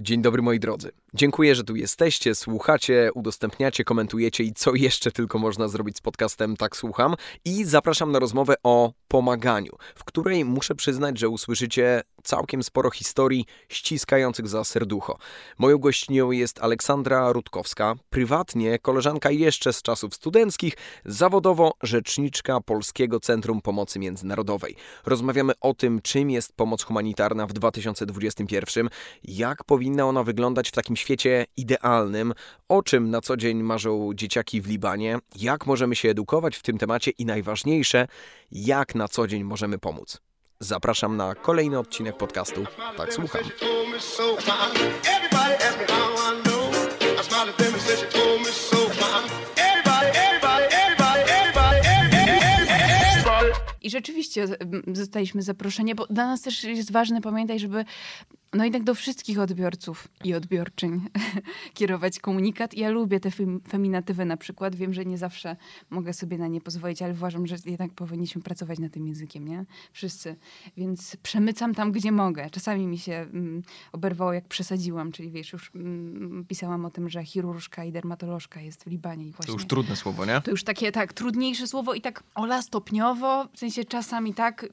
Dzień 0.00 0.22
dobry 0.22 0.42
moi 0.42 0.60
drodzy. 0.60 0.90
Dziękuję, 1.14 1.54
że 1.54 1.64
tu 1.64 1.76
jesteście, 1.76 2.34
słuchacie, 2.34 3.10
udostępniacie, 3.14 3.84
komentujecie 3.84 4.44
i 4.44 4.52
co 4.52 4.74
jeszcze 4.74 5.12
tylko 5.12 5.38
można 5.38 5.68
zrobić 5.68 5.96
z 5.96 6.00
podcastem 6.00 6.56
Tak 6.56 6.76
Słucham. 6.76 7.14
I 7.44 7.64
zapraszam 7.64 8.12
na 8.12 8.18
rozmowę 8.18 8.54
o 8.62 8.92
pomaganiu, 9.08 9.72
w 9.94 10.04
której 10.04 10.44
muszę 10.44 10.74
przyznać, 10.74 11.18
że 11.18 11.28
usłyszycie 11.28 12.02
całkiem 12.22 12.62
sporo 12.62 12.90
historii 12.90 13.44
ściskających 13.68 14.48
za 14.48 14.64
serducho. 14.64 15.18
Moją 15.58 15.78
gościnią 15.78 16.30
jest 16.30 16.62
Aleksandra 16.62 17.32
Rutkowska, 17.32 17.94
prywatnie 18.10 18.78
koleżanka 18.78 19.30
jeszcze 19.30 19.72
z 19.72 19.82
czasów 19.82 20.14
studenckich, 20.14 20.74
zawodowo 21.04 21.72
rzeczniczka 21.82 22.60
Polskiego 22.60 23.20
Centrum 23.20 23.60
Pomocy 23.60 23.98
Międzynarodowej. 23.98 24.76
Rozmawiamy 25.06 25.52
o 25.60 25.74
tym, 25.74 26.00
czym 26.02 26.30
jest 26.30 26.52
pomoc 26.56 26.82
humanitarna 26.82 27.46
w 27.46 27.52
2021, 27.52 28.88
jak 29.24 29.64
powinna 29.64 30.06
ona 30.06 30.22
wyglądać 30.22 30.68
w 30.68 30.72
takim 30.72 30.97
świecie 30.98 31.46
idealnym, 31.56 32.34
o 32.68 32.82
czym 32.82 33.10
na 33.10 33.20
co 33.20 33.36
dzień 33.36 33.62
marzą 33.62 34.10
dzieciaki 34.14 34.60
w 34.60 34.66
Libanie, 34.66 35.18
jak 35.36 35.66
możemy 35.66 35.96
się 35.96 36.08
edukować 36.08 36.56
w 36.56 36.62
tym 36.62 36.78
temacie 36.78 37.10
i 37.10 37.26
najważniejsze, 37.26 38.08
jak 38.52 38.94
na 38.94 39.08
co 39.08 39.26
dzień 39.26 39.44
możemy 39.44 39.78
pomóc. 39.78 40.20
Zapraszam 40.60 41.16
na 41.16 41.34
kolejny 41.34 41.78
odcinek 41.78 42.16
podcastu. 42.16 42.64
Tak 42.96 43.14
słucham. 43.14 43.42
I 53.88 53.90
rzeczywiście 53.90 54.46
zostaliśmy 54.92 55.42
zaproszeni, 55.42 55.94
bo 55.94 56.06
dla 56.06 56.26
nas 56.26 56.42
też 56.42 56.64
jest 56.64 56.92
ważne, 56.92 57.20
pamiętaj, 57.20 57.58
żeby 57.58 57.84
no 58.52 58.64
jednak 58.64 58.82
do 58.82 58.94
wszystkich 58.94 59.38
odbiorców 59.38 60.08
i 60.24 60.34
odbiorczyń 60.34 61.00
kierować 61.74 62.18
komunikat. 62.18 62.74
Ja 62.74 62.90
lubię 62.90 63.20
te 63.20 63.30
feminatywy 63.68 64.24
na 64.24 64.36
przykład. 64.36 64.76
Wiem, 64.76 64.94
że 64.94 65.04
nie 65.04 65.18
zawsze 65.18 65.56
mogę 65.90 66.12
sobie 66.12 66.38
na 66.38 66.48
nie 66.48 66.60
pozwolić, 66.60 67.02
ale 67.02 67.12
uważam, 67.12 67.46
że 67.46 67.56
jednak 67.66 67.92
powinniśmy 67.92 68.42
pracować 68.42 68.78
nad 68.78 68.92
tym 68.92 69.06
językiem, 69.06 69.48
nie? 69.48 69.64
Wszyscy. 69.92 70.36
Więc 70.76 71.16
przemycam 71.22 71.74
tam, 71.74 71.92
gdzie 71.92 72.12
mogę. 72.12 72.50
Czasami 72.50 72.86
mi 72.86 72.98
się 72.98 73.12
mm, 73.12 73.62
oberwało, 73.92 74.32
jak 74.32 74.48
przesadziłam, 74.48 75.12
czyli 75.12 75.30
wiesz, 75.30 75.52
już 75.52 75.70
mm, 75.74 76.44
pisałam 76.48 76.84
o 76.84 76.90
tym, 76.90 77.08
że 77.08 77.24
chirurżka 77.24 77.84
i 77.84 77.92
dermatolożka 77.92 78.60
jest 78.60 78.84
w 78.84 78.86
Libanie. 78.86 79.26
I 79.26 79.32
właśnie, 79.32 79.54
to 79.54 79.58
już 79.58 79.66
trudne 79.66 79.96
słowo, 79.96 80.24
nie? 80.24 80.40
To 80.40 80.50
już 80.50 80.64
takie, 80.64 80.92
tak, 80.92 81.12
trudniejsze 81.12 81.66
słowo 81.66 81.94
i 81.94 82.00
tak 82.00 82.22
ola 82.34 82.62
stopniowo, 82.62 83.48
w 83.52 83.58
sensie 83.58 83.77
czasami 83.84 84.34
tak 84.34 84.66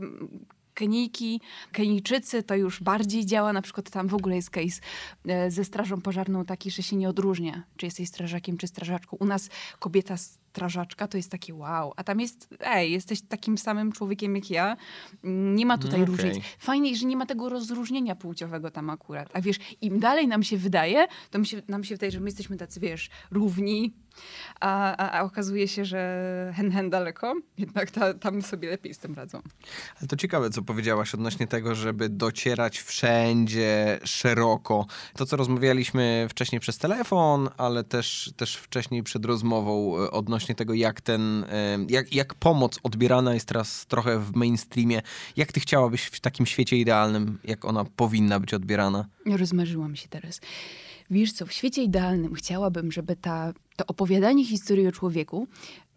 Kenijki, 0.76 1.42
Kenijczycy, 1.72 2.44
to 2.44 2.56
już 2.56 2.84
bardziej 2.84 3.26
działa. 3.26 3.54
Na 3.54 3.62
przykład 3.62 3.90
tam 3.90 4.08
w 4.08 4.14
ogóle 4.14 4.36
jest 4.36 4.50
case 4.50 4.82
e, 5.28 5.52
ze 5.52 5.64
strażą 5.64 6.02
pożarną 6.02 6.46
taki, 6.46 6.72
że 6.72 6.84
się 6.84 6.96
nie 6.96 7.10
odróżnia, 7.10 7.64
czy 7.78 7.86
jesteś 7.86 8.10
strażakiem, 8.10 8.58
czy 8.58 8.68
strażaczką. 8.68 9.18
U 9.20 9.26
nas 9.26 9.50
kobieta 9.80 10.16
strażaczka 10.56 11.08
to 11.08 11.18
jest 11.18 11.32
takie 11.32 11.54
wow, 11.54 11.94
a 11.96 12.04
tam 12.04 12.20
jest, 12.20 12.48
ej, 12.60 12.92
jesteś 12.92 13.22
takim 13.22 13.58
samym 13.58 13.92
człowiekiem 13.92 14.36
jak 14.36 14.50
ja. 14.50 14.78
Nie 15.24 15.66
ma 15.66 15.78
tutaj 15.78 16.02
okay. 16.02 16.16
różnic. 16.16 16.44
Fajnie, 16.60 16.96
że 16.96 17.06
nie 17.06 17.18
ma 17.18 17.26
tego 17.26 17.50
rozróżnienia 17.50 18.16
płciowego 18.16 18.72
tam 18.72 18.90
akurat. 18.90 19.30
A 19.34 19.42
wiesz, 19.42 19.58
im 19.82 20.00
dalej 20.00 20.28
nam 20.28 20.44
się 20.44 20.58
wydaje, 20.58 21.08
to 21.32 21.40
mi 21.40 21.46
się, 21.46 21.62
nam 21.68 21.84
się 21.84 21.96
wydaje, 21.96 22.12
że 22.12 22.20
my 22.20 22.26
jesteśmy 22.26 22.58
tacy, 22.58 22.80
wiesz, 22.80 23.10
równi, 23.32 23.94
a, 24.60 24.96
a, 24.98 25.20
a 25.20 25.24
okazuje 25.24 25.68
się, 25.68 25.86
że 25.86 26.54
hen 26.56 26.72
hen 26.72 26.90
daleko, 26.90 27.34
jednak 27.58 27.92
ta, 27.92 28.14
tam 28.14 28.42
sobie 28.42 28.70
lepiej 28.70 28.94
z 28.94 28.98
tym 28.98 29.14
radzą. 29.14 29.42
Ale 30.00 30.08
to 30.08 30.16
ciekawe, 30.16 30.50
co 30.50 30.62
powiedziałaś 30.62 31.14
odnośnie 31.14 31.48
tego, 31.48 31.76
żeby 31.76 32.10
docierać 32.10 32.80
wszędzie 32.80 34.00
szeroko. 34.04 34.86
To, 35.16 35.26
co 35.26 35.38
rozmawialiśmy 35.38 36.28
wcześniej 36.30 36.60
przez 36.60 36.78
telefon, 36.78 37.50
ale 37.58 37.84
też, 37.84 38.34
też 38.38 38.56
wcześniej 38.56 39.04
przed 39.04 39.26
rozmową 39.26 40.04
e, 40.04 40.12
odnośnie 40.46 40.56
tego, 40.56 40.74
jak 40.74 41.02
ten, 41.02 41.46
jak, 41.90 42.14
jak 42.14 42.36
pomoc 42.36 42.80
odbierana 42.84 43.34
jest 43.34 43.48
teraz 43.48 43.86
trochę 43.86 44.20
w 44.20 44.36
mainstreamie. 44.36 45.02
Jak 45.38 45.52
ty 45.52 45.60
chciałabyś 45.60 46.04
w 46.04 46.20
takim 46.20 46.46
świecie 46.46 46.78
idealnym, 46.78 47.40
jak 47.44 47.66
ona 47.66 47.86
powinna 47.86 48.40
być 48.40 48.54
odbierana? 48.54 49.08
Rozmarzyłam 49.26 49.96
się 49.96 50.08
teraz. 50.08 50.42
Wiesz 51.10 51.34
co, 51.34 51.46
w 51.46 51.52
świecie 51.52 51.84
idealnym 51.84 52.34
chciałabym, 52.34 52.92
żeby 52.92 53.16
ta, 53.16 53.54
to 53.76 53.86
opowiadanie 53.86 54.46
historii 54.46 54.88
o 54.88 54.92
człowieku 54.92 55.48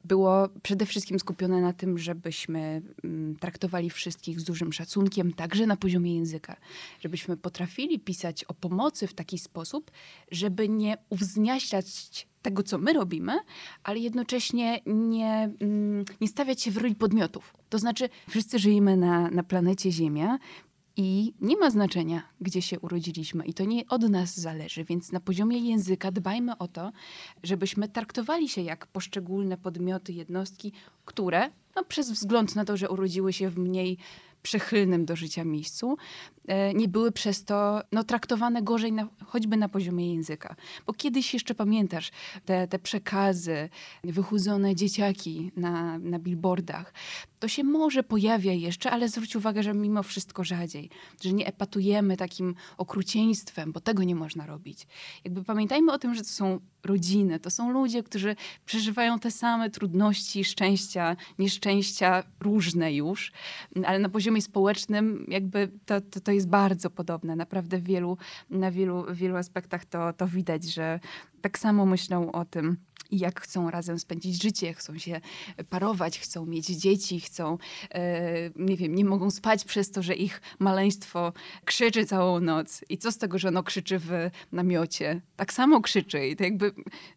było 0.05 0.49
przede 0.63 0.87
wszystkim 0.87 1.19
skupione 1.19 1.61
na 1.61 1.73
tym, 1.73 1.99
żebyśmy 1.99 2.83
mm, 3.05 3.37
traktowali 3.37 3.91
wszystkich 3.91 4.41
z 4.41 4.45
dużym 4.45 4.73
szacunkiem, 4.73 5.33
także 5.33 5.67
na 5.67 5.77
poziomie 5.77 6.15
języka. 6.15 6.57
Żebyśmy 7.01 7.37
potrafili 7.37 7.99
pisać 7.99 8.45
o 8.45 8.55
pomocy 8.55 9.07
w 9.07 9.15
taki 9.15 9.39
sposób, 9.39 9.91
żeby 10.31 10.69
nie 10.69 10.97
uwzniaślać 11.11 12.28
tego, 12.43 12.63
co 12.63 12.79
my 12.79 12.93
robimy, 12.93 13.39
ale 13.83 13.99
jednocześnie 13.99 14.81
nie, 14.87 15.51
mm, 15.61 16.05
nie 16.21 16.29
stawiać 16.29 16.63
się 16.63 16.71
w 16.71 16.77
roli 16.77 16.95
podmiotów. 16.95 17.55
To 17.69 17.79
znaczy, 17.79 18.09
wszyscy 18.29 18.59
żyjemy 18.59 18.97
na, 18.97 19.31
na 19.31 19.43
planecie 19.43 19.93
Ziemia, 19.93 20.39
i 21.01 21.35
nie 21.41 21.57
ma 21.57 21.71
znaczenia, 21.71 22.23
gdzie 22.41 22.63
się 22.63 22.81
urodziliśmy, 22.81 23.45
i 23.45 23.55
to 23.55 23.65
nie 23.65 23.87
od 23.89 24.03
nas 24.03 24.41
zależy, 24.41 24.85
więc 24.85 25.13
na 25.13 25.21
poziomie 25.21 25.59
języka 25.59 26.13
dbajmy 26.13 26.59
o 26.59 26.69
to, 26.69 26.93
żebyśmy 27.43 27.89
traktowali 27.89 28.49
się 28.49 28.63
jak 28.63 28.87
poszczególne 28.87 29.57
podmioty, 29.57 30.13
jednostki, 30.13 30.73
które, 31.05 31.51
no, 31.77 31.85
przez 31.85 32.11
wzgląd 32.11 32.57
na 32.57 32.65
to, 32.65 32.77
że 32.77 32.91
urodziły 32.91 33.33
się 33.33 33.51
w 33.51 33.59
mniej 33.59 33.99
przychylnym 34.43 35.05
do 35.05 35.17
życia 35.17 35.45
miejscu, 35.45 35.97
e, 36.47 36.75
nie 36.75 36.89
były 36.89 37.13
przez 37.13 37.45
to 37.45 37.81
no, 37.93 38.05
traktowane 38.05 38.63
gorzej 38.63 38.93
na, 38.93 39.09
choćby 39.27 39.57
na 39.57 39.69
poziomie 39.69 40.15
języka. 40.15 40.57
Bo 40.87 40.93
kiedyś 40.93 41.35
jeszcze 41.35 41.55
pamiętasz 41.55 42.11
te, 42.45 42.69
te 42.69 42.79
przekazy, 42.79 43.69
wychudzone 44.05 44.75
dzieciaki 44.75 45.53
na, 45.57 45.99
na 45.99 46.19
billboardach. 46.19 46.93
To 47.39 47.49
się 47.49 47.65
może 47.65 48.03
pojawia 48.03 48.53
jeszcze, 48.53 48.91
ale 48.91 49.09
zwróć 49.09 49.37
uwagę, 49.37 49.63
że 49.63 49.75
mimo 49.75 50.03
wszystko 50.03 50.45
rzadziej. 50.45 50.91
Że 51.23 51.33
nie 51.33 51.47
epatujemy 51.47 52.17
takim 52.17 52.55
okrucieństwem, 52.79 53.73
bo 53.73 53.81
tego 53.81 54.05
nie 54.05 54.15
można 54.15 54.47
robić. 54.47 54.87
Jakby 55.25 55.45
pamiętajmy 55.45 55.93
o 55.93 55.99
tym, 55.99 56.15
że 56.15 56.23
to 56.23 56.29
są 56.29 56.61
rodziny, 56.85 57.41
to 57.41 57.51
są 57.51 57.71
ludzie, 57.71 58.03
którzy 58.03 58.37
przeżywają 58.67 59.19
te 59.19 59.31
same 59.31 59.71
trudności, 59.71 60.45
szczęścia, 60.45 61.17
nieszczęścia, 61.39 62.23
różne 62.41 62.95
już, 62.95 63.33
ale 63.87 63.99
na 63.99 64.09
poziomie 64.09 64.43
społecznym 64.43 65.25
jakby 65.29 65.71
to, 65.87 66.01
to, 66.01 66.21
to 66.21 66.33
jest 66.33 66.49
bardzo 66.49 66.91
podobne. 66.91 67.37
Naprawdę 67.37 67.79
w 67.79 67.85
wielu, 67.85 68.19
na 68.51 68.71
wielu, 68.71 69.05
wielu 69.15 69.37
aspektach 69.37 69.85
to, 69.85 70.13
to 70.13 70.27
widać, 70.27 70.65
że 70.65 71.01
tak 71.41 71.59
samo 71.59 71.87
myślą 71.87 72.33
o 72.33 72.45
tym 72.45 72.77
i 73.11 73.19
jak 73.19 73.41
chcą 73.41 73.71
razem 73.71 73.99
spędzić 73.99 74.43
życie, 74.43 74.75
chcą 74.75 74.99
się 74.99 75.21
parować, 75.71 76.19
chcą 76.19 76.47
mieć 76.47 76.67
dzieci, 76.67 77.21
chcą, 77.21 77.59
e, 77.91 78.51
nie 78.57 78.77
wiem, 78.77 78.95
nie 78.95 79.05
mogą 79.05 79.31
spać 79.31 79.65
przez 79.65 79.91
to, 79.91 80.03
że 80.03 80.15
ich 80.15 80.41
maleństwo 80.59 81.33
krzyczy 81.65 82.07
całą 82.07 82.41
noc. 82.41 82.85
I 82.89 82.99
co 82.99 83.13
z 83.13 83.19
tego, 83.19 83.39
że 83.39 83.49
ono 83.49 83.63
krzyczy 83.63 83.99
w 83.99 84.11
namiocie? 84.53 85.21
Tak 85.37 85.53
samo 85.53 85.81
krzyczy 85.81 86.29
i 86.29 86.37
to 86.37 86.45
jakby 86.45 86.73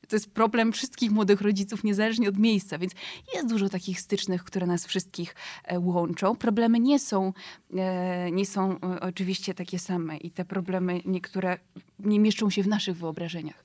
to 0.07 0.15
jest 0.15 0.31
problem 0.31 0.71
wszystkich 0.71 1.11
młodych 1.11 1.41
rodziców, 1.41 1.83
niezależnie 1.83 2.29
od 2.29 2.37
miejsca, 2.37 2.77
więc 2.77 2.93
jest 3.33 3.49
dużo 3.49 3.69
takich 3.69 3.99
stycznych, 3.99 4.43
które 4.43 4.67
nas 4.67 4.85
wszystkich 4.85 5.35
e, 5.63 5.79
łączą. 5.79 6.35
Problemy 6.35 6.79
nie 6.79 6.99
są, 6.99 7.33
e, 7.77 8.31
nie 8.31 8.45
są 8.45 8.79
oczywiście 9.01 9.53
takie 9.53 9.79
same 9.79 10.17
i 10.17 10.31
te 10.31 10.45
problemy 10.45 11.01
niektóre 11.05 11.57
nie 11.99 12.19
mieszczą 12.19 12.49
się 12.49 12.63
w 12.63 12.67
naszych 12.67 12.97
wyobrażeniach, 12.97 13.63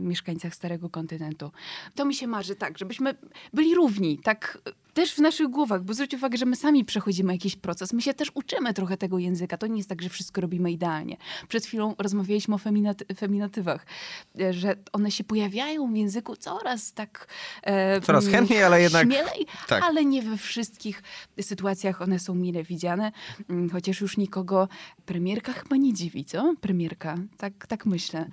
mieszkańcach 0.00 0.54
Starego 0.54 0.90
Kontynentu. 0.90 1.49
To 1.94 2.04
mi 2.04 2.14
się 2.14 2.26
marzy 2.26 2.54
tak, 2.54 2.78
żebyśmy 2.78 3.14
byli 3.52 3.74
równi, 3.74 4.18
tak 4.18 4.58
też 4.94 5.14
w 5.14 5.18
naszych 5.18 5.48
głowach, 5.48 5.84
bo 5.84 5.94
zwróć 5.94 6.14
uwagę, 6.14 6.38
że 6.38 6.46
my 6.46 6.56
sami 6.56 6.84
przechodzimy 6.84 7.32
jakiś 7.32 7.56
proces, 7.56 7.92
my 7.92 8.02
się 8.02 8.14
też 8.14 8.30
uczymy 8.34 8.74
trochę 8.74 8.96
tego 8.96 9.18
języka. 9.18 9.58
To 9.58 9.66
nie 9.66 9.76
jest 9.76 9.88
tak, 9.88 10.02
że 10.02 10.08
wszystko 10.08 10.40
robimy 10.40 10.72
idealnie. 10.72 11.16
Przed 11.48 11.66
chwilą 11.66 11.94
rozmawialiśmy 11.98 12.54
o 12.54 12.58
feminaty 12.58 13.14
feminatywach, 13.14 13.86
e, 14.40 14.52
że 14.52 14.76
one 14.92 15.10
się 15.10 15.24
pojawiają 15.24 15.92
w 15.92 15.96
języku 15.96 16.36
coraz 16.36 16.92
tak... 16.92 17.26
E, 17.62 18.00
coraz 18.00 18.26
chętniej, 18.26 18.62
ale 18.62 18.82
jednak... 18.82 19.06
Śmielej, 19.06 19.46
tak. 19.68 19.82
ale 19.82 20.04
nie 20.04 20.22
we 20.22 20.36
wszystkich 20.36 21.02
sytuacjach 21.40 22.02
one 22.02 22.18
są 22.18 22.34
mile 22.34 22.62
widziane. 22.62 23.12
Mm, 23.50 23.70
chociaż 23.70 24.00
już 24.00 24.16
nikogo 24.16 24.68
premierka 25.06 25.52
chyba 25.52 25.76
nie 25.76 25.92
dziwi, 25.92 26.24
co? 26.24 26.54
Premierka, 26.60 27.18
tak, 27.36 27.66
tak 27.66 27.86
myślę. 27.86 28.26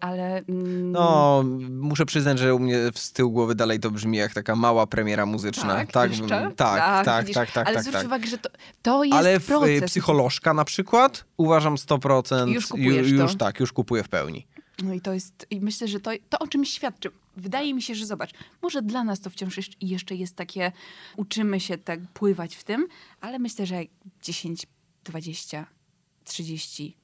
Ale... 0.00 0.42
Mm... 0.48 0.92
No, 0.92 1.44
muszę 1.70 2.06
przyznać, 2.06 2.38
że 2.38 2.54
mnie 2.64 2.78
z 2.94 3.12
tyłu 3.12 3.30
głowy 3.30 3.54
dalej 3.54 3.80
to 3.80 3.90
brzmi 3.90 4.18
jak 4.18 4.34
taka 4.34 4.56
mała 4.56 4.86
premiera 4.86 5.26
muzyczna. 5.26 5.74
Tak, 5.74 5.92
tak 5.92 5.92
tak, 5.92 6.10
jeszcze? 6.10 6.28
tak, 6.28 6.54
tak, 6.56 7.04
tak, 7.04 7.30
tak, 7.34 7.50
tak, 7.52 7.66
Ale 7.66 7.74
tak, 7.74 7.84
zwróć 7.84 7.96
tak. 7.96 8.06
uwagę, 8.06 8.26
że 8.26 8.38
to, 8.38 8.48
to 8.82 9.04
jest 9.04 9.16
Ale 9.16 9.40
proces. 9.40 9.90
psycholożka 9.90 10.54
na 10.54 10.64
przykład 10.64 11.24
uważam 11.36 11.74
100% 11.74 12.48
już, 12.48 12.66
kupujesz 12.66 13.10
już 13.10 13.32
to. 13.32 13.38
tak, 13.38 13.60
już 13.60 13.72
kupuję 13.72 14.02
w 14.02 14.08
pełni. 14.08 14.46
No 14.82 14.94
i 14.94 15.00
to 15.00 15.12
jest, 15.12 15.46
i 15.50 15.60
myślę, 15.60 15.88
że 15.88 16.00
to, 16.00 16.10
to 16.28 16.38
o 16.38 16.46
czymś 16.46 16.70
świadczy. 16.70 17.10
Wydaje 17.36 17.74
mi 17.74 17.82
się, 17.82 17.94
że 17.94 18.06
zobacz, 18.06 18.30
może 18.62 18.82
dla 18.82 19.04
nas 19.04 19.20
to 19.20 19.30
wciąż 19.30 19.60
jeszcze 19.80 20.14
jest 20.14 20.36
takie, 20.36 20.72
uczymy 21.16 21.60
się 21.60 21.78
tak 21.78 22.00
pływać 22.14 22.56
w 22.56 22.64
tym, 22.64 22.86
ale 23.20 23.38
myślę, 23.38 23.66
że 23.66 23.80
10, 24.22 24.66
20, 25.04 25.66
30, 26.24 26.96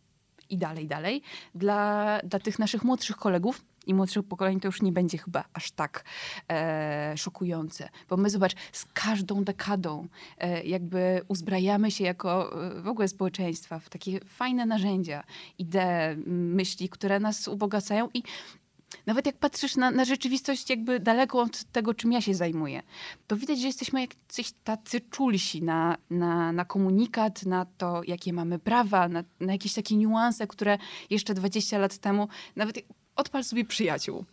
i 0.50 0.56
dalej, 0.58 0.86
dalej. 0.86 1.22
Dla, 1.54 2.18
dla 2.24 2.38
tych 2.38 2.58
naszych 2.58 2.84
młodszych 2.84 3.16
kolegów 3.16 3.62
i 3.90 3.94
młodszych 3.94 4.22
pokoleń 4.22 4.60
to 4.60 4.68
już 4.68 4.82
nie 4.82 4.92
będzie 4.92 5.18
chyba 5.18 5.44
aż 5.52 5.70
tak 5.70 6.04
e, 6.48 7.14
szokujące. 7.16 7.88
Bo 8.08 8.16
my, 8.16 8.30
zobacz, 8.30 8.54
z 8.72 8.84
każdą 8.84 9.44
dekadą 9.44 10.08
e, 10.38 10.62
jakby 10.62 11.20
uzbrajamy 11.28 11.90
się 11.90 12.04
jako 12.04 12.62
e, 12.78 12.82
w 12.82 12.88
ogóle 12.88 13.08
społeczeństwa 13.08 13.78
w 13.78 13.88
takie 13.88 14.20
fajne 14.20 14.66
narzędzia, 14.66 15.24
idee, 15.58 16.16
myśli, 16.26 16.88
które 16.88 17.20
nas 17.20 17.48
ubogacają 17.48 18.08
i 18.14 18.22
nawet 19.06 19.26
jak 19.26 19.36
patrzysz 19.36 19.76
na, 19.76 19.90
na 19.90 20.04
rzeczywistość 20.04 20.70
jakby 20.70 21.00
daleko 21.00 21.40
od 21.40 21.64
tego, 21.64 21.94
czym 21.94 22.12
ja 22.12 22.20
się 22.20 22.34
zajmuję, 22.34 22.82
to 23.26 23.36
widać, 23.36 23.60
że 23.60 23.66
jesteśmy 23.66 24.00
jacyś 24.00 24.52
tacy 24.64 25.00
czulsi 25.00 25.62
na, 25.62 25.96
na, 26.10 26.52
na 26.52 26.64
komunikat, 26.64 27.46
na 27.46 27.66
to, 27.78 28.02
jakie 28.06 28.32
mamy 28.32 28.58
prawa, 28.58 29.08
na, 29.08 29.24
na 29.40 29.52
jakieś 29.52 29.74
takie 29.74 29.96
niuanse, 29.96 30.46
które 30.46 30.78
jeszcze 31.10 31.34
20 31.34 31.78
lat 31.78 31.98
temu, 31.98 32.28
nawet 32.56 32.78
odpal 33.20 33.44
sobie 33.44 33.64
przyjaciół. 33.64 34.24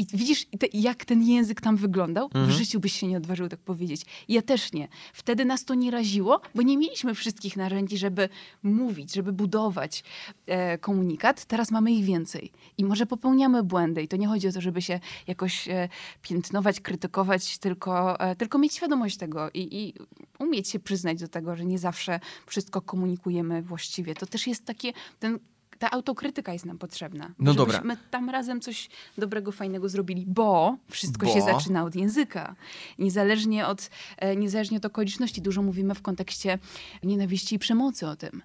I 0.00 0.06
widzisz, 0.12 0.46
te, 0.58 0.66
jak 0.72 1.04
ten 1.04 1.22
język 1.22 1.60
tam 1.60 1.76
wyglądał? 1.76 2.24
Mhm. 2.24 2.46
W 2.46 2.50
życiu 2.50 2.80
byś 2.80 2.92
się 2.92 3.06
nie 3.06 3.16
odważył 3.16 3.48
tak 3.48 3.60
powiedzieć. 3.60 4.02
Ja 4.28 4.42
też 4.42 4.72
nie. 4.72 4.88
Wtedy 5.12 5.44
nas 5.44 5.64
to 5.64 5.74
nie 5.74 5.90
raziło, 5.90 6.40
bo 6.54 6.62
nie 6.62 6.78
mieliśmy 6.78 7.14
wszystkich 7.14 7.56
narzędzi, 7.56 7.98
żeby 7.98 8.28
mówić, 8.62 9.14
żeby 9.14 9.32
budować 9.32 10.04
e, 10.46 10.78
komunikat. 10.78 11.44
Teraz 11.44 11.70
mamy 11.70 11.92
ich 11.92 12.04
więcej. 12.04 12.52
I 12.78 12.84
może 12.84 13.06
popełniamy 13.06 13.62
błędy. 13.62 14.02
I 14.02 14.08
to 14.08 14.16
nie 14.16 14.26
chodzi 14.26 14.48
o 14.48 14.52
to, 14.52 14.60
żeby 14.60 14.82
się 14.82 15.00
jakoś 15.26 15.68
e, 15.68 15.88
piętnować, 16.22 16.80
krytykować, 16.80 17.58
tylko, 17.58 18.20
e, 18.20 18.36
tylko 18.36 18.58
mieć 18.58 18.74
świadomość 18.74 19.16
tego 19.16 19.50
i, 19.54 19.68
i 19.78 19.94
umieć 20.38 20.68
się 20.68 20.78
przyznać 20.78 21.20
do 21.20 21.28
tego, 21.28 21.56
że 21.56 21.64
nie 21.64 21.78
zawsze 21.78 22.20
wszystko 22.46 22.82
komunikujemy 22.82 23.62
właściwie. 23.62 24.14
To 24.14 24.26
też 24.26 24.46
jest 24.46 24.64
takie, 24.64 24.92
ten 25.18 25.38
ta 25.80 25.90
autokrytyka 25.90 26.52
jest 26.52 26.66
nam 26.66 26.78
potrzebna. 26.78 27.30
No 27.38 27.54
dobra. 27.54 27.80
My 27.84 27.96
tam 28.10 28.30
razem 28.30 28.60
coś 28.60 28.88
dobrego, 29.18 29.52
fajnego 29.52 29.88
zrobili, 29.88 30.24
bo 30.26 30.76
wszystko 30.90 31.26
bo... 31.26 31.34
się 31.34 31.40
zaczyna 31.40 31.84
od 31.84 31.94
języka. 31.94 32.54
Niezależnie 32.98 33.66
od, 33.66 33.90
e, 34.16 34.36
niezależnie 34.36 34.76
od 34.76 34.84
okoliczności. 34.84 35.42
Dużo 35.42 35.62
mówimy 35.62 35.94
w 35.94 36.02
kontekście 36.02 36.58
nienawiści 37.02 37.54
i 37.54 37.58
przemocy 37.58 38.06
o 38.06 38.16
tym. 38.16 38.42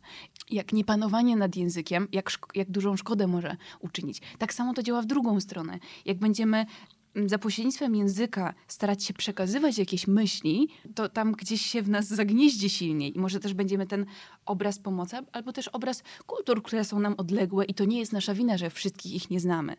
Jak 0.50 0.74
niepanowanie 0.74 1.36
nad 1.36 1.56
językiem, 1.56 2.08
jak, 2.12 2.32
jak 2.56 2.72
dużą 2.72 2.98
szkodę 2.98 3.28
może 3.28 3.58
uczynić. 3.80 4.22
Tak 4.38 4.54
samo 4.54 4.74
to 4.74 4.84
działa 4.84 5.02
w 5.02 5.06
drugą 5.06 5.40
stronę. 5.40 5.80
Jak 6.06 6.18
będziemy 6.18 6.66
za 7.26 7.38
pośrednictwem 7.38 7.96
języka 7.96 8.54
starać 8.68 9.04
się 9.04 9.14
przekazywać 9.14 9.78
jakieś 9.78 10.08
myśli, 10.08 10.68
to 10.96 11.10
tam 11.10 11.32
gdzieś 11.32 11.62
się 11.62 11.82
w 11.82 11.90
nas 11.90 12.08
zagnieździ 12.08 12.70
silniej 12.70 13.18
i 13.18 13.20
może 13.20 13.40
też 13.40 13.54
będziemy 13.54 13.88
ten 13.88 14.06
obraz 14.46 14.80
pomocy, 14.80 15.18
albo 15.32 15.54
też 15.54 15.68
obraz 15.68 16.04
kultur, 16.26 16.64
które 16.64 16.84
są 16.84 17.00
nam 17.00 17.16
odległe 17.18 17.66
i 17.66 17.74
to 17.74 17.86
nie 17.86 18.00
jest 18.00 18.14
nasza 18.14 18.34
wina, 18.34 18.58
że 18.58 18.70
wszystkich 18.70 19.14
ich 19.14 19.30
nie 19.30 19.40
znamy. 19.40 19.76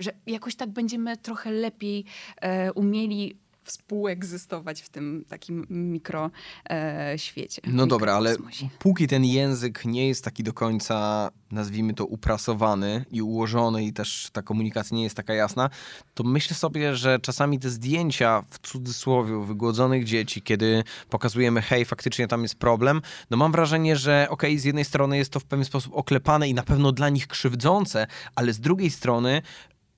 Że 0.00 0.12
jakoś 0.26 0.56
tak 0.56 0.70
będziemy 0.70 1.16
trochę 1.16 1.50
lepiej 1.50 2.04
e, 2.36 2.72
umieli 2.72 3.45
współegzystować 3.66 4.82
w 4.82 4.88
tym 4.88 5.24
takim 5.28 5.66
mikroświecie. 5.70 7.62
E, 7.64 7.70
no 7.70 7.86
dobra, 7.86 8.14
ale 8.14 8.36
póki 8.78 9.06
ten 9.06 9.24
język 9.24 9.84
nie 9.84 10.08
jest 10.08 10.24
taki 10.24 10.42
do 10.42 10.52
końca, 10.52 11.30
nazwijmy 11.50 11.94
to, 11.94 12.06
uprasowany 12.06 13.04
i 13.10 13.22
ułożony 13.22 13.84
i 13.84 13.92
też 13.92 14.28
ta 14.32 14.42
komunikacja 14.42 14.96
nie 14.96 15.02
jest 15.02 15.16
taka 15.16 15.34
jasna, 15.34 15.70
to 16.14 16.24
myślę 16.24 16.56
sobie, 16.56 16.96
że 16.96 17.18
czasami 17.18 17.58
te 17.58 17.70
zdjęcia 17.70 18.44
w 18.50 18.58
cudzysłowie 18.58 19.44
wygłodzonych 19.44 20.04
dzieci, 20.04 20.42
kiedy 20.42 20.84
pokazujemy, 21.10 21.62
hej, 21.62 21.84
faktycznie 21.84 22.28
tam 22.28 22.42
jest 22.42 22.54
problem, 22.54 23.02
no 23.30 23.36
mam 23.36 23.52
wrażenie, 23.52 23.96
że 23.96 24.26
okej, 24.30 24.50
okay, 24.50 24.60
z 24.60 24.64
jednej 24.64 24.84
strony 24.84 25.18
jest 25.18 25.30
to 25.30 25.40
w 25.40 25.44
pewien 25.44 25.64
sposób 25.64 25.94
oklepane 25.94 26.48
i 26.48 26.54
na 26.54 26.62
pewno 26.62 26.92
dla 26.92 27.08
nich 27.08 27.26
krzywdzące, 27.26 28.06
ale 28.34 28.52
z 28.52 28.60
drugiej 28.60 28.90
strony 28.90 29.42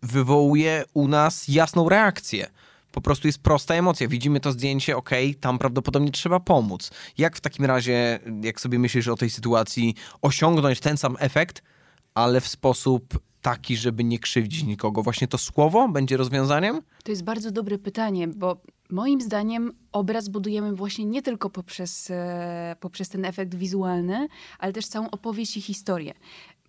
wywołuje 0.02 0.84
u 0.94 1.08
nas 1.08 1.48
jasną 1.48 1.88
reakcję 1.88 2.46
po 2.92 3.00
prostu 3.00 3.26
jest 3.26 3.42
prosta 3.42 3.74
emocja. 3.74 4.08
Widzimy 4.08 4.40
to 4.40 4.52
zdjęcie, 4.52 4.96
ok, 4.96 5.10
tam 5.40 5.58
prawdopodobnie 5.58 6.10
trzeba 6.10 6.40
pomóc. 6.40 6.90
Jak 7.18 7.36
w 7.36 7.40
takim 7.40 7.64
razie, 7.64 8.18
jak 8.42 8.60
sobie 8.60 8.78
myślisz 8.78 9.08
o 9.08 9.16
tej 9.16 9.30
sytuacji, 9.30 9.94
osiągnąć 10.22 10.80
ten 10.80 10.96
sam 10.96 11.16
efekt, 11.20 11.62
ale 12.14 12.40
w 12.40 12.48
sposób 12.48 13.18
taki, 13.42 13.76
żeby 13.76 14.04
nie 14.04 14.18
krzywdzić 14.18 14.64
nikogo? 14.64 15.02
Właśnie 15.02 15.28
to 15.28 15.38
słowo 15.38 15.88
będzie 15.88 16.16
rozwiązaniem? 16.16 16.82
To 17.04 17.12
jest 17.12 17.24
bardzo 17.24 17.50
dobre 17.50 17.78
pytanie, 17.78 18.28
bo 18.28 18.60
moim 18.90 19.20
zdaniem 19.20 19.72
obraz 19.92 20.28
budujemy 20.28 20.72
właśnie 20.72 21.04
nie 21.04 21.22
tylko 21.22 21.50
poprzez, 21.50 22.10
e, 22.10 22.76
poprzez 22.80 23.08
ten 23.08 23.24
efekt 23.24 23.54
wizualny, 23.54 24.28
ale 24.58 24.72
też 24.72 24.86
całą 24.86 25.10
opowieść 25.10 25.56
i 25.56 25.60
historię 25.60 26.14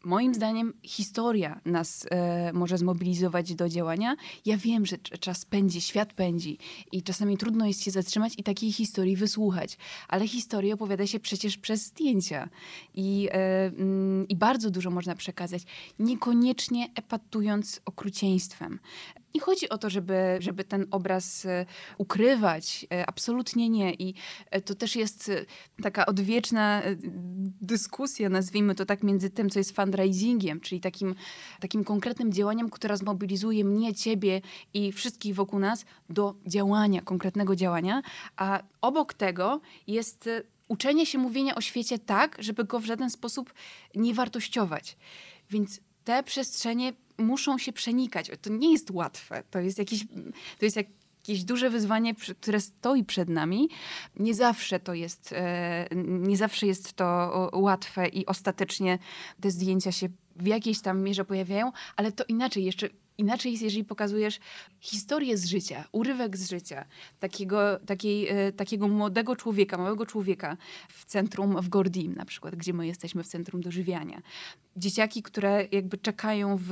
moim 0.04 0.34
zdaniem 0.34 0.74
historia 0.84 1.62
nas 1.66 2.06
e, 2.12 2.54
może 2.54 2.78
zmobilizować 2.78 3.56
do 3.56 3.70
działania. 3.70 4.16
Ja 4.46 4.58
wiem, 4.58 4.86
że 4.86 4.98
czas 4.98 5.46
pędzi, 5.46 5.82
świat 5.82 6.14
pędzi 6.14 6.58
i 6.92 7.04
czasami 7.04 7.38
trudno 7.38 7.66
jest 7.66 7.84
się 7.84 7.92
zatrzymać 7.92 8.34
i 8.38 8.44
takiej 8.44 8.72
historii 8.72 9.16
wysłuchać. 9.16 9.78
Ale 10.08 10.28
historię 10.28 10.74
opowiada 10.74 11.08
się 11.08 11.20
przecież 11.20 11.58
przez 11.58 11.86
zdjęcia 11.86 12.50
i, 12.96 13.30
e, 13.32 13.66
mm, 13.66 14.28
i 14.28 14.36
bardzo 14.36 14.70
dużo 14.70 14.92
można 14.92 15.16
przekazać, 15.16 15.64
niekoniecznie 16.00 16.90
epatując 16.96 17.82
okrucieństwem. 17.86 18.80
Nie 19.36 19.42
chodzi 19.42 19.70
o 19.70 19.78
to, 19.78 19.90
żeby, 19.90 20.38
żeby 20.40 20.64
ten 20.64 20.88
obraz 20.92 21.46
e, 21.46 21.66
ukrywać. 21.98 22.86
E, 22.94 23.06
absolutnie 23.06 23.70
nie. 23.70 23.94
I 23.94 24.14
e, 24.52 24.62
to 24.62 24.76
też 24.76 24.96
jest 24.96 25.32
taka 25.84 26.06
odwieczna 26.06 26.82
dyskusja, 27.62 28.30
nazwijmy 28.30 28.76
to 28.76 28.86
tak, 28.86 29.04
między 29.04 29.30
tym, 29.30 29.50
co 29.50 29.60
jest 29.60 29.76
fundraisingiem, 29.76 30.60
czyli 30.60 30.82
takim, 30.82 31.16
takim 31.60 31.84
konkretnym 31.84 32.34
działaniem, 32.34 32.70
które 32.70 32.98
zmobilizuje 32.98 33.66
mnie, 33.66 33.96
ciebie 33.96 34.42
i 34.74 34.92
wszystkich 34.92 35.36
wokół 35.36 35.60
nas 35.60 35.86
do 36.10 36.36
działania, 36.48 37.02
konkretnego 37.02 37.56
działania. 37.56 38.02
A 38.38 38.64
obok 38.82 39.14
tego 39.14 39.62
jest 39.88 40.30
uczenie 40.68 41.06
się 41.06 41.18
mówienia 41.18 41.56
o 41.56 41.62
świecie 41.62 42.00
tak, 42.00 42.36
żeby 42.40 42.64
go 42.64 42.80
w 42.80 42.86
żaden 42.86 43.10
sposób 43.10 43.54
nie 43.96 44.14
wartościować. 44.14 44.98
Więc 45.50 45.80
te 46.04 46.24
przestrzenie 46.24 46.94
muszą 47.20 47.58
się 47.58 47.74
przenikać. 47.74 48.32
To 48.42 48.50
nie 48.50 48.72
jest 48.72 48.92
łatwe. 48.92 49.44
To 49.52 49.60
jest 49.60 49.78
jakieś, 49.78 50.08
to 50.60 50.66
jest 50.66 50.76
jakieś 50.76 51.44
duże 51.44 51.70
wyzwanie, 51.70 52.16
które 52.16 52.60
stoi 52.60 53.04
przed 53.04 53.30
nami. 53.30 53.70
Nie 54.16 54.34
zawsze 54.34 54.80
to 54.80 54.94
jest, 54.94 55.34
e, 55.34 55.88
nie 56.06 56.38
zawsze 56.38 56.68
jest 56.68 56.94
to 56.94 57.50
łatwe 57.54 58.08
i 58.08 58.26
ostatecznie 58.26 59.00
te 59.42 59.52
zdjęcia 59.52 59.92
się 59.92 60.10
w 60.36 60.48
jakiejś 60.48 60.82
tam 60.82 61.02
mierze 61.02 61.26
pojawiają, 61.26 61.72
ale 61.96 62.12
to 62.12 62.24
inaczej 62.28 62.66
jeszcze 62.66 62.90
Inaczej 63.20 63.52
jest, 63.52 63.64
jeżeli 63.64 63.84
pokazujesz 63.84 64.40
historię 64.80 65.38
z 65.38 65.46
życia, 65.46 65.84
urywek 65.92 66.38
z 66.38 66.50
życia 66.50 66.86
takiego, 67.20 67.80
takiej, 67.86 68.28
e, 68.28 68.52
takiego 68.52 68.88
młodego 68.88 69.36
człowieka, 69.36 69.78
małego 69.78 70.06
człowieka 70.06 70.58
w 70.90 71.06
centrum 71.06 71.62
w 71.62 71.70
Gordim 71.70 72.16
na 72.16 72.26
przykład, 72.26 72.56
gdzie 72.56 72.74
my 72.74 72.88
jesteśmy 72.88 73.24
w 73.24 73.28
centrum 73.28 73.62
dożywiania. 73.62 74.22
Dzieciaki, 74.78 75.24
które 75.24 75.68
jakby 75.72 75.98
czekają 75.98 76.58
w 76.58 76.72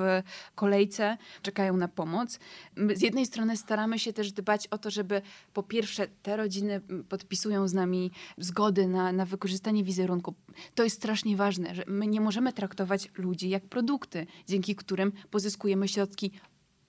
kolejce, 0.55 1.17
czekają 1.41 1.77
na 1.77 1.87
pomoc. 1.87 2.39
My 2.75 2.95
z 2.95 3.01
jednej 3.01 3.25
strony 3.25 3.57
staramy 3.57 3.99
się 3.99 4.13
też 4.13 4.31
dbać 4.31 4.67
o 4.67 4.77
to, 4.77 4.91
żeby 4.91 5.21
po 5.53 5.63
pierwsze 5.63 6.07
te 6.07 6.37
rodziny 6.37 6.81
podpisują 7.09 7.67
z 7.67 7.73
nami 7.73 8.11
zgody 8.37 8.87
na, 8.87 9.11
na 9.11 9.25
wykorzystanie 9.25 9.83
wizerunku. 9.83 10.35
To 10.75 10.83
jest 10.83 10.95
strasznie 10.95 11.37
ważne, 11.37 11.75
że 11.75 11.83
my 11.87 12.07
nie 12.07 12.21
możemy 12.21 12.53
traktować 12.53 13.09
ludzi 13.17 13.49
jak 13.49 13.65
produkty, 13.65 14.27
dzięki 14.47 14.75
którym 14.75 15.11
pozyskujemy 15.31 15.87
środki 15.87 16.31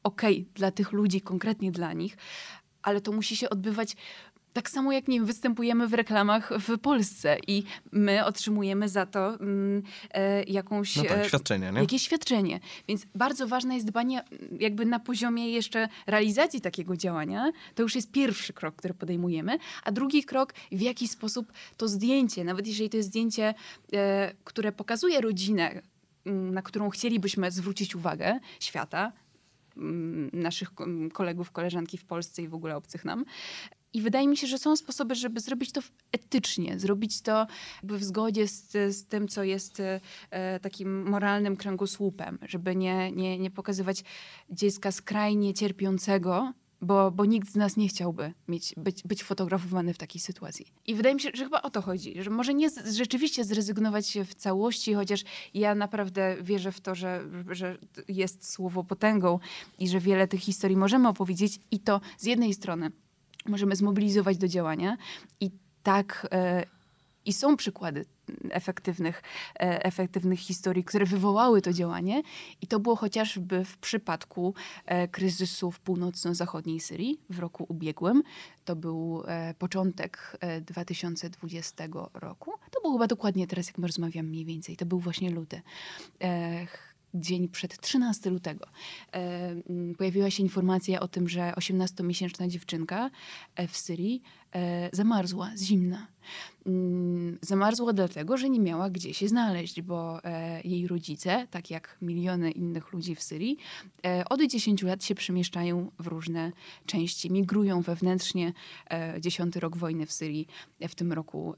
ok, 0.02 0.22
dla 0.54 0.70
tych 0.70 0.92
ludzi, 0.92 1.20
konkretnie 1.20 1.72
dla 1.72 1.92
nich, 1.92 2.16
ale 2.82 3.00
to 3.00 3.12
musi 3.12 3.36
się 3.36 3.50
odbywać 3.50 3.96
tak 4.52 4.70
samo 4.70 4.92
jak 4.92 5.08
nie 5.08 5.22
występujemy 5.22 5.88
w 5.88 5.94
reklamach 5.94 6.52
w 6.58 6.78
Polsce 6.78 7.36
i 7.46 7.64
my 7.92 8.24
otrzymujemy 8.24 8.88
za 8.88 9.06
to 9.06 9.34
mm, 9.34 9.82
e, 10.10 10.42
jakąś... 10.42 10.96
No 10.96 11.04
tak, 11.04 11.18
e, 11.18 11.24
świadczenie, 11.28 11.72
nie? 11.72 11.80
Jakieś 11.80 12.02
świadczenie. 12.02 12.60
Więc 12.88 13.06
bardzo 13.14 13.48
ważne 13.48 13.74
jest 13.74 13.86
dbanie 13.86 14.24
jakby 14.60 14.86
na 14.86 15.00
poziomie 15.00 15.50
jeszcze 15.50 15.88
realizacji 16.06 16.60
takiego 16.60 16.96
działania. 16.96 17.52
To 17.74 17.82
już 17.82 17.94
jest 17.94 18.12
pierwszy 18.12 18.52
krok, 18.52 18.76
który 18.76 18.94
podejmujemy. 18.94 19.58
A 19.84 19.92
drugi 19.92 20.24
krok, 20.24 20.54
w 20.72 20.80
jaki 20.80 21.08
sposób 21.08 21.52
to 21.76 21.88
zdjęcie, 21.88 22.44
nawet 22.44 22.66
jeżeli 22.66 22.90
to 22.90 22.96
jest 22.96 23.08
zdjęcie, 23.08 23.54
e, 23.92 24.34
które 24.44 24.72
pokazuje 24.72 25.20
rodzinę, 25.20 25.82
mm, 26.26 26.54
na 26.54 26.62
którą 26.62 26.90
chcielibyśmy 26.90 27.50
zwrócić 27.50 27.96
uwagę 27.96 28.40
świata, 28.60 29.12
naszych 30.32 30.68
kolegów, 31.12 31.50
koleżanki 31.50 31.98
w 31.98 32.04
Polsce 32.04 32.42
i 32.42 32.48
w 32.48 32.54
ogóle 32.54 32.76
obcych 32.76 33.04
nam, 33.04 33.24
i 33.92 34.02
wydaje 34.02 34.28
mi 34.28 34.36
się, 34.36 34.46
że 34.46 34.58
są 34.58 34.76
sposoby, 34.76 35.14
żeby 35.14 35.40
zrobić 35.40 35.72
to 35.72 35.80
etycznie, 36.12 36.78
zrobić 36.78 37.22
to 37.22 37.46
w 37.82 38.04
zgodzie 38.04 38.48
z, 38.48 38.72
z 38.96 39.06
tym, 39.06 39.28
co 39.28 39.44
jest 39.44 39.82
e, 40.30 40.60
takim 40.60 41.08
moralnym 41.08 41.56
kręgosłupem, 41.56 42.38
żeby 42.42 42.76
nie, 42.76 43.12
nie, 43.12 43.38
nie 43.38 43.50
pokazywać 43.50 44.04
dziecka 44.50 44.92
skrajnie 44.92 45.54
cierpiącego 45.54 46.52
bo, 46.80 47.10
bo 47.10 47.24
nikt 47.24 47.52
z 47.52 47.56
nas 47.56 47.76
nie 47.76 47.88
chciałby 47.88 48.32
mieć, 48.48 48.74
być, 48.76 49.02
być 49.02 49.24
fotografowany 49.24 49.94
w 49.94 49.98
takiej 49.98 50.20
sytuacji. 50.20 50.66
I 50.86 50.94
wydaje 50.94 51.14
mi 51.14 51.20
się, 51.20 51.30
że 51.34 51.44
chyba 51.44 51.62
o 51.62 51.70
to 51.70 51.82
chodzi, 51.82 52.22
że 52.22 52.30
może 52.30 52.54
nie 52.54 52.70
z, 52.70 52.96
rzeczywiście 52.96 53.44
zrezygnować 53.44 54.18
w 54.26 54.34
całości, 54.34 54.94
chociaż 54.94 55.24
ja 55.54 55.74
naprawdę 55.74 56.36
wierzę 56.42 56.72
w 56.72 56.80
to, 56.80 56.94
że, 56.94 57.24
że 57.50 57.78
jest 58.08 58.50
słowo 58.50 58.84
potęgą 58.84 59.38
i 59.78 59.88
że 59.88 60.00
wiele 60.00 60.28
tych 60.28 60.40
historii 60.40 60.76
możemy 60.76 61.08
opowiedzieć 61.08 61.60
i 61.70 61.80
to 61.80 62.00
z 62.18 62.24
jednej 62.24 62.54
strony 62.54 62.92
możemy 63.46 63.76
zmobilizować 63.76 64.38
do 64.38 64.48
działania 64.48 64.96
i 65.40 65.50
tak 65.82 66.28
e, 66.32 66.64
i 67.24 67.32
są 67.32 67.56
przykłady 67.56 68.04
efektywnych, 68.50 69.22
e, 69.54 69.84
efektywnych 69.84 70.38
historii, 70.38 70.84
które 70.84 71.06
wywołały 71.06 71.62
to 71.62 71.72
działanie. 71.72 72.22
I 72.62 72.66
to 72.66 72.80
było 72.80 72.96
chociażby 72.96 73.64
w 73.64 73.78
przypadku 73.78 74.54
e, 74.86 75.08
kryzysu 75.08 75.70
w 75.70 75.80
północno-zachodniej 75.80 76.80
Syrii 76.80 77.20
w 77.30 77.38
roku 77.38 77.66
ubiegłym. 77.68 78.22
To 78.64 78.76
był 78.76 79.22
e, 79.26 79.54
początek 79.54 80.38
2020 80.66 81.84
roku. 82.14 82.52
To 82.70 82.80
było 82.80 82.92
chyba 82.92 83.06
dokładnie 83.06 83.46
teraz, 83.46 83.66
jak 83.66 83.78
my 83.78 83.86
rozmawiamy 83.86 84.28
mniej 84.28 84.44
więcej. 84.44 84.76
To 84.76 84.86
był 84.86 85.00
właśnie 85.00 85.30
luty 85.30 85.62
dzień 87.14 87.48
przed 87.48 87.80
13 87.80 88.30
lutego, 88.30 88.66
pojawiła 89.98 90.30
się 90.30 90.42
informacja 90.42 91.00
o 91.00 91.08
tym, 91.08 91.28
że 91.28 91.52
18-miesięczna 91.56 92.48
dziewczynka 92.48 93.10
w 93.68 93.76
Syrii 93.76 94.22
zamarzła 94.92 95.50
z 95.54 95.62
zimna. 95.62 96.06
Mm, 96.66 97.38
zamarzła 97.42 97.92
dlatego, 97.92 98.36
że 98.36 98.50
nie 98.50 98.60
miała 98.60 98.90
gdzie 98.90 99.14
się 99.14 99.28
znaleźć, 99.28 99.82
bo 99.82 100.24
e, 100.24 100.60
jej 100.62 100.86
rodzice, 100.86 101.46
tak 101.50 101.70
jak 101.70 101.98
miliony 102.02 102.50
innych 102.50 102.92
ludzi 102.92 103.14
w 103.14 103.22
Syrii, 103.22 103.58
e, 104.06 104.24
od 104.28 104.42
10 104.42 104.82
lat 104.82 105.04
się 105.04 105.14
przemieszczają 105.14 105.90
w 105.98 106.06
różne 106.06 106.52
części, 106.86 107.30
migrują 107.30 107.82
wewnętrznie. 107.82 108.52
E, 108.90 109.20
dziesiąty 109.20 109.60
rok 109.60 109.76
wojny 109.76 110.06
w 110.06 110.12
Syrii 110.12 110.46
w 110.88 110.94
tym 110.94 111.12
roku 111.12 111.54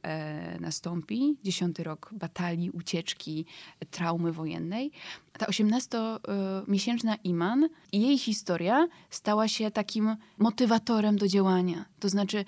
nastąpi. 0.61 1.37
Dziesiąty 1.44 1.85
rok 1.85 2.11
batalii, 2.12 2.70
ucieczki, 2.70 3.47
traumy 3.90 4.32
wojennej. 4.32 4.90
Ta 5.32 5.47
18-miesięczna 5.47 7.16
Iman 7.25 7.68
i 7.92 8.00
jej 8.00 8.18
historia 8.18 8.88
stała 9.11 9.49
się 9.49 9.70
takim 9.70 10.16
motywatorem 10.38 11.16
do 11.16 11.28
działania. 11.28 11.85
To 12.00 12.09
znaczy, 12.09 12.44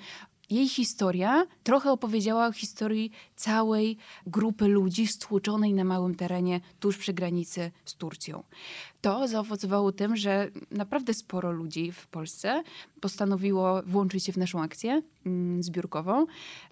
jej 0.52 0.68
historia 0.68 1.46
trochę 1.62 1.92
opowiedziała 1.92 2.46
o 2.46 2.52
historii 2.52 3.10
całej 3.36 3.96
grupy 4.26 4.68
ludzi 4.68 5.06
stłuczonej 5.06 5.74
na 5.74 5.84
małym 5.84 6.14
terenie 6.14 6.60
tuż 6.80 6.98
przy 6.98 7.12
granicy 7.12 7.70
z 7.84 7.94
Turcją. 7.94 8.42
To 9.02 9.28
zaowocowało 9.28 9.92
tym, 9.92 10.16
że 10.16 10.50
naprawdę 10.70 11.14
sporo 11.14 11.52
ludzi 11.52 11.92
w 11.92 12.06
Polsce 12.06 12.62
postanowiło 13.00 13.82
włączyć 13.82 14.24
się 14.24 14.32
w 14.32 14.36
naszą 14.36 14.62
akcję 14.62 15.02
mm, 15.26 15.62
zbiórkową. 15.62 16.26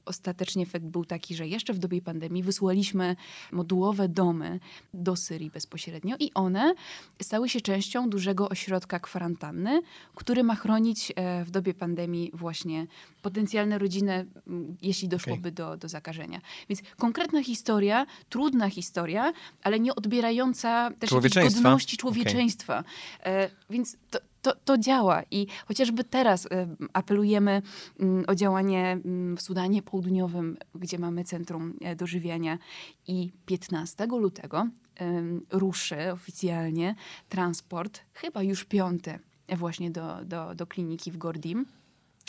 Ostatecznie 0.05 0.63
efekt 0.63 0.85
był 0.85 1.05
taki, 1.05 1.35
że 1.35 1.49
jeszcze 1.49 1.73
w 1.73 1.79
dobie 1.79 2.03
pandemii 2.03 2.43
wysłaliśmy 2.43 3.17
modułowe 3.53 4.09
domy 4.09 4.61
do 4.95 5.17
Syrii 5.17 5.51
bezpośrednio 5.51 6.17
i 6.21 6.31
one 6.35 6.75
stały 7.23 7.49
się 7.49 7.61
częścią 7.61 8.11
dużego 8.11 8.49
ośrodka 8.49 8.99
kwarantanny, 8.99 9.83
który 10.15 10.45
ma 10.45 10.55
chronić 10.55 11.13
e, 11.17 11.45
w 11.45 11.51
dobie 11.51 11.75
pandemii 11.75 12.31
właśnie 12.35 12.87
potencjalne 13.23 13.79
rodziny, 13.79 14.27
mm, 14.47 14.77
jeśli 14.83 15.09
doszłoby 15.09 15.41
okay. 15.41 15.53
do, 15.53 15.77
do 15.77 15.89
zakażenia. 15.89 16.41
Więc 16.69 16.81
konkretna 16.97 17.43
historia, 17.43 18.07
trudna 18.29 18.71
historia, 18.71 19.33
ale 19.63 19.81
nie 19.81 19.95
odbierająca 19.95 20.91
też 20.99 21.11
godności 21.55 21.97
człowieczeństwa. 21.97 22.20
Okay. 22.23 23.33
E, 23.33 23.51
więc 23.71 23.97
to, 24.11 24.19
to, 24.43 24.55
to, 24.65 24.79
działa 24.79 25.23
i 25.31 25.47
chociażby 25.67 26.05
teraz 26.05 26.47
e, 26.47 26.77
apelujemy 26.93 27.63
mm, 28.01 28.25
o 28.27 28.35
działanie 28.35 28.93
mm, 28.93 29.37
w 29.37 29.43
Sudanie 29.43 29.83
Południowym, 29.83 30.57
gdzie 30.75 30.99
mamy 30.99 31.25
centrum 31.25 31.75
e, 31.81 31.97
dożywiania 31.97 32.59
i 33.07 33.33
15 33.47 34.07
lutego 34.07 34.67
ruszy 35.51 36.13
oficjalnie 36.13 36.95
transport, 37.29 38.01
chyba 38.13 38.43
już 38.43 38.65
piąty 38.65 39.19
właśnie 39.57 39.91
do, 39.91 40.25
do, 40.25 40.55
do 40.55 40.67
kliniki 40.67 41.13
w 41.13 41.17
Gordim 41.19 41.67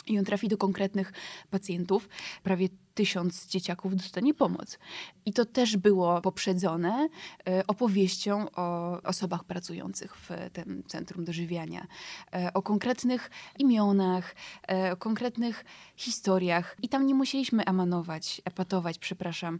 i 0.06 0.18
on 0.18 0.24
trafi 0.24 0.48
do 0.48 0.56
konkretnych 0.56 1.12
pacjentów. 1.50 2.08
Prawie 2.42 2.68
tysiąc 2.94 3.46
dzieciaków 3.46 3.96
dostanie 3.96 4.34
pomoc. 4.34 4.78
I 5.26 5.32
to 5.32 5.44
też 5.44 5.76
było 5.76 6.20
poprzedzone 6.20 7.08
e, 7.48 7.66
opowieścią 7.66 8.50
o 8.50 8.98
osobach 9.02 9.44
pracujących 9.44 10.16
w 10.16 10.30
tym 10.52 10.82
centrum 10.86 11.24
dożywiania, 11.24 11.86
e, 12.34 12.52
o 12.54 12.62
konkretnych 12.62 13.30
imionach, 13.58 14.34
e, 14.68 14.92
o 14.92 14.96
konkretnych 14.96 15.64
historiach. 15.96 16.76
I 16.82 16.88
tam 16.88 17.06
nie 17.06 17.14
musieliśmy 17.14 17.64
emanować, 17.64 18.42
epatować, 18.44 18.98
przepraszam, 18.98 19.58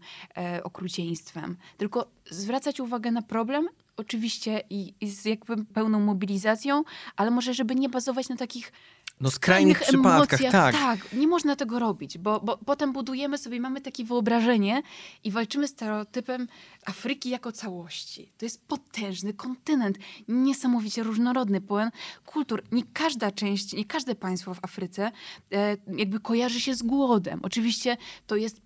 okrucieństwem, 0.63 1.57
tylko 1.77 2.11
zwracać 2.31 2.81
uwagę 2.81 3.11
na 3.11 3.23
problem, 3.23 3.69
oczywiście 3.97 4.63
i, 4.71 4.95
i 5.01 5.11
z 5.11 5.25
jakby 5.25 5.65
pełną 5.65 6.01
mobilizacją, 6.01 6.83
ale 7.17 7.31
może 7.31 7.55
żeby 7.55 7.75
nie 7.75 7.89
bazować 7.89 8.29
na 8.29 8.37
takich 8.37 8.73
no 9.23 9.31
skrajnych 9.31 9.81
przypadkach, 9.81 10.41
tak. 10.51 10.75
Tak, 10.75 11.13
nie 11.13 11.27
można 11.27 11.57
tego 11.57 11.79
robić, 11.79 12.19
bo, 12.19 12.41
bo 12.41 12.57
potem 12.57 12.93
budujemy 12.93 13.39
sobie, 13.39 13.61
mamy 13.61 13.81
takie 13.81 14.05
wyobrażenie 14.05 14.83
i 15.25 15.31
walczymy 15.31 15.69
z 15.69 15.71
stereotypem 15.71 16.49
Afryki 16.87 17.31
jako 17.31 17.53
całości. 17.53 18.33
To 18.39 18.45
jest 18.45 18.67
potężny 18.67 19.35
kontynent, 19.35 19.99
niesamowicie 20.29 21.03
różnorodny, 21.03 21.61
pełen 21.61 21.91
kultur. 22.27 22.63
Nie 22.73 22.83
każda 22.93 23.31
część, 23.31 23.73
nie 23.73 23.85
każde 23.85 24.15
państwo 24.15 24.55
w 24.55 24.65
Afryce 24.65 25.13
e, 25.53 25.77
jakby 25.97 26.21
kojarzy 26.21 26.61
się 26.61 26.75
z 26.75 26.83
głodem. 26.83 27.41
Oczywiście 27.43 27.97
to 28.27 28.37
jest 28.37 28.61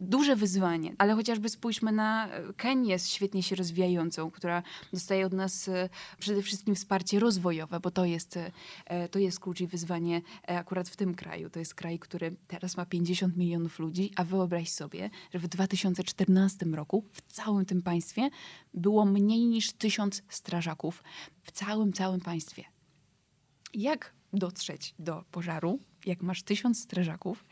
duże 0.00 0.36
wyzwanie, 0.36 0.94
ale 0.98 1.14
chociażby 1.14 1.48
spójrzmy 1.48 1.92
na 1.92 2.28
Kenię, 2.56 2.98
świetnie 2.98 3.42
się 3.42 3.56
rozwijającą, 3.56 4.30
która 4.30 4.62
dostaje 4.92 5.26
od 5.26 5.32
nas 5.32 5.68
e, 5.68 5.88
przede 6.18 6.42
wszystkim 6.42 6.74
wsparcie 6.74 7.20
rozwojowe, 7.20 7.80
bo 7.80 7.90
to 7.90 8.04
jest, 8.04 8.38
e, 8.86 9.08
to 9.08 9.18
jest 9.18 9.40
klucz 9.40 9.60
i 9.60 9.66
wyzwanie 9.66 10.22
e, 10.48 10.58
akurat 10.58 10.88
w 10.88 10.96
tym 10.96 11.14
kraju. 11.14 11.50
To 11.50 11.58
jest 11.58 11.74
kraj, 11.74 11.98
który 11.98 12.36
teraz 12.46 12.76
ma 12.76 12.86
50 12.86 13.36
milionów 13.36 13.78
ludzi, 13.78 14.12
a 14.16 14.24
wyobraź 14.24 14.68
sobie, 14.68 15.10
że 15.32 15.38
w 15.38 15.48
2014 15.48 16.66
roku 16.66 17.04
w 17.12 17.32
całym 17.32 17.66
tym 17.66 17.82
państwie 17.82 18.30
było 18.74 19.04
mniej 19.04 19.46
niż 19.46 19.72
tysiąc 19.72 20.22
strażaków. 20.28 21.02
W 21.42 21.52
całym, 21.52 21.92
całym 21.92 22.20
państwie. 22.20 22.64
Jak 23.74 24.12
dotrzeć 24.32 24.94
do 24.98 25.24
pożaru, 25.30 25.78
jak 26.06 26.22
masz 26.22 26.42
tysiąc 26.42 26.82
strażaków, 26.82 27.44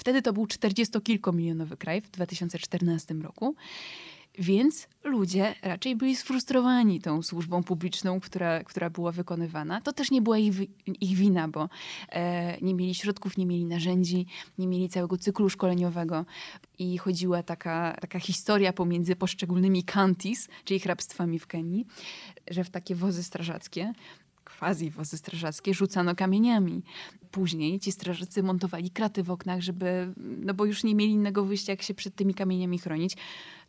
Wtedy 0.00 0.22
to 0.22 0.32
był 0.32 0.44
40-kilkomilionowy 0.44 1.76
kraj 1.76 2.00
w 2.00 2.10
2014 2.10 3.14
roku. 3.14 3.54
Więc 4.38 4.88
ludzie 5.04 5.54
raczej 5.62 5.96
byli 5.96 6.16
sfrustrowani 6.16 7.00
tą 7.00 7.22
służbą 7.22 7.62
publiczną, 7.62 8.20
która, 8.20 8.64
która 8.64 8.90
była 8.90 9.12
wykonywana. 9.12 9.80
To 9.80 9.92
też 9.92 10.10
nie 10.10 10.22
była 10.22 10.38
ich, 10.38 10.54
ich 11.00 11.16
wina, 11.16 11.48
bo 11.48 11.68
e, 12.08 12.60
nie 12.60 12.74
mieli 12.74 12.94
środków, 12.94 13.36
nie 13.36 13.46
mieli 13.46 13.64
narzędzi, 13.64 14.26
nie 14.58 14.66
mieli 14.68 14.88
całego 14.88 15.16
cyklu 15.16 15.50
szkoleniowego. 15.50 16.24
I 16.78 16.98
chodziła 16.98 17.42
taka, 17.42 17.96
taka 18.00 18.18
historia 18.18 18.72
pomiędzy 18.72 19.16
poszczególnymi 19.16 19.84
counties, 19.84 20.48
czyli 20.64 20.80
hrabstwami 20.80 21.38
w 21.38 21.46
Kenii, 21.46 21.86
że 22.50 22.64
w 22.64 22.70
takie 22.70 22.94
wozy 22.94 23.22
strażackie 23.22 23.92
quasi 24.58 24.90
wozy 24.90 25.18
strażackie 25.18 25.74
rzucano 25.74 26.14
kamieniami. 26.14 26.82
Później 27.30 27.80
ci 27.80 27.92
strażacy 27.92 28.42
montowali 28.42 28.90
kraty 28.90 29.22
w 29.22 29.30
oknach, 29.30 29.60
żeby, 29.60 30.12
no 30.16 30.54
bo 30.54 30.64
już 30.64 30.84
nie 30.84 30.94
mieli 30.94 31.12
innego 31.12 31.44
wyjścia, 31.44 31.72
jak 31.72 31.82
się 31.82 31.94
przed 31.94 32.14
tymi 32.14 32.34
kamieniami 32.34 32.78
chronić. 32.78 33.16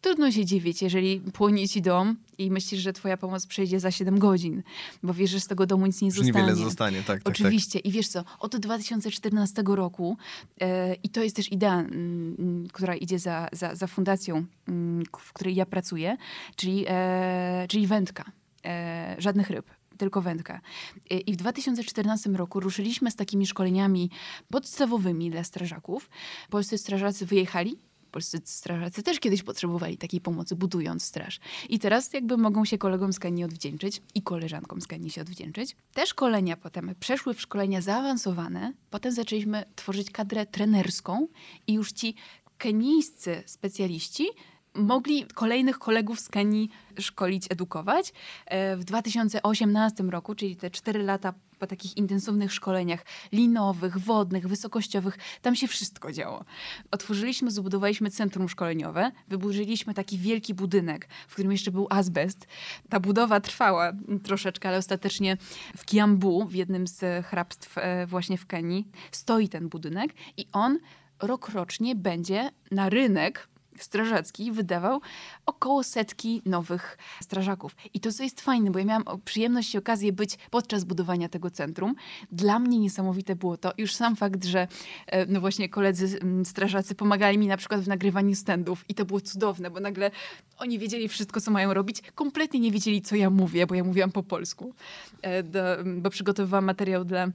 Trudno 0.01 0.31
się 0.31 0.45
dziwić, 0.45 0.81
jeżeli 0.81 1.19
płonie 1.19 1.67
ci 1.67 1.81
dom 1.81 2.15
i 2.37 2.51
myślisz, 2.51 2.81
że 2.81 2.93
twoja 2.93 3.17
pomoc 3.17 3.47
przejdzie 3.47 3.79
za 3.79 3.91
7 3.91 4.19
godzin, 4.19 4.63
bo 5.03 5.13
wiesz, 5.13 5.31
że 5.31 5.39
z 5.39 5.47
tego 5.47 5.65
domu 5.65 5.85
nic 5.85 6.01
nie 6.01 6.11
zostanie. 6.11 6.31
Niewiele 6.31 6.55
zostanie, 6.55 6.97
tak, 6.97 7.05
tak, 7.05 7.23
tak. 7.23 7.33
Oczywiście. 7.33 7.79
Tak. 7.79 7.85
I 7.85 7.91
wiesz 7.91 8.07
co, 8.07 8.23
od 8.39 8.57
2014 8.57 9.63
roku 9.65 10.17
e, 10.61 10.93
i 10.93 11.09
to 11.09 11.23
jest 11.23 11.35
też 11.35 11.51
idea, 11.51 11.79
m, 11.79 12.35
mm, 12.39 12.67
która 12.67 12.95
idzie 12.95 13.19
za, 13.19 13.47
za, 13.51 13.75
za 13.75 13.87
fundacją, 13.87 14.45
mm, 14.67 15.03
w 15.19 15.33
której 15.33 15.55
ja 15.55 15.65
pracuję, 15.65 16.17
czyli, 16.55 16.85
e, 16.87 17.65
czyli 17.69 17.87
wędka. 17.87 18.31
E, 18.65 19.15
żadnych 19.19 19.49
ryb 19.49 19.80
tylko 20.01 20.21
wędka. 20.21 20.61
I 21.09 21.33
w 21.33 21.35
2014 21.35 22.29
roku 22.29 22.59
ruszyliśmy 22.59 23.11
z 23.11 23.15
takimi 23.15 23.47
szkoleniami 23.47 24.09
podstawowymi 24.49 25.31
dla 25.31 25.43
strażaków. 25.43 26.09
Polscy 26.49 26.77
strażacy 26.77 27.25
wyjechali 27.25 27.77
polscy 28.11 28.41
strażacy 28.43 29.03
też 29.03 29.19
kiedyś 29.19 29.43
potrzebowali 29.43 29.97
takiej 29.97 30.21
pomocy, 30.21 30.55
budując 30.55 31.03
straż. 31.03 31.39
I 31.69 31.79
teraz 31.79 32.13
jakby 32.13 32.37
mogą 32.37 32.65
się 32.65 32.77
kolegom 32.77 33.13
z 33.13 33.19
Kenii 33.19 33.43
odwdzięczyć 33.43 34.01
i 34.15 34.21
koleżankom 34.21 34.81
z 34.81 34.87
Kenii 34.87 35.09
się 35.09 35.21
odwdzięczyć. 35.21 35.75
Te 35.93 36.07
szkolenia 36.07 36.57
potem 36.57 36.95
przeszły 36.99 37.33
w 37.33 37.41
szkolenia 37.41 37.81
zaawansowane. 37.81 38.73
Potem 38.89 39.11
zaczęliśmy 39.11 39.63
tworzyć 39.75 40.11
kadrę 40.11 40.45
trenerską 40.45 41.27
i 41.67 41.73
już 41.73 41.91
ci 41.91 42.15
kenijscy 42.57 43.43
specjaliści 43.45 44.27
mogli 44.73 45.25
kolejnych 45.25 45.79
kolegów 45.79 46.19
z 46.19 46.29
Kenii 46.29 46.69
szkolić, 46.99 47.45
edukować. 47.49 48.13
E, 48.45 48.77
w 48.77 48.83
2018 48.83 50.03
roku, 50.03 50.35
czyli 50.35 50.55
te 50.55 50.69
cztery 50.69 51.03
lata 51.03 51.33
po 51.59 51.67
takich 51.67 51.97
intensywnych 51.97 52.53
szkoleniach 52.53 53.05
linowych, 53.31 53.97
wodnych, 53.97 54.47
wysokościowych, 54.47 55.17
tam 55.41 55.55
się 55.55 55.67
wszystko 55.67 56.11
działo. 56.11 56.45
Otworzyliśmy, 56.91 57.51
zbudowaliśmy 57.51 58.11
centrum 58.11 58.49
szkoleniowe, 58.49 59.11
wyburzyliśmy 59.27 59.93
taki 59.93 60.17
wielki 60.17 60.53
budynek, 60.53 61.07
w 61.27 61.33
którym 61.33 61.51
jeszcze 61.51 61.71
był 61.71 61.87
azbest. 61.89 62.47
Ta 62.89 62.99
budowa 62.99 63.39
trwała 63.39 63.91
troszeczkę, 64.23 64.69
ale 64.69 64.77
ostatecznie 64.77 65.37
w 65.77 65.85
Kiambu, 65.85 66.45
w 66.45 66.53
jednym 66.53 66.87
z 66.87 67.25
hrabstw 67.25 67.77
e, 67.77 68.05
właśnie 68.07 68.37
w 68.37 68.45
Kenii, 68.45 68.87
stoi 69.11 69.49
ten 69.49 69.69
budynek 69.69 70.13
i 70.37 70.45
on 70.53 70.79
rokrocznie 71.21 71.95
będzie 71.95 72.51
na 72.71 72.89
rynek 72.89 73.47
strażacki 73.77 74.51
wydawał 74.51 75.01
około 75.45 75.83
setki 75.83 76.41
nowych 76.45 76.97
strażaków. 77.21 77.75
I 77.93 77.99
to, 77.99 78.11
co 78.11 78.23
jest 78.23 78.41
fajne, 78.41 78.71
bo 78.71 78.79
ja 78.79 78.85
miałam 78.85 79.03
przyjemność 79.25 79.75
i 79.75 79.77
okazję 79.77 80.13
być 80.13 80.37
podczas 80.49 80.83
budowania 80.83 81.29
tego 81.29 81.49
centrum. 81.49 81.95
Dla 82.31 82.59
mnie 82.59 82.79
niesamowite 82.79 83.35
było 83.35 83.57
to, 83.57 83.73
już 83.77 83.95
sam 83.95 84.15
fakt, 84.15 84.45
że 84.45 84.67
e, 85.07 85.25
no 85.25 85.41
właśnie 85.41 85.69
koledzy 85.69 86.19
strażacy 86.43 86.95
pomagali 86.95 87.37
mi 87.37 87.47
na 87.47 87.57
przykład 87.57 87.81
w 87.81 87.87
nagrywaniu 87.87 88.35
standów 88.35 88.85
i 88.89 88.93
to 88.93 89.05
było 89.05 89.21
cudowne, 89.21 89.71
bo 89.71 89.79
nagle 89.79 90.11
oni 90.57 90.79
wiedzieli 90.79 91.09
wszystko, 91.09 91.41
co 91.41 91.51
mają 91.51 91.73
robić. 91.73 92.01
Kompletnie 92.15 92.59
nie 92.59 92.71
wiedzieli, 92.71 93.01
co 93.01 93.15
ja 93.15 93.29
mówię, 93.29 93.67
bo 93.67 93.75
ja 93.75 93.83
mówiłam 93.83 94.11
po 94.11 94.23
polsku, 94.23 94.75
e, 95.21 95.43
do, 95.43 95.61
bo 95.97 96.09
przygotowywałam 96.09 96.65
materiał 96.65 97.05
dla 97.05 97.27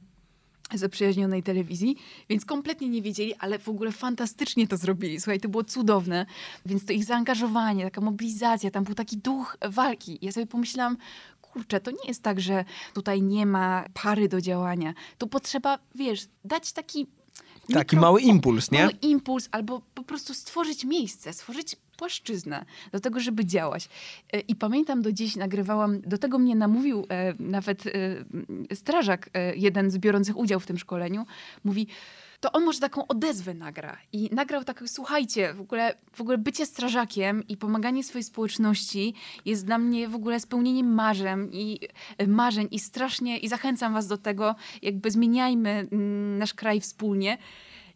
zaprzyjaźnionej 0.74 1.42
telewizji, 1.42 1.96
więc 2.28 2.44
kompletnie 2.44 2.88
nie 2.88 3.02
wiedzieli, 3.02 3.34
ale 3.34 3.58
w 3.58 3.68
ogóle 3.68 3.92
fantastycznie 3.92 4.68
to 4.68 4.76
zrobili. 4.76 5.20
Słuchaj, 5.20 5.40
to 5.40 5.48
było 5.48 5.64
cudowne. 5.64 6.26
Więc 6.66 6.84
to 6.84 6.92
ich 6.92 7.04
zaangażowanie, 7.04 7.84
taka 7.84 8.00
mobilizacja, 8.00 8.70
tam 8.70 8.84
był 8.84 8.94
taki 8.94 9.16
duch 9.16 9.56
walki. 9.68 10.18
Ja 10.22 10.32
sobie 10.32 10.46
pomyślałam, 10.46 10.96
kurczę, 11.40 11.80
to 11.80 11.90
nie 11.90 12.08
jest 12.08 12.22
tak, 12.22 12.40
że 12.40 12.64
tutaj 12.94 13.22
nie 13.22 13.46
ma 13.46 13.84
pary 13.94 14.28
do 14.28 14.40
działania. 14.40 14.94
Tu 15.18 15.26
potrzeba, 15.26 15.78
wiesz, 15.94 16.28
dać 16.44 16.72
taki 16.72 17.06
Taki 17.72 17.96
mały 17.96 18.20
impuls, 18.20 18.70
nie? 18.70 18.78
Mały 18.78 18.92
impuls, 18.92 19.48
albo 19.52 19.82
po 19.94 20.02
prostu 20.02 20.34
stworzyć 20.34 20.84
miejsce, 20.84 21.32
stworzyć 21.32 21.76
płaszczyznę 21.96 22.64
do 22.92 23.00
tego, 23.00 23.20
żeby 23.20 23.44
działać. 23.44 23.88
E, 24.32 24.40
I 24.40 24.54
pamiętam 24.54 25.02
do 25.02 25.12
dziś, 25.12 25.36
nagrywałam, 25.36 26.00
do 26.00 26.18
tego 26.18 26.38
mnie 26.38 26.54
namówił 26.56 27.06
e, 27.08 27.34
nawet 27.38 27.86
e, 27.86 27.90
strażak, 28.74 29.30
jeden 29.56 29.90
z 29.90 29.98
biorących 29.98 30.36
udział 30.36 30.60
w 30.60 30.66
tym 30.66 30.78
szkoleniu, 30.78 31.26
mówi, 31.64 31.86
to 32.40 32.52
on 32.52 32.64
może 32.64 32.80
taką 32.80 33.06
odezwę 33.06 33.54
nagra. 33.54 33.96
I 34.12 34.28
nagrał 34.32 34.64
tak, 34.64 34.84
słuchajcie, 34.86 35.54
w 35.54 35.60
ogóle, 35.60 35.94
w 36.12 36.20
ogóle 36.20 36.38
bycie 36.38 36.66
strażakiem 36.66 37.48
i 37.48 37.56
pomaganie 37.56 38.04
swojej 38.04 38.22
społeczności 38.24 39.14
jest 39.44 39.66
dla 39.66 39.78
mnie 39.78 40.08
w 40.08 40.14
ogóle 40.14 40.40
spełnieniem 40.40 40.94
marzeń 40.94 41.48
i 41.52 41.80
marzeń 42.28 42.68
i 42.70 42.78
strasznie, 42.78 43.38
i 43.38 43.48
zachęcam 43.48 43.92
was 43.92 44.06
do 44.06 44.18
tego, 44.18 44.54
jakby 44.82 45.10
zmieniajmy 45.10 45.70
mm, 45.70 46.38
nasz 46.38 46.54
kraj 46.54 46.80
wspólnie 46.80 47.38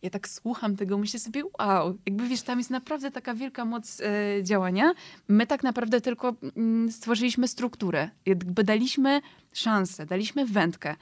ja 0.02 0.10
tak 0.10 0.28
słucham 0.28 0.76
tego, 0.76 0.98
myślę 0.98 1.20
sobie, 1.20 1.42
wow, 1.58 1.98
jakby 2.06 2.28
wiesz, 2.28 2.42
tam 2.42 2.58
jest 2.58 2.70
naprawdę 2.70 3.10
taka 3.10 3.34
wielka 3.34 3.64
moc 3.64 4.00
e, 4.00 4.44
działania. 4.44 4.92
My 5.28 5.46
tak 5.46 5.62
naprawdę 5.62 6.00
tylko 6.00 6.36
mm, 6.56 6.92
stworzyliśmy 6.92 7.48
strukturę, 7.48 8.10
jakby 8.26 8.64
daliśmy 8.64 9.20
szansę, 9.52 10.06
daliśmy 10.06 10.46
wędkę. 10.46 10.96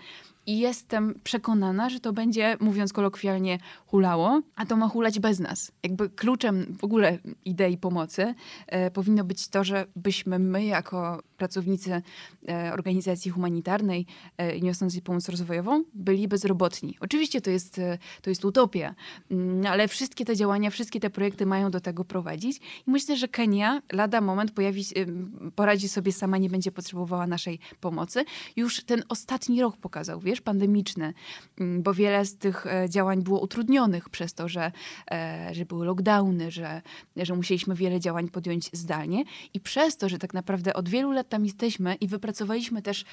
I 0.48 0.58
jestem 0.58 1.20
przekonana, 1.24 1.90
że 1.90 2.00
to 2.00 2.12
będzie, 2.12 2.56
mówiąc 2.60 2.92
kolokwialnie, 2.92 3.58
hulało, 3.86 4.40
a 4.56 4.66
to 4.66 4.76
ma 4.76 4.88
hulać 4.88 5.20
bez 5.20 5.40
nas. 5.40 5.72
Jakby 5.82 6.10
kluczem 6.10 6.76
w 6.80 6.84
ogóle 6.84 7.18
idei 7.44 7.78
pomocy 7.78 8.34
e, 8.66 8.90
powinno 8.90 9.24
być 9.24 9.48
to, 9.48 9.64
żebyśmy 9.64 10.38
my, 10.38 10.64
jako 10.64 11.22
pracownicy 11.36 12.02
e, 12.48 12.72
organizacji 12.72 13.30
humanitarnej 13.30 14.06
e, 14.36 14.60
niosącej 14.60 15.02
pomoc 15.02 15.28
rozwojową, 15.28 15.84
byli 15.94 16.28
bezrobotni. 16.28 16.96
Oczywiście 17.00 17.40
to 17.40 17.50
jest, 17.50 17.78
e, 17.78 17.98
to 18.22 18.30
jest 18.30 18.44
utopia, 18.44 18.94
mm, 19.30 19.66
ale 19.66 19.88
wszystkie 19.88 20.24
te 20.24 20.36
działania, 20.36 20.70
wszystkie 20.70 21.00
te 21.00 21.10
projekty 21.10 21.46
mają 21.46 21.70
do 21.70 21.80
tego 21.80 22.04
prowadzić. 22.04 22.56
I 22.56 22.90
myślę, 22.90 23.16
że 23.16 23.28
Kenia 23.28 23.82
lada 23.92 24.20
moment 24.20 24.52
pojawi, 24.52 24.80
e, 24.80 25.06
poradzi 25.54 25.88
sobie 25.88 26.12
sama, 26.12 26.38
nie 26.38 26.50
będzie 26.50 26.72
potrzebowała 26.72 27.26
naszej 27.26 27.58
pomocy. 27.80 28.24
Już 28.56 28.84
ten 28.84 29.02
ostatni 29.08 29.60
rok 29.60 29.76
pokazał, 29.76 30.20
wiesz, 30.20 30.40
pandemiczny, 30.40 31.14
mm, 31.60 31.82
bo 31.82 31.94
wiele 31.94 32.24
z 32.24 32.36
tych 32.36 32.66
e, 32.66 32.86
działań 32.88 33.22
było 33.22 33.40
utrudnionych 33.40 34.08
przez 34.08 34.34
to, 34.34 34.48
że, 34.48 34.72
e, 35.10 35.54
że 35.54 35.64
były 35.64 35.86
lockdowny, 35.86 36.50
że, 36.50 36.82
że 37.16 37.34
musieliśmy 37.34 37.74
wiele 37.74 38.00
działań 38.00 38.28
podjąć 38.28 38.70
zdalnie 38.72 39.24
i 39.54 39.60
przez 39.60 39.96
to, 39.96 40.08
że 40.08 40.18
tak 40.18 40.34
naprawdę 40.34 40.74
od 40.74 40.88
wielu 40.88 41.12
lat 41.12 41.28
tam 41.28 41.44
jesteśmy 41.44 41.94
i 41.94 42.08
wypracowaliśmy 42.08 42.82
też 42.82 43.04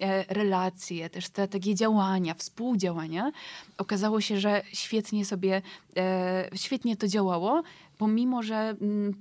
e, 0.00 0.34
relacje, 0.34 1.10
też 1.10 1.24
strategie 1.24 1.74
działania, 1.74 2.34
współdziałania, 2.34 3.32
okazało 3.78 4.20
się, 4.20 4.40
że 4.40 4.62
świetnie 4.72 5.24
sobie, 5.24 5.62
świetnie 6.54 6.96
to 6.96 7.08
działało, 7.08 7.62
pomimo, 7.98 8.42
że 8.42 8.56
mm, 8.80 9.14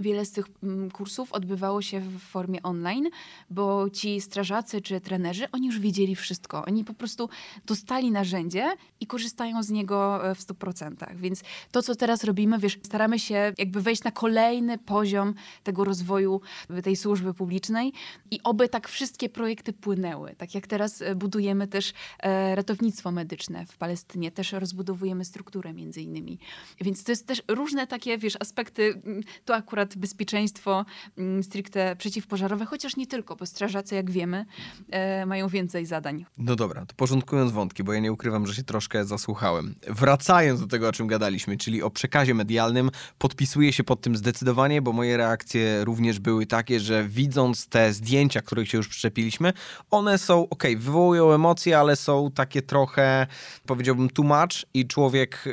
Wiele 0.00 0.24
z 0.24 0.32
tych 0.32 0.46
mm, 0.62 0.90
kursów 0.90 1.32
odbywało 1.32 1.82
się 1.82 2.00
w 2.00 2.18
formie 2.18 2.62
online, 2.62 3.08
bo 3.50 3.90
ci 3.90 4.20
strażacy 4.20 4.80
czy 4.80 5.00
trenerzy, 5.00 5.50
oni 5.52 5.66
już 5.66 5.78
wiedzieli 5.78 6.16
wszystko. 6.16 6.64
Oni 6.64 6.84
po 6.84 6.94
prostu 6.94 7.28
dostali 7.66 8.10
narzędzie 8.10 8.74
i 9.00 9.06
korzystają 9.06 9.62
z 9.62 9.70
niego 9.70 10.30
e, 10.30 10.34
w 10.34 10.40
100%. 10.40 11.16
Więc 11.16 11.42
to, 11.70 11.82
co 11.82 11.94
teraz 11.94 12.24
robimy, 12.24 12.58
wiesz, 12.58 12.78
staramy 12.82 13.18
się 13.18 13.52
jakby 13.58 13.82
wejść 13.82 14.04
na 14.04 14.10
kolejny 14.10 14.78
poziom 14.78 15.34
tego 15.62 15.84
rozwoju 15.84 16.40
tej 16.82 16.96
służby 16.96 17.34
publicznej 17.34 17.92
i 18.30 18.40
oby 18.44 18.68
tak 18.68 18.88
wszystkie 18.88 19.28
projekty 19.28 19.72
płynęły. 19.72 20.34
Tak 20.38 20.54
jak 20.54 20.66
teraz 20.66 21.02
e, 21.02 21.14
budujemy 21.14 21.68
też 21.68 21.92
e, 22.18 22.54
ratownictwo 22.54 23.10
medyczne 23.10 23.66
w 23.66 23.76
Palestynie, 23.76 24.32
też 24.32 24.52
rozbudowujemy 24.52 25.24
strukturę 25.24 25.72
między 25.72 26.02
innymi. 26.02 26.38
Więc 26.80 27.04
to 27.04 27.12
jest 27.12 27.26
też 27.26 27.42
różne 27.48 27.86
takie, 27.86 28.18
wiesz, 28.18 28.36
aspekty, 28.40 29.00
mm, 29.04 29.22
to 29.44 29.54
akurat 29.54 29.85
bezpieczeństwo 29.96 30.84
mm, 31.18 31.42
stricte 31.42 31.96
przeciwpożarowe, 31.96 32.66
chociaż 32.66 32.96
nie 32.96 33.06
tylko, 33.06 33.36
bo 33.36 33.46
strażacy, 33.46 33.94
jak 33.94 34.10
wiemy, 34.10 34.46
e, 34.90 35.26
mają 35.26 35.48
więcej 35.48 35.86
zadań. 35.86 36.24
No 36.38 36.56
dobra, 36.56 36.86
to 36.86 36.94
porządkując 36.94 37.52
wątki, 37.52 37.84
bo 37.84 37.92
ja 37.92 38.00
nie 38.00 38.12
ukrywam, 38.12 38.46
że 38.46 38.54
się 38.54 38.62
troszkę 38.62 39.04
zasłuchałem. 39.04 39.74
Wracając 39.88 40.60
do 40.60 40.66
tego, 40.66 40.88
o 40.88 40.92
czym 40.92 41.06
gadaliśmy, 41.06 41.56
czyli 41.56 41.82
o 41.82 41.90
przekazie 41.90 42.34
medialnym, 42.34 42.90
podpisuję 43.18 43.72
się 43.72 43.84
pod 43.84 44.00
tym 44.00 44.16
zdecydowanie, 44.16 44.82
bo 44.82 44.92
moje 44.92 45.16
reakcje 45.16 45.84
również 45.84 46.18
były 46.18 46.46
takie, 46.46 46.80
że 46.80 47.04
widząc 47.08 47.68
te 47.68 47.92
zdjęcia, 47.92 48.42
których 48.42 48.68
się 48.68 48.78
już 48.78 48.88
przyczepiliśmy, 48.88 49.52
one 49.90 50.18
są, 50.18 50.48
ok, 50.48 50.64
wywołują 50.76 51.32
emocje, 51.32 51.78
ale 51.78 51.96
są 51.96 52.30
takie 52.30 52.62
trochę, 52.62 53.26
powiedziałbym, 53.66 54.08
much 54.18 54.66
i 54.74 54.86
człowiek 54.86 55.44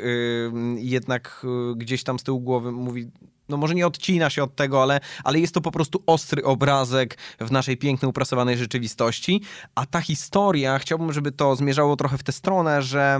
jednak 0.76 1.41
yy, 1.43 1.76
gdzieś 1.76 2.04
tam 2.04 2.19
z 2.19 2.24
tyłu 2.24 2.39
głowy 2.41 2.72
mówi, 2.72 3.12
no 3.54 3.58
może 3.58 3.76
nie 3.76 3.88
odcina 3.88 4.30
się 4.30 4.44
od 4.44 4.56
tego, 4.56 4.82
ale, 4.84 5.00
ale 5.24 5.39
jest 5.39 5.54
to 5.54 5.62
po 5.62 5.72
prostu 5.72 6.04
ostry 6.06 6.44
obrazek 6.44 7.18
w 7.39 7.52
naszej 7.52 7.78
pięknej, 7.78 8.10
uprasowanej 8.10 8.58
rzeczywistości. 8.58 9.42
A 9.76 9.86
ta 9.86 10.02
historia, 10.02 10.80
chciałbym, 10.80 11.13
żeby 11.13 11.32
to 11.32 11.56
zmierzało 11.56 11.96
trochę 11.96 12.18
w 12.18 12.24
tę 12.24 12.32
stronę, 12.32 12.82
że 12.82 13.20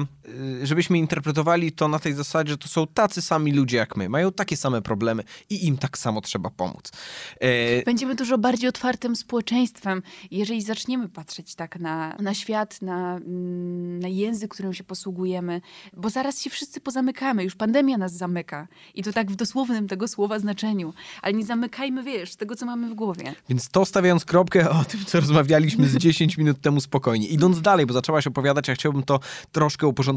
żebyśmy 0.64 0.98
interpretowali 0.98 1.72
to 1.72 1.88
na 1.88 2.00
tej 2.00 2.14
zasadzie, 2.14 2.52
że 2.52 2.58
to 2.58 2.68
są 2.68 2.88
tacy 2.88 3.22
sami 3.22 3.52
ludzie 3.52 3.78
jak 3.78 3.98
my, 3.98 4.10
mają 4.10 4.32
takie 4.32 4.58
same 4.58 4.82
problemy 4.82 5.24
i 5.50 5.68
im 5.68 5.78
tak 5.78 5.98
samo 5.98 6.22
trzeba 6.22 6.50
pomóc. 6.50 6.92
E, 7.40 7.84
Będziemy 7.84 8.16
dużo 8.16 8.38
bardziej 8.38 8.70
otwartym 8.70 9.16
społeczeństwem, 9.16 10.02
jeżeli 10.32 10.62
zaczniemy 10.62 11.10
patrzeć 11.10 11.56
tak 11.56 11.80
na, 11.80 12.16
na 12.20 12.34
świat, 12.34 12.82
na, 12.82 13.16
mm, 13.16 14.00
na 14.00 14.08
język, 14.08 14.54
którym 14.54 14.74
się 14.74 14.84
posługujemy, 14.84 15.62
bo 15.94 16.10
zaraz 16.10 16.42
się 16.42 16.50
wszyscy 16.50 16.82
pozamykamy, 16.82 17.44
już 17.44 17.56
pandemia 17.56 17.98
nas 17.98 18.14
zamyka 18.14 18.68
i 18.96 19.04
to 19.04 19.14
tak 19.14 19.32
w 19.32 19.36
dosłownym 19.36 19.88
tego 19.88 20.08
słowa 20.08 20.40
znaczeniu. 20.40 20.94
Ale 21.22 21.34
nie 21.34 21.46
zamykajmy, 21.46 22.04
wiesz, 22.04 22.36
tego, 22.36 22.56
co 22.56 22.66
mamy 22.66 22.90
w 22.90 22.94
głowie. 22.94 23.36
Więc 23.50 23.70
to 23.70 23.86
stawiając 23.86 24.26
kropkę 24.26 24.70
o 24.70 24.84
tym, 24.84 25.06
co 25.06 25.20
rozmawialiśmy 25.20 25.88
z 25.88 25.98
10 25.98 26.38
minut 26.38 26.62
temu 26.62 26.82
spokojnie. 26.82 27.28
Idąc 27.28 27.62
dalej, 27.62 27.86
bo 27.86 27.94
zaczęłaś 27.94 28.28
opowiadać, 28.28 28.68
ja 28.68 28.76
chciałbym 28.76 29.04
to 29.04 29.20
troszkę 29.52 29.88
uporządkować. 29.88 30.13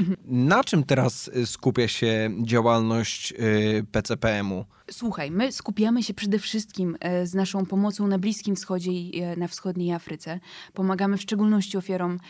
Mhm. 0.00 0.16
Na 0.24 0.64
czym 0.64 0.84
teraz 0.84 1.28
y, 1.28 1.46
skupia 1.46 1.88
się 1.88 2.30
działalność 2.42 3.32
y, 3.32 3.86
PCPM-u? 3.92 4.64
Słuchaj, 4.90 5.30
my 5.30 5.52
skupiamy 5.52 6.02
się 6.02 6.14
przede 6.14 6.38
wszystkim 6.38 6.96
y, 7.22 7.26
z 7.26 7.34
naszą 7.34 7.66
pomocą 7.66 8.06
na 8.06 8.18
Bliskim 8.18 8.56
Wschodzie 8.56 8.92
i 8.92 9.36
na 9.36 9.48
wschodniej 9.48 9.92
Afryce. 9.92 10.40
Pomagamy 10.72 11.16
w 11.16 11.22
szczególności 11.22 11.76
ofiarom 11.78 12.20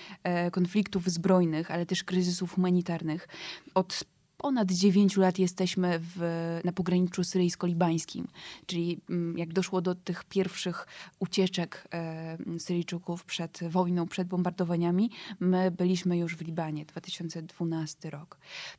konfliktów 0.52 1.10
zbrojnych, 1.10 1.70
ale 1.70 1.86
też 1.86 2.04
kryzysów 2.04 2.54
humanitarnych. 2.54 3.28
Od 3.74 4.04
ponad 4.42 4.72
9 4.72 5.16
lat 5.16 5.38
jesteśmy 5.38 6.00
w, 6.00 6.20
na 6.64 6.72
pograniczu 6.72 7.22
syryjsko-libańskim, 7.22 8.24
czyli 8.66 9.00
mm, 9.10 9.38
jak 9.38 9.52
doszło 9.52 9.80
do 9.80 9.94
tych 9.94 10.24
pierwszych 10.24 10.86
ucieczek 11.18 11.88
e, 11.92 12.38
Syryjczyków 12.58 13.24
przed 13.24 13.60
wojną, 13.68 14.08
przed 14.08 14.28
bombardowaniami, 14.28 15.10
my 15.40 15.70
byliśmy 15.70 16.18
już 16.18 16.36
w 16.36 16.40
Libanie, 16.40 16.84
2012 16.84 18.10
rok. 18.10 18.38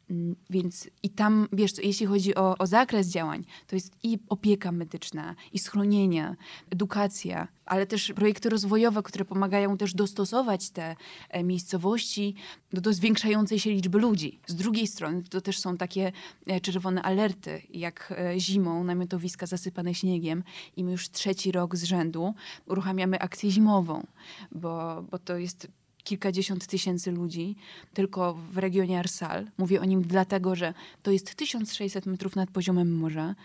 Mm, 0.09 0.35
więc 0.49 0.89
i 1.03 1.09
tam, 1.09 1.47
wiesz, 1.53 1.71
jeśli 1.83 2.05
chodzi 2.05 2.35
o, 2.35 2.57
o 2.57 2.67
zakres 2.67 3.07
działań, 3.07 3.43
to 3.67 3.75
jest 3.75 3.93
i 4.03 4.19
opieka 4.29 4.71
medyczna, 4.71 5.35
i 5.53 5.59
schronienia, 5.59 6.35
edukacja, 6.69 7.47
ale 7.65 7.85
też 7.85 8.13
projekty 8.15 8.49
rozwojowe, 8.49 9.03
które 9.03 9.25
pomagają 9.25 9.77
też 9.77 9.93
dostosować 9.93 10.69
te 10.69 10.95
e, 11.29 11.43
miejscowości 11.43 12.35
do, 12.73 12.81
do 12.81 12.93
zwiększającej 12.93 13.59
się 13.59 13.69
liczby 13.69 13.99
ludzi. 13.99 14.39
Z 14.47 14.55
drugiej 14.55 14.87
strony 14.87 15.23
to 15.29 15.41
też 15.41 15.52
są 15.59 15.77
takie 15.77 16.11
e, 16.47 16.61
czerwone 16.61 17.01
alerty, 17.01 17.61
jak 17.69 18.13
e, 18.17 18.39
zimą 18.39 18.83
namiotowiska 18.83 19.45
zasypane 19.45 19.93
śniegiem 19.93 20.43
i 20.77 20.83
my 20.83 20.91
już 20.91 21.09
trzeci 21.09 21.51
rok 21.51 21.75
z 21.75 21.83
rzędu 21.83 22.33
uruchamiamy 22.65 23.19
akcję 23.19 23.51
zimową, 23.51 24.07
bo, 24.51 25.03
bo 25.11 25.19
to 25.19 25.37
jest 25.37 25.67
kilkadziesiąt 26.03 26.67
tysięcy 26.67 27.11
ludzi 27.11 27.55
tylko 27.93 28.33
w 28.33 28.57
regionie 28.57 28.99
Arsal. 28.99 29.47
Mówię 29.57 29.81
o 29.81 29.85
nim 29.85 30.01
dlatego, 30.01 30.55
że 30.55 30.73
to 31.03 31.11
jest 31.11 31.35
1600 31.35 32.05
metrów 32.05 32.35
nad 32.35 32.51
poziomem 32.51 32.97
morza. 32.97 33.35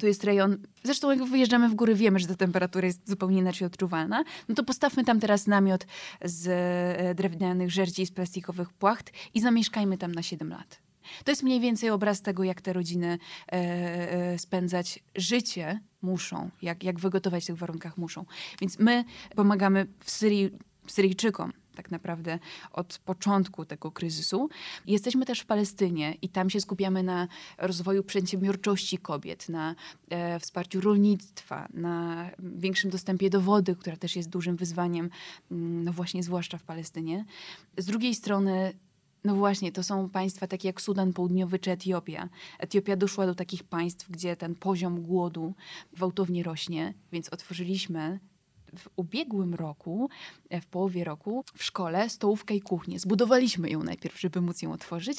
To 0.00 0.06
jest 0.06 0.24
rejon, 0.24 0.58
zresztą 0.82 1.10
jak 1.10 1.24
wyjeżdżamy 1.24 1.68
w 1.68 1.74
góry, 1.74 1.94
wiemy, 1.94 2.18
że 2.18 2.26
ta 2.26 2.34
temperatura 2.34 2.86
jest 2.86 3.08
zupełnie 3.08 3.38
inaczej 3.38 3.66
odczuwalna. 3.66 4.24
No 4.48 4.54
to 4.54 4.64
postawmy 4.64 5.04
tam 5.04 5.20
teraz 5.20 5.46
namiot 5.46 5.86
z 6.24 6.48
e, 6.48 7.14
drewnianych 7.14 7.70
żerci, 7.70 8.06
z 8.06 8.10
plastikowych 8.10 8.72
płacht 8.72 9.12
i 9.34 9.40
zamieszkajmy 9.40 9.98
tam 9.98 10.12
na 10.12 10.22
7 10.22 10.48
lat. 10.48 10.91
To 11.24 11.30
jest 11.30 11.42
mniej 11.42 11.60
więcej 11.60 11.90
obraz 11.90 12.22
tego, 12.22 12.44
jak 12.44 12.60
te 12.60 12.72
rodziny 12.72 13.18
e, 13.52 13.52
e, 13.52 14.38
spędzać 14.38 15.04
życie 15.16 15.80
muszą, 16.02 16.50
jak, 16.62 16.84
jak 16.84 17.00
wygotować 17.00 17.44
w 17.44 17.46
tych 17.46 17.56
warunkach 17.56 17.98
muszą. 17.98 18.24
Więc 18.60 18.78
my 18.78 19.04
pomagamy 19.36 19.86
w 20.00 20.10
Syrii 20.10 20.50
Syryjczykom 20.86 21.52
tak 21.74 21.90
naprawdę 21.90 22.38
od 22.72 22.98
początku 23.04 23.64
tego 23.64 23.90
kryzysu. 23.90 24.48
Jesteśmy 24.86 25.26
też 25.26 25.40
w 25.40 25.46
Palestynie 25.46 26.14
i 26.22 26.28
tam 26.28 26.50
się 26.50 26.60
skupiamy 26.60 27.02
na 27.02 27.28
rozwoju 27.58 28.04
przedsiębiorczości 28.04 28.98
kobiet, 28.98 29.48
na 29.48 29.74
e, 30.10 30.40
wsparciu 30.40 30.80
rolnictwa, 30.80 31.68
na 31.74 32.26
większym 32.38 32.90
dostępie 32.90 33.30
do 33.30 33.40
wody, 33.40 33.76
która 33.76 33.96
też 33.96 34.16
jest 34.16 34.28
dużym 34.28 34.56
wyzwaniem, 34.56 35.10
mm, 35.50 35.84
no 35.84 35.92
właśnie 35.92 36.22
zwłaszcza 36.22 36.58
w 36.58 36.62
Palestynie. 36.62 37.24
Z 37.76 37.86
drugiej 37.86 38.14
strony 38.14 38.72
no 39.24 39.34
właśnie, 39.34 39.72
to 39.72 39.82
są 39.82 40.08
państwa 40.10 40.46
takie 40.46 40.68
jak 40.68 40.80
Sudan 40.80 41.12
Południowy 41.12 41.58
czy 41.58 41.70
Etiopia. 41.70 42.28
Etiopia 42.58 42.96
doszła 42.96 43.26
do 43.26 43.34
takich 43.34 43.64
państw, 43.64 44.10
gdzie 44.10 44.36
ten 44.36 44.54
poziom 44.54 45.02
głodu 45.02 45.54
gwałtownie 45.92 46.42
rośnie, 46.42 46.94
więc 47.12 47.28
otworzyliśmy 47.28 48.20
w 48.78 48.88
ubiegłym 48.96 49.54
roku, 49.54 50.10
e, 50.50 50.60
w 50.60 50.66
połowie 50.66 51.04
roku, 51.04 51.44
w 51.56 51.64
szkole 51.64 52.10
stołówkę 52.10 52.54
i 52.54 52.60
kuchnię. 52.60 52.98
Zbudowaliśmy 52.98 53.70
ją 53.70 53.82
najpierw, 53.82 54.20
żeby 54.20 54.40
móc 54.40 54.62
ją 54.62 54.72
otworzyć 54.72 55.18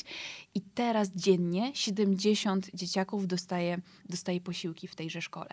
i 0.56 0.62
teraz 0.62 1.12
dziennie 1.16 1.72
70 1.76 2.70
dzieciaków 2.74 3.28
dostaje, 3.28 3.82
dostaje 4.10 4.42
posiłki 4.42 4.88
w 4.88 4.96
tejże 4.96 5.22
szkole 5.22 5.50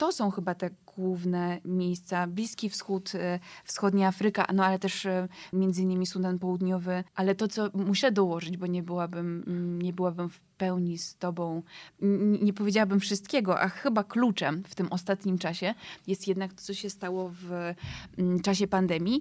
to 0.00 0.12
są 0.12 0.30
chyba 0.30 0.54
te 0.54 0.70
główne 0.96 1.60
miejsca. 1.64 2.26
Bliski 2.26 2.70
Wschód, 2.70 3.12
e, 3.14 3.38
Wschodnia 3.64 4.08
Afryka, 4.08 4.46
no 4.54 4.64
ale 4.64 4.78
też 4.78 5.06
e, 5.06 5.28
między 5.52 5.82
innymi 5.82 6.06
Sudan 6.06 6.38
Południowy. 6.38 7.04
Ale 7.14 7.34
to, 7.34 7.48
co 7.48 7.70
muszę 7.74 8.12
dołożyć, 8.12 8.56
bo 8.56 8.66
nie 8.66 8.82
byłabym, 8.82 9.44
mm, 9.46 9.82
nie 9.82 9.92
byłabym 9.92 10.28
w 10.28 10.40
pełni 10.40 10.98
z 10.98 11.16
tobą, 11.16 11.62
nie 12.42 12.52
powiedziałabym 12.52 13.00
wszystkiego, 13.00 13.60
a 13.60 13.68
chyba 13.68 14.04
kluczem 14.04 14.62
w 14.68 14.74
tym 14.74 14.88
ostatnim 14.92 15.38
czasie 15.38 15.74
jest 16.06 16.28
jednak 16.28 16.52
to, 16.52 16.62
co 16.62 16.74
się 16.74 16.90
stało 16.90 17.32
w 17.42 17.74
mm, 18.18 18.40
czasie 18.40 18.66
pandemii. 18.66 19.20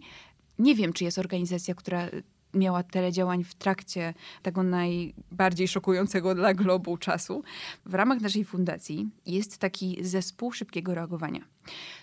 Nie 0.60 0.76
wiem, 0.76 0.94
czy 0.94 1.04
jest 1.04 1.18
organizacja, 1.18 1.76
która 1.76 2.10
miała 2.54 2.84
teledziałań 2.84 3.44
w 3.44 3.56
trakcie 3.56 4.14
tego 4.42 4.64
najbardziej 4.64 5.68
szokującego 5.68 6.36
dla 6.36 6.54
globu 6.54 6.98
czasu. 6.98 7.44
W 7.86 7.94
ramach 7.94 8.22
naszej 8.22 8.46
fundacji 8.46 9.10
jest 9.26 9.58
taki 9.58 9.98
zespół 10.02 10.52
szybkiego 10.52 10.96
reagowania. 10.96 11.42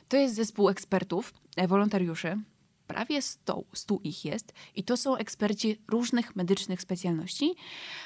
To 0.09 0.17
jest 0.17 0.35
zespół 0.35 0.69
ekspertów, 0.69 1.35
e, 1.57 1.69
wolontariuszy, 1.69 2.39
prawie 2.87 3.23
100, 3.23 3.65
100 3.73 3.99
ich 4.05 4.25
jest 4.25 4.53
i 4.75 4.85
to 4.85 4.97
są 4.97 5.17
eksperci 5.17 5.83
różnych 5.89 6.37
medycznych 6.37 6.83
specjalności, 6.83 7.55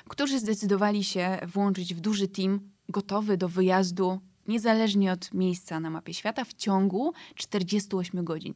którzy 0.09 0.39
zdecydowali 0.39 1.05
się 1.05 1.39
włączyć 1.55 1.95
w 1.95 2.01
duży 2.01 2.29
team 2.29 2.61
gotowy 2.89 3.37
do 3.37 3.49
wyjazdu 3.49 4.21
niezależnie 4.49 5.13
od 5.13 5.35
miejsca 5.35 5.81
na 5.81 5.91
mapie 5.91 6.15
świata 6.15 6.45
w 6.45 6.55
ciągu 6.55 7.13
48 7.35 8.25
godzin. 8.25 8.55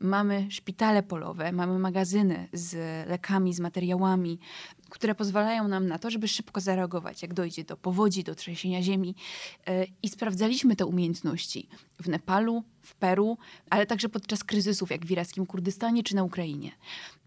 Mamy 0.00 0.46
szpitale 0.50 1.02
polowe, 1.02 1.52
mamy 1.52 1.78
magazyny 1.78 2.48
z 2.52 2.76
lekami, 3.08 3.54
z 3.54 3.60
materiałami, 3.60 4.38
które 4.90 5.14
pozwalają 5.14 5.68
nam 5.68 5.86
na 5.86 5.98
to, 5.98 6.10
żeby 6.10 6.28
szybko 6.28 6.60
zareagować, 6.60 7.22
jak 7.22 7.34
dojdzie 7.34 7.64
do 7.64 7.76
powodzi, 7.76 8.24
do 8.24 8.34
trzęsienia 8.34 8.82
ziemi. 8.82 9.14
E, 9.66 9.86
I 10.02 10.08
sprawdzaliśmy 10.08 10.76
te 10.76 10.86
umiejętności 10.86 11.68
w 12.00 12.08
Nepalu, 12.08 12.64
w 12.80 12.94
Peru, 12.94 13.38
ale 13.70 13.86
także 13.86 14.08
podczas 14.08 14.44
kryzysów, 14.44 14.90
jak 14.90 15.06
w 15.06 15.10
irackim 15.10 15.46
Kurdystanie 15.46 16.02
czy 16.02 16.14
na 16.14 16.22
Ukrainie. 16.22 16.72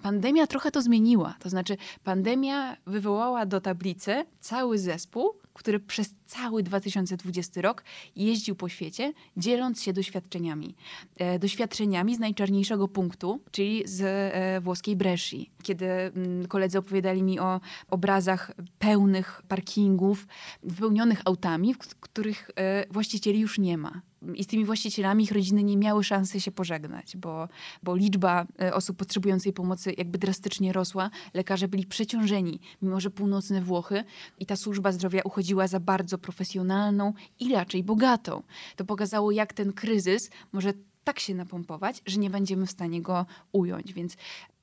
Pandemia 0.02 0.48
trochę 0.48 0.72
to 0.72 0.82
zmieniła. 0.82 1.36
To 1.40 1.50
znaczy, 1.50 1.78
pandemia 2.04 2.78
wywołała 2.88 3.46
do 3.46 3.62
tablicy 3.62 4.26
cały 4.40 4.80
zespół, 4.80 5.41
który 5.54 5.80
przez 5.80 6.16
cały 6.26 6.64
2020 6.64 7.62
rok 7.62 7.84
jeździł 8.16 8.56
po 8.56 8.70
świecie, 8.70 9.14
dzieląc 9.38 9.84
się 9.84 9.94
doświadczeniami. 9.94 10.76
E, 11.18 11.40
doświadczeniami 11.40 12.16
z 12.16 12.20
najczarniejszego 12.20 12.88
punktu, 12.88 13.42
czyli 13.52 13.84
z 13.86 14.02
e, 14.02 14.62
włoskiej 14.62 14.96
Bresci. 14.96 15.52
Kiedy 15.64 15.86
mm, 15.86 16.48
koledzy 16.48 16.78
opowiadali 16.78 17.24
mi 17.24 17.40
o 17.40 17.62
obrazach 17.90 18.52
pełnych 18.80 19.42
parkingów, 19.48 20.28
wypełnionych 20.64 21.22
autami, 21.26 21.74
w 21.74 21.78
których 21.78 22.50
e, 22.56 22.86
właścicieli 22.90 23.40
już 23.40 23.60
nie 23.60 23.78
ma 23.78 24.02
i 24.36 24.44
z 24.44 24.48
tymi 24.48 24.66
właścicielami 24.66 25.24
ich 25.24 25.32
rodziny 25.32 25.64
nie 25.64 25.78
miały 25.78 26.04
szansy 26.04 26.42
się 26.42 26.52
pożegnać, 26.52 27.18
bo, 27.18 27.48
bo 27.84 27.96
liczba 27.96 28.46
e, 28.62 28.74
osób 28.74 28.98
potrzebującej 28.98 29.54
pomocy 29.54 29.94
jakby 29.98 30.18
drastycznie 30.18 30.74
rosła. 30.74 31.10
Lekarze 31.34 31.68
byli 31.68 31.86
przeciążeni, 31.86 32.60
mimo 32.82 33.00
że 33.00 33.10
północne 33.10 33.62
Włochy 33.62 34.04
i 34.40 34.46
ta 34.46 34.56
służba 34.56 34.92
zdrowia 34.92 35.22
uchodziła 35.24 35.68
za 35.68 35.80
bardzo 35.80 36.18
profesjonalną 36.18 37.14
i 37.40 37.54
raczej 37.54 37.84
bogatą. 37.84 38.44
To 38.76 38.86
pokazało, 38.86 39.32
jak 39.32 39.54
ten 39.54 39.74
kryzys 39.74 40.30
może 40.52 40.74
tak 41.04 41.20
się 41.20 41.36
napompować, 41.36 42.02
że 42.06 42.20
nie 42.20 42.30
będziemy 42.30 42.66
w 42.66 42.72
stanie 42.72 43.02
go 43.02 43.26
ująć. 43.52 43.94
Więc 43.94 44.18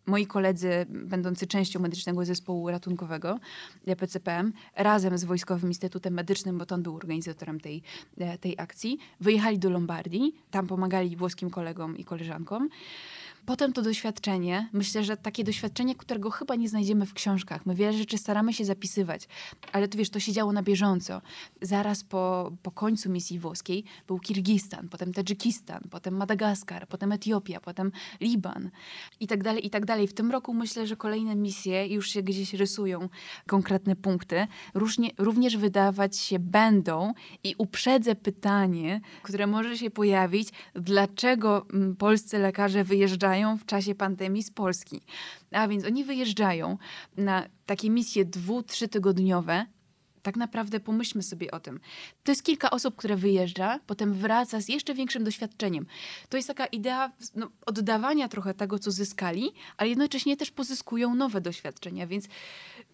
moi 0.09 0.27
koledzy, 0.27 0.87
będący 0.89 1.47
częścią 1.47 1.81
medycznego 1.81 2.25
zespołu 2.25 2.71
ratunkowego 2.71 3.39
PCPM, 3.99 4.53
razem 4.77 5.19
z 5.19 5.25
Wojskowym 5.25 5.71
Instytutem 5.71 6.15
Medycznym, 6.15 6.59
bo 6.59 6.67
to 6.67 6.75
on 6.75 6.83
był 6.83 6.97
organizatorem 6.97 7.61
tej, 7.61 7.83
e, 8.19 8.39
tej 8.39 8.55
akcji, 8.59 8.99
wyjechali 9.21 9.59
do 9.59 9.71
Lombardii, 9.71 10.35
tam 10.51 10.67
pomagali 10.67 11.17
włoskim 11.17 11.51
kolegom 11.51 11.97
i 11.97 12.05
koleżankom 12.05 12.69
potem 13.49 13.73
to 13.73 13.83
doświadczenie, 13.83 14.69
myślę, 14.73 15.05
że 15.05 15.17
takie 15.17 15.45
doświadczenie, 15.45 15.95
którego 15.95 16.31
chyba 16.31 16.55
nie 16.55 16.69
znajdziemy 16.69 17.07
w 17.07 17.15
książkach. 17.15 17.67
My 17.67 17.75
wiele 17.75 17.93
rzeczy 17.93 18.19
staramy 18.19 18.53
się 18.53 18.65
zapisywać, 18.65 19.29
ale 19.73 19.89
to 19.89 19.99
wiesz, 19.99 20.11
to 20.11 20.21
się 20.21 20.33
działo 20.33 20.53
na 20.53 20.63
bieżąco. 20.63 21.23
Zaraz 21.63 22.05
po, 22.05 22.53
po 22.63 22.71
końcu 22.71 23.11
misji 23.11 23.39
włoskiej 23.39 23.85
był 24.07 24.19
Kirgistan, 24.19 24.89
potem 24.89 25.13
Tadżykistan, 25.13 25.81
potem 25.91 26.17
Madagaskar, 26.17 26.89
potem 26.89 27.13
Etiopia, 27.13 27.61
potem 27.61 27.93
Liban 28.21 28.71
i 29.21 29.27
tak 29.27 29.43
dalej, 29.43 29.67
i 29.67 29.71
tak 29.71 29.85
dalej. 29.85 30.07
W 30.07 30.15
tym 30.15 30.31
roku 30.31 30.55
myślę, 30.55 30.87
że 30.87 30.97
kolejne 30.97 31.37
misje 31.37 31.87
już 31.87 32.11
się 32.11 32.23
gdzieś 32.23 32.55
rysują, 32.55 33.09
konkretne 33.47 33.97
punkty. 33.97 34.47
Różnie, 34.75 35.11
również 35.19 35.57
wydawać 35.57 36.17
się 36.17 36.39
będą 36.39 37.13
i 37.45 37.55
uprzedzę 37.59 38.15
pytanie, 38.15 39.01
które 39.23 39.47
może 39.47 39.79
się 39.79 39.91
pojawić, 39.91 40.49
dlaczego 40.75 41.67
mm, 41.73 41.97
polscy 41.97 42.39
lekarze 42.39 42.85
wyjeżdżają 42.85 43.38
w 43.59 43.67
czasie 43.67 43.95
pandemii 43.95 44.43
z 44.43 44.51
Polski. 44.51 45.01
A 45.53 45.69
więc 45.69 45.85
oni 45.85 46.05
wyjeżdżają 46.05 46.79
na 47.17 47.47
takie 47.67 47.91
misje 47.91 48.25
dwu, 48.25 48.63
trzytygodniowe, 48.63 49.67
tak 50.23 50.37
naprawdę 50.37 50.81
pomyślmy 50.81 51.23
sobie 51.23 51.51
o 51.51 51.61
tym. 51.61 51.81
To 52.25 52.33
jest 52.33 52.43
kilka 52.43 52.71
osób, 52.71 52.97
które 52.97 53.17
wyjeżdża, 53.17 53.81
potem 53.87 54.15
wraca 54.15 54.61
z 54.61 54.69
jeszcze 54.69 54.95
większym 54.95 55.25
doświadczeniem. 55.25 55.87
To 56.29 56.37
jest 56.37 56.49
taka 56.49 56.67
idea 56.67 57.13
no, 57.35 57.51
oddawania 57.67 58.29
trochę 58.29 58.55
tego, 58.55 58.79
co 58.79 58.91
zyskali, 58.91 59.53
ale 59.77 59.89
jednocześnie 59.89 60.37
też 60.37 60.51
pozyskują 60.51 61.15
nowe 61.15 61.41
doświadczenia, 61.41 62.07
więc 62.07 62.29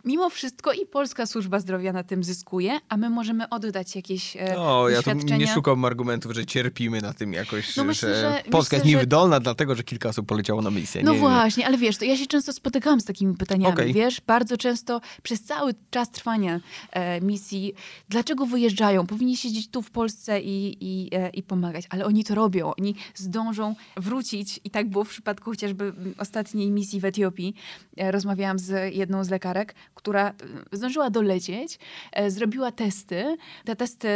mimo 0.05 0.31
wszystko 0.31 0.73
i 0.73 0.87
polska 0.87 1.27
służba 1.27 1.61
zdrowia 1.61 1.93
na 1.93 2.03
tym 2.05 2.25
zyskuje, 2.25 2.79
a 2.89 2.97
my 2.97 3.11
możemy 3.11 3.49
oddać 3.49 3.97
jakieś 3.97 4.37
e, 4.37 4.55
No, 4.57 4.89
ja 4.89 5.03
tu 5.03 5.11
nie 5.15 5.47
szukam 5.47 5.85
argumentów, 5.85 6.33
że 6.33 6.47
cierpimy 6.47 7.01
na 7.01 7.13
tym 7.13 7.33
jakoś, 7.33 7.77
No 7.77 7.85
myślę, 7.85 8.15
że, 8.15 8.21
że- 8.21 8.51
Polska 8.51 8.77
myślę, 8.77 8.77
jest 8.77 8.85
że- 8.85 8.91
niewydolna, 8.91 9.41
dlatego 9.41 9.75
że 9.75 9.83
kilka 9.83 10.09
osób 10.09 10.27
poleciało 10.27 10.63
na 10.63 10.71
misję. 10.71 11.03
No 11.03 11.11
nie, 11.13 11.17
nie. 11.17 11.21
właśnie, 11.21 11.67
ale 11.67 11.79
wiesz, 11.79 11.97
to 11.97 12.05
ja 12.05 12.17
się 12.17 12.27
często 12.27 12.53
spotykałam 12.53 13.01
z 13.01 13.05
takimi 13.05 13.37
pytaniami, 13.37 13.75
Okej. 13.75 13.93
wiesz, 13.93 14.21
bardzo 14.21 14.57
często 14.57 15.01
przez 15.23 15.43
cały 15.43 15.75
czas 15.91 16.11
trwania 16.11 16.61
e, 16.91 17.21
misji, 17.21 17.75
dlaczego 18.09 18.47
wyjeżdżają? 18.47 19.07
Powinni 19.07 19.37
siedzieć 19.37 19.69
tu 19.71 19.83
w 19.83 19.91
Polsce 19.91 20.41
i, 20.41 20.77
i, 20.81 21.15
e, 21.15 21.31
i 21.31 21.43
pomagać, 21.43 21.85
ale 21.91 22.05
oni 22.05 22.25
to 22.25 22.35
robią, 22.35 22.73
oni 22.79 22.95
zdążą 23.15 23.75
wrócić 23.97 24.61
i 24.65 24.71
tak 24.71 24.89
było 24.91 25.05
w 25.05 25.09
przypadku 25.09 25.51
chociażby 25.51 25.85
mm, 25.85 26.15
ostatniej 26.19 26.71
misji 26.71 27.01
w 27.01 27.05
Etiopii. 27.05 27.55
E, 27.97 28.11
rozmawiałam 28.13 28.59
z 28.59 28.95
jedną 28.95 29.25
z 29.25 29.31
lekarek, 29.31 29.75
która 29.95 30.29
e, 30.29 30.33
zdążyła 30.73 31.11
dolecieć, 31.11 31.79
e, 32.13 32.31
zrobiła 32.31 32.73
testy. 32.73 33.37
Te 33.65 33.77
testy 33.77 34.09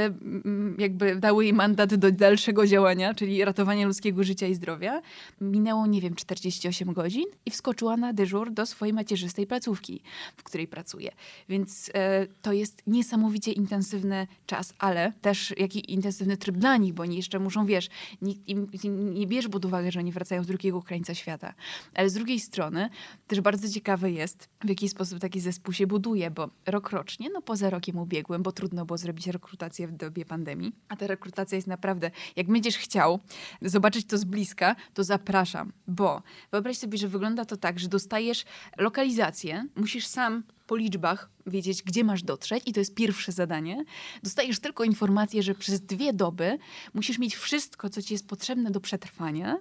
jakby 0.79 1.17
dały 1.17 1.45
jej 1.45 1.53
mandat 1.53 1.95
do 1.95 2.13
dalszego 2.13 2.67
działania, 2.67 3.15
czyli 3.15 3.45
ratowania 3.45 3.87
ludzkiego 3.87 4.25
życia 4.25 4.47
i 4.47 4.55
zdrowia. 4.55 5.03
Minęło, 5.41 5.87
nie 5.87 6.01
wiem, 6.01 6.15
48 6.15 6.93
godzin 6.93 7.25
i 7.47 7.51
wskoczyła 7.51 7.97
na 7.97 8.13
dyżur 8.13 8.51
do 8.51 8.67
swojej 8.67 8.93
macierzystej 8.93 9.47
placówki, 9.47 10.03
w 10.37 10.43
której 10.43 10.69
pracuje. 10.69 11.13
Więc 11.49 11.91
e, 11.95 12.27
to 12.43 12.53
jest 12.53 12.83
niesamowicie 12.87 13.53
intensywny 13.53 14.27
czas, 14.47 14.75
ale 14.79 15.13
też 15.21 15.55
jaki 15.57 15.93
intensywny 15.93 16.37
tryb 16.37 16.57
dla 16.57 16.77
nich, 16.77 16.95
bo 16.95 17.03
oni 17.03 17.17
jeszcze 17.17 17.39
muszą, 17.39 17.67
wiesz, 17.67 17.89
nikt 18.23 18.49
im, 18.49 19.15
nie 19.15 19.27
bierz 19.27 19.49
pod 19.49 19.65
uwagę, 19.65 19.93
że 19.93 20.01
oni 20.01 20.13
wracają 20.13 20.45
z 20.45 20.47
drugiego 20.47 20.83
krańca 20.83 21.15
świata. 21.15 21.55
Ale 21.95 22.11
z 22.11 22.15
drugiej 22.15 22.41
strony 22.41 22.91
też 23.27 23.41
bardzo 23.41 23.69
ciekawe 23.69 24.11
jest, 24.11 24.49
w 24.65 24.69
jaki 24.69 24.89
sposób 24.89 25.19
taki 25.19 25.41
zespół 25.41 25.68
się 25.73 25.87
buduje, 25.87 26.31
bo 26.31 26.51
rok 26.67 26.91
rocznie, 26.91 27.31
no 27.31 27.43
poza 27.43 27.71
rokiem 27.71 27.99
ubiegłym, 27.99 28.43
bo 28.43 28.53
trudno 28.53 28.85
było 28.85 28.99
zrobić 28.99 29.27
rekrutację 29.27 29.89
w 29.89 29.93
dobie 29.93 30.25
pandemii, 30.25 30.73
a 30.89 30.97
ta 30.97 31.07
rekrutacja 31.07 31.57
jest 31.57 31.69
naprawdę, 31.69 32.11
jak 32.37 32.47
będziesz 32.47 32.77
chciał 32.77 33.19
zobaczyć 33.63 34.07
to 34.07 34.19
z 34.19 34.25
bliska, 34.25 34.77
to 34.95 35.05
zapraszam, 35.05 35.73
bo 35.87 36.23
wyobraź 36.51 36.79
sobie, 36.79 36.99
że 36.99 37.09
wygląda 37.09 37.45
to 37.45 37.57
tak, 37.57 37.79
że 37.79 37.89
dostajesz 37.89 38.45
lokalizację, 38.79 39.67
musisz 39.77 40.07
sam 40.07 40.43
po 40.67 40.77
liczbach 40.77 41.31
wiedzieć, 41.47 41.83
gdzie 41.83 42.05
masz 42.05 42.23
dotrzeć 42.23 42.63
i 42.67 42.73
to 42.73 42.81
jest 42.81 42.95
pierwsze 42.95 43.33
zadanie. 43.33 43.85
Dostajesz 44.23 44.61
tylko 44.61 44.85
informację, 44.85 45.43
że 45.43 45.55
przez 45.55 45.81
dwie 45.81 46.13
doby 46.13 46.59
musisz 46.95 47.19
mieć 47.19 47.37
wszystko, 47.37 47.91
co 47.91 48.03
ci 48.03 48.15
jest 48.15 48.29
potrzebne 48.29 48.71
do 48.71 48.81
przetrwania 48.81 49.59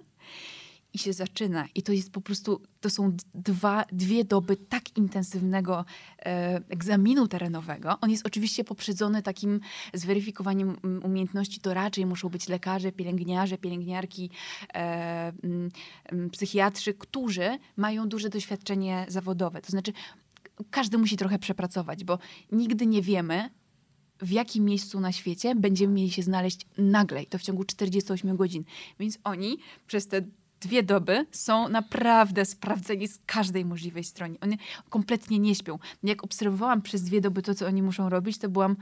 i 0.94 0.98
się 0.98 1.12
zaczyna. 1.12 1.68
I 1.74 1.82
to 1.82 1.92
jest 1.92 2.12
po 2.12 2.20
prostu, 2.20 2.62
to 2.80 2.90
są 2.90 3.16
dwa, 3.34 3.84
dwie 3.92 4.24
doby 4.24 4.56
tak 4.56 4.96
intensywnego 4.96 5.84
e, 6.18 6.60
egzaminu 6.68 7.28
terenowego. 7.28 7.98
On 8.00 8.10
jest 8.10 8.26
oczywiście 8.26 8.64
poprzedzony 8.64 9.22
takim 9.22 9.60
zweryfikowaniem 9.94 10.76
umiejętności, 11.02 11.60
to 11.60 11.74
raczej 11.74 12.06
muszą 12.06 12.28
być 12.28 12.48
lekarze, 12.48 12.92
pielęgniarze, 12.92 13.58
pielęgniarki, 13.58 14.30
e, 14.74 15.32
mm, 15.42 15.70
psychiatrzy, 16.30 16.94
którzy 16.94 17.58
mają 17.76 18.08
duże 18.08 18.28
doświadczenie 18.28 19.06
zawodowe. 19.08 19.60
To 19.60 19.70
znaczy, 19.70 19.92
każdy 20.70 20.98
musi 20.98 21.16
trochę 21.16 21.38
przepracować, 21.38 22.04
bo 22.04 22.18
nigdy 22.52 22.86
nie 22.86 23.02
wiemy, 23.02 23.50
w 24.20 24.30
jakim 24.30 24.64
miejscu 24.64 25.00
na 25.00 25.12
świecie 25.12 25.54
będziemy 25.54 25.94
mieli 25.94 26.10
się 26.10 26.22
znaleźć 26.22 26.66
nagle, 26.78 27.22
i 27.22 27.26
to 27.26 27.38
w 27.38 27.42
ciągu 27.42 27.64
48 27.64 28.36
godzin. 28.36 28.64
Więc 29.00 29.18
oni 29.24 29.58
przez 29.86 30.08
te 30.08 30.22
dwie 30.60 30.82
doby 30.82 31.26
są 31.30 31.68
naprawdę 31.68 32.44
sprawdzeni 32.44 33.08
z 33.08 33.18
każdej 33.26 33.64
możliwej 33.64 34.04
strony. 34.04 34.36
Oni 34.40 34.58
kompletnie 34.88 35.38
nie 35.38 35.54
śpią. 35.54 35.78
Jak 36.02 36.24
obserwowałam 36.24 36.82
przez 36.82 37.02
dwie 37.02 37.20
doby 37.20 37.42
to, 37.42 37.54
co 37.54 37.66
oni 37.66 37.82
muszą 37.82 38.08
robić, 38.08 38.38
to 38.38 38.48
byłam... 38.48 38.76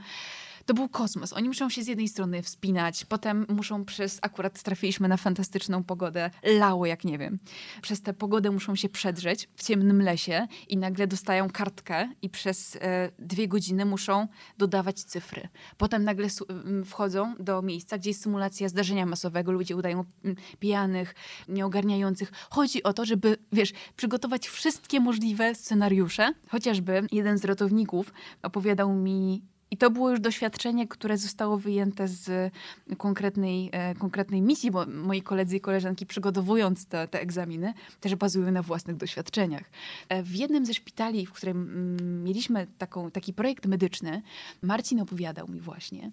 To 0.67 0.73
był 0.73 0.89
kosmos. 0.89 1.33
Oni 1.33 1.47
muszą 1.47 1.69
się 1.69 1.83
z 1.83 1.87
jednej 1.87 2.07
strony 2.07 2.41
wspinać, 2.41 3.05
potem 3.05 3.45
muszą 3.49 3.85
przez, 3.85 4.19
akurat 4.21 4.63
trafiliśmy 4.63 5.07
na 5.07 5.17
fantastyczną 5.17 5.83
pogodę, 5.83 6.31
lało 6.43 6.85
jak 6.85 7.03
nie 7.03 7.17
wiem. 7.17 7.39
Przez 7.81 8.01
tę 8.01 8.13
pogodę 8.13 8.51
muszą 8.51 8.75
się 8.75 8.89
przedrzeć 8.89 9.49
w 9.55 9.63
ciemnym 9.63 10.01
lesie 10.01 10.47
i 10.67 10.77
nagle 10.77 11.07
dostają 11.07 11.49
kartkę 11.49 12.09
i 12.21 12.29
przez 12.29 12.75
e, 12.75 13.11
dwie 13.19 13.47
godziny 13.47 13.85
muszą 13.85 14.27
dodawać 14.57 15.03
cyfry. 15.03 15.47
Potem 15.77 16.03
nagle 16.03 16.29
su- 16.29 16.45
m, 16.49 16.85
wchodzą 16.85 17.35
do 17.39 17.61
miejsca, 17.61 17.97
gdzie 17.97 18.09
jest 18.09 18.21
symulacja 18.23 18.69
zdarzenia 18.69 19.05
masowego, 19.05 19.51
ludzie 19.51 19.75
udają 19.75 20.05
m, 20.25 20.35
pijanych, 20.59 21.15
nieogarniających. 21.47 22.31
Chodzi 22.49 22.83
o 22.83 22.93
to, 22.93 23.05
żeby, 23.05 23.37
wiesz, 23.51 23.73
przygotować 23.95 24.47
wszystkie 24.47 24.99
możliwe 24.99 25.55
scenariusze. 25.55 26.33
Chociażby 26.49 27.07
jeden 27.11 27.37
z 27.37 27.45
ratowników 27.45 28.13
opowiadał 28.43 28.93
mi 28.93 29.43
i 29.71 29.77
to 29.77 29.91
było 29.91 30.09
już 30.09 30.19
doświadczenie, 30.19 30.87
które 30.87 31.17
zostało 31.17 31.57
wyjęte 31.57 32.07
z 32.07 32.53
konkretnej, 32.97 33.69
e, 33.73 33.95
konkretnej 33.95 34.41
misji, 34.41 34.71
bo 34.71 34.85
moi 34.85 35.21
koledzy 35.21 35.57
i 35.57 35.61
koleżanki 35.61 36.05
przygotowując 36.05 36.85
te, 36.85 37.07
te 37.07 37.21
egzaminy 37.21 37.73
też 38.01 38.15
bazują 38.15 38.51
na 38.51 38.61
własnych 38.61 38.97
doświadczeniach. 38.97 39.63
E, 40.09 40.23
w 40.23 40.35
jednym 40.35 40.65
ze 40.65 40.73
szpitali, 40.73 41.25
w 41.25 41.31
którym 41.31 41.57
mm, 41.57 42.23
mieliśmy 42.23 42.67
taką, 42.77 43.11
taki 43.11 43.33
projekt 43.33 43.65
medyczny, 43.65 44.21
Marcin 44.61 45.01
opowiadał 45.01 45.47
mi 45.47 45.59
właśnie, 45.59 46.11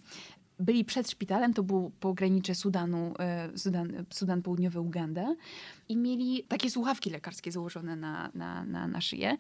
byli 0.59 0.85
przed 0.85 1.11
szpitalem, 1.11 1.55
to 1.55 1.63
było 1.63 1.91
pogranicze 2.01 2.55
Sudanu, 2.55 3.15
e, 3.19 3.59
Sudan, 3.59 4.05
Sudan 4.11 4.43
Południowy, 4.43 4.81
Uganda 4.81 5.35
i 5.89 5.97
mieli 5.97 6.45
takie 6.49 6.71
słuchawki 6.71 7.11
lekarskie 7.11 7.53
założone 7.53 7.97
na, 7.97 8.31
na, 8.35 8.65
na, 8.65 8.89
na 8.89 9.01
szyję 9.01 9.37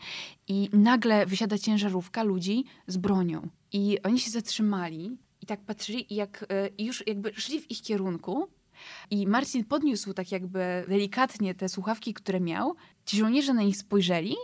i 0.48 0.68
nagle 0.72 1.27
wysiada 1.27 1.59
ciężarówka 1.59 2.22
ludzi 2.22 2.64
z 2.87 2.96
bronią 2.96 3.48
i 3.72 3.98
oni 4.03 4.20
się 4.20 4.31
zatrzymali 4.31 5.18
i 5.40 5.46
tak 5.46 5.61
patrzyli 5.61 6.12
i 6.12 6.16
jak, 6.16 6.46
e, 6.48 6.68
i 6.79 6.85
już 6.85 7.07
jakby 7.07 7.33
szli 7.35 7.61
w 7.61 7.70
ich 7.70 7.83
kierunku 7.83 8.48
i 9.11 9.27
Marcin 9.27 9.64
podniósł 9.64 10.12
tak 10.12 10.33
jakby 10.33 10.85
delikatnie 10.88 11.55
te 11.55 11.68
słuchawki, 11.68 12.14
które 12.14 12.40
miał. 12.40 12.74
Ci 13.07 13.16
żołnierze 13.16 13.55
na 13.55 13.62
nich 13.62 13.77
spojrzeli 13.77 14.37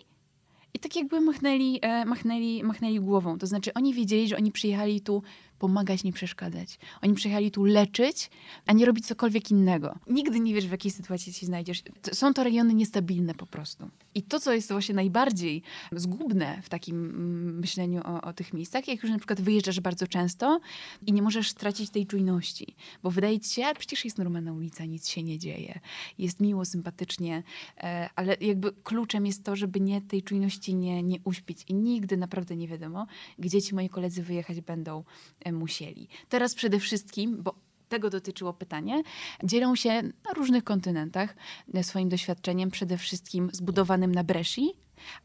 i 0.74 0.78
tak 0.78 0.96
jakby 0.96 1.20
machnęli, 1.20 1.78
e, 1.82 2.04
machnęli, 2.04 2.62
machnęli 2.62 3.00
głową. 3.00 3.38
To 3.38 3.46
znaczy 3.46 3.74
oni 3.74 3.94
wiedzieli, 3.94 4.28
że 4.28 4.36
oni 4.36 4.52
przyjechali 4.52 5.00
tu 5.00 5.22
pomagać, 5.60 6.04
nie 6.04 6.12
przeszkadzać. 6.12 6.78
Oni 7.02 7.14
przyjechali 7.14 7.50
tu 7.50 7.64
leczyć, 7.64 8.30
a 8.66 8.72
nie 8.72 8.86
robić 8.86 9.06
cokolwiek 9.06 9.50
innego. 9.50 9.98
Nigdy 10.06 10.40
nie 10.40 10.54
wiesz, 10.54 10.66
w 10.66 10.70
jakiej 10.70 10.90
sytuacji 10.90 11.32
się 11.32 11.46
znajdziesz. 11.46 11.82
Są 12.12 12.34
to 12.34 12.44
rejony 12.44 12.74
niestabilne 12.74 13.34
po 13.34 13.46
prostu. 13.46 13.90
I 14.14 14.22
to, 14.22 14.40
co 14.40 14.52
jest 14.52 14.72
właśnie 14.72 14.94
najbardziej 14.94 15.62
zgubne 15.92 16.62
w 16.62 16.68
takim 16.68 17.04
mm, 17.04 17.58
myśleniu 17.58 18.00
o, 18.04 18.20
o 18.22 18.32
tych 18.32 18.52
miejscach, 18.52 18.88
jak 18.88 19.02
już 19.02 19.12
na 19.12 19.18
przykład 19.18 19.40
wyjeżdżasz 19.40 19.80
bardzo 19.80 20.06
często 20.06 20.60
i 21.06 21.12
nie 21.12 21.22
możesz 21.22 21.50
stracić 21.50 21.90
tej 21.90 22.06
czujności, 22.06 22.74
bo 23.02 23.10
wydaje 23.10 23.40
ci 23.40 23.54
się, 23.54 23.66
a 23.66 23.74
przecież 23.74 24.04
jest 24.04 24.18
normalna 24.18 24.52
ulica, 24.52 24.84
nic 24.84 25.08
się 25.08 25.22
nie 25.22 25.38
dzieje. 25.38 25.80
Jest 26.18 26.40
miło, 26.40 26.64
sympatycznie, 26.64 27.42
e, 27.76 28.10
ale 28.16 28.36
jakby 28.40 28.72
kluczem 28.72 29.26
jest 29.26 29.44
to, 29.44 29.56
żeby 29.56 29.80
nie 29.80 30.00
tej 30.00 30.22
czujności 30.22 30.74
nie, 30.74 31.02
nie 31.02 31.18
uśpić. 31.24 31.64
I 31.68 31.74
nigdy 31.74 32.16
naprawdę 32.16 32.56
nie 32.56 32.68
wiadomo, 32.68 33.06
gdzie 33.38 33.62
ci 33.62 33.74
moi 33.74 33.88
koledzy 33.88 34.22
wyjechać 34.22 34.60
będą 34.60 35.04
e, 35.44 35.49
musieli. 35.56 36.08
Teraz 36.28 36.54
przede 36.54 36.78
wszystkim, 36.80 37.42
bo 37.42 37.54
tego 37.90 38.10
dotyczyło 38.10 38.52
pytanie, 38.52 39.02
dzielą 39.44 39.76
się 39.76 40.02
na 40.02 40.32
różnych 40.36 40.64
kontynentach 40.64 41.36
e, 41.74 41.84
swoim 41.84 42.08
doświadczeniem, 42.08 42.70
przede 42.70 42.98
wszystkim 42.98 43.50
zbudowanym 43.52 44.14
na 44.14 44.24
Bresci, 44.24 44.72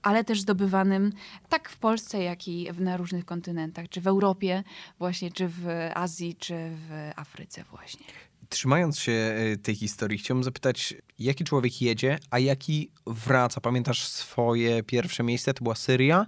ale 0.01 0.23
też 0.23 0.41
zdobywanym 0.41 1.11
tak 1.49 1.69
w 1.69 1.77
Polsce, 1.77 2.23
jak 2.23 2.47
i 2.47 2.67
na 2.79 2.97
różnych 2.97 3.25
kontynentach, 3.25 3.89
czy 3.89 4.01
w 4.01 4.07
Europie 4.07 4.63
właśnie, 4.99 5.31
czy 5.31 5.47
w 5.47 5.67
Azji, 5.93 6.35
czy 6.35 6.53
w 6.55 7.11
Afryce 7.15 7.63
właśnie. 7.63 8.05
Trzymając 8.49 8.99
się 8.99 9.11
e, 9.11 9.57
tej 9.57 9.75
historii, 9.75 10.17
chciałbym 10.17 10.43
zapytać, 10.43 10.93
jaki 11.19 11.43
człowiek 11.43 11.81
jedzie, 11.81 12.19
a 12.29 12.39
jaki 12.39 12.91
wraca? 13.07 13.61
Pamiętasz 13.61 14.07
swoje 14.07 14.83
pierwsze 14.83 15.23
miejsce? 15.23 15.53
To 15.53 15.63
była 15.63 15.75
Syria, 15.75 16.25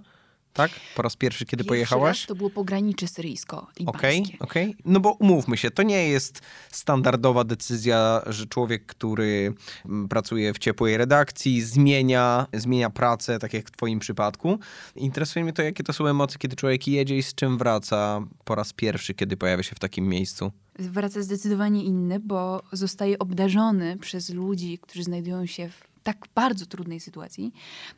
tak? 0.58 0.70
Po 0.96 1.02
raz 1.02 1.16
pierwszy, 1.16 1.46
kiedy 1.46 1.64
Pierwszy 1.64 1.68
pojechałaś? 1.68 2.20
Raz 2.20 2.26
to 2.26 2.34
było 2.34 2.50
pogranicze 2.50 3.06
syryjsko-libańskie. 3.06 3.86
Okej, 3.86 4.36
okej. 4.40 4.76
No 4.84 5.00
bo 5.00 5.12
umówmy 5.12 5.56
się, 5.56 5.70
to 5.70 5.82
nie 5.82 6.08
jest 6.08 6.40
standardowa 6.70 7.44
decyzja, 7.44 8.22
że 8.26 8.46
człowiek, 8.46 8.86
który 8.86 9.54
mm, 9.84 10.08
pracuje 10.08 10.54
w 10.54 10.58
ciepłej 10.58 10.96
redakcji, 10.96 11.62
zmienia, 11.62 12.46
zmienia 12.52 12.90
pracę, 12.90 13.38
tak 13.38 13.54
jak 13.54 13.68
w 13.68 13.70
twoim 13.70 13.98
przypadku. 13.98 14.58
Interesuje 14.96 15.44
mnie 15.44 15.52
to, 15.52 15.62
jakie 15.62 15.84
to 15.84 15.92
są 15.92 16.06
emocje, 16.06 16.38
kiedy 16.38 16.56
człowiek 16.56 16.88
jedzie 16.88 17.16
i 17.16 17.22
z 17.22 17.34
czym 17.34 17.58
wraca 17.58 18.20
po 18.44 18.54
raz 18.54 18.72
pierwszy, 18.72 19.14
kiedy 19.14 19.36
pojawia 19.36 19.62
się 19.62 19.74
w 19.74 19.78
takim 19.78 20.08
miejscu. 20.08 20.52
wraca 20.78 21.22
zdecydowanie 21.22 21.84
inny, 21.84 22.20
bo 22.20 22.62
zostaje 22.72 23.18
obdarzony 23.18 23.96
przez 23.96 24.30
ludzi, 24.30 24.78
którzy 24.78 25.04
znajdują 25.04 25.46
się 25.46 25.68
w 25.68 25.87
tak 26.08 26.26
bardzo 26.34 26.66
trudnej 26.66 27.00
sytuacji, 27.00 27.52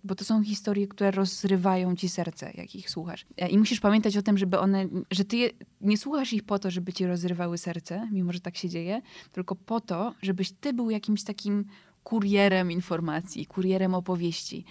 bo 0.05 0.15
to 0.15 0.25
są 0.25 0.43
historie, 0.43 0.89
które 0.89 1.11
rozrywają 1.11 1.97
ci 1.97 2.09
serce, 2.09 2.53
jak 2.55 2.75
ich 2.75 2.91
słuchasz. 2.91 3.27
E, 3.37 3.49
I 3.49 3.59
musisz 3.59 3.81
pamiętać 3.81 4.17
o 4.17 4.23
tym, 4.23 4.39
żeby 4.39 4.59
one, 4.59 4.89
że 5.11 5.25
ty 5.25 5.37
je, 5.37 5.51
nie 5.81 5.99
słuchasz 5.99 6.33
ich 6.33 6.43
po 6.43 6.59
to, 6.59 6.71
żeby 6.71 6.93
ci 6.93 7.07
rozrywały 7.07 7.59
serce, 7.59 8.09
mimo 8.13 8.33
że 8.33 8.41
tak 8.41 8.57
się 8.57 8.69
dzieje, 8.69 9.03
tylko 9.33 9.57
po 9.57 9.81
to, 9.81 10.15
żebyś 10.23 10.53
ty 10.53 10.73
był 10.73 10.91
jakimś 10.91 11.25
takim 11.25 11.65
kurierem 12.05 12.71
informacji, 12.71 13.47
kurierem 13.47 13.95
opowieści 13.95 14.65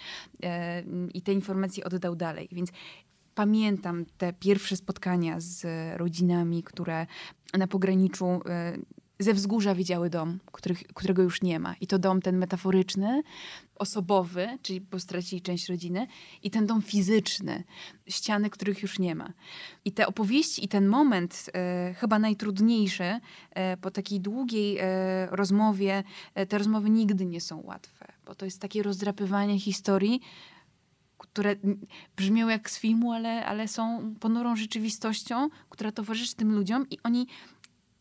e, 0.43 0.84
i 1.13 1.21
te 1.21 1.34
informacje 1.34 1.84
oddał 1.84 2.15
dalej. 2.15 2.47
Więc 2.52 2.69
pamiętam 3.36 4.06
te 4.17 4.34
pierwsze 4.34 4.75
spotkania 4.75 5.36
z 5.39 5.65
rodzinami, 5.97 6.63
które 6.63 7.08
na 7.58 7.67
pograniczu 7.67 8.25
y, 8.25 8.39
ze 9.19 9.34
wzgórza 9.34 9.75
widziały 9.75 10.10
dom, 10.10 10.39
których, 10.51 10.84
którego 10.84 11.23
już 11.23 11.41
nie 11.41 11.60
ma. 11.60 11.75
I 11.82 11.88
to 11.88 11.99
dom 11.99 12.21
ten 12.21 12.38
metaforyczny, 12.38 13.23
osobowy, 13.75 14.58
czyli 14.62 14.82
bo 14.82 14.99
stracili 14.99 15.41
część 15.41 15.69
rodziny, 15.69 16.08
i 16.43 16.51
ten 16.51 16.67
dom 16.67 16.82
fizyczny, 16.82 17.63
ściany, 18.08 18.49
których 18.49 18.82
już 18.82 18.99
nie 18.99 19.15
ma. 19.15 19.34
I 19.86 19.91
te 19.91 20.08
opowieści 20.08 20.65
i 20.65 20.67
ten 20.67 20.88
moment, 20.88 21.49
e, 21.53 21.93
chyba 21.97 22.19
najtrudniejszy, 22.19 23.19
e, 23.51 23.77
po 23.77 23.91
takiej 23.91 24.19
długiej 24.19 24.77
e, 24.79 25.27
rozmowie, 25.32 26.03
e, 26.36 26.45
te 26.45 26.58
rozmowy 26.58 26.89
nigdy 26.89 27.25
nie 27.25 27.41
są 27.41 27.62
łatwe, 27.65 28.08
bo 28.25 28.36
to 28.36 28.45
jest 28.45 28.62
takie 28.62 28.84
rozdrapywanie 28.84 29.60
historii, 29.60 30.21
które 31.17 31.55
brzmią 32.17 32.47
jak 32.47 32.69
z 32.69 32.79
filmu, 32.79 33.12
ale, 33.12 33.45
ale 33.45 33.67
są 33.67 34.15
ponurą 34.19 34.55
rzeczywistością, 34.55 35.49
która 35.69 35.91
towarzyszy 35.91 36.36
tym 36.36 36.51
ludziom 36.51 36.89
i 36.89 36.97
oni 37.03 37.27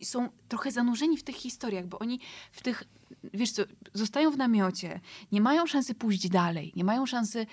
są 0.04 0.28
trochę 0.48 0.70
zanurzeni 0.70 1.16
w 1.16 1.22
tych 1.22 1.36
historiach, 1.36 1.86
bo 1.86 1.98
oni 1.98 2.20
w 2.52 2.62
tych, 2.62 2.84
wiesz 3.34 3.52
co, 3.52 3.62
zostają 3.94 4.30
w 4.30 4.36
namiocie, 4.36 5.00
nie 5.32 5.40
mają 5.40 5.66
szansy 5.66 5.94
pójść 5.94 6.28
dalej, 6.28 6.72
nie 6.76 6.84
mają 6.84 7.06
szansy 7.06 7.46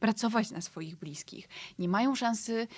pracować 0.00 0.50
na 0.50 0.60
swoich 0.60 0.96
bliskich, 0.96 1.48
nie 1.78 1.88
mają 1.88 2.14
szansy 2.14 2.68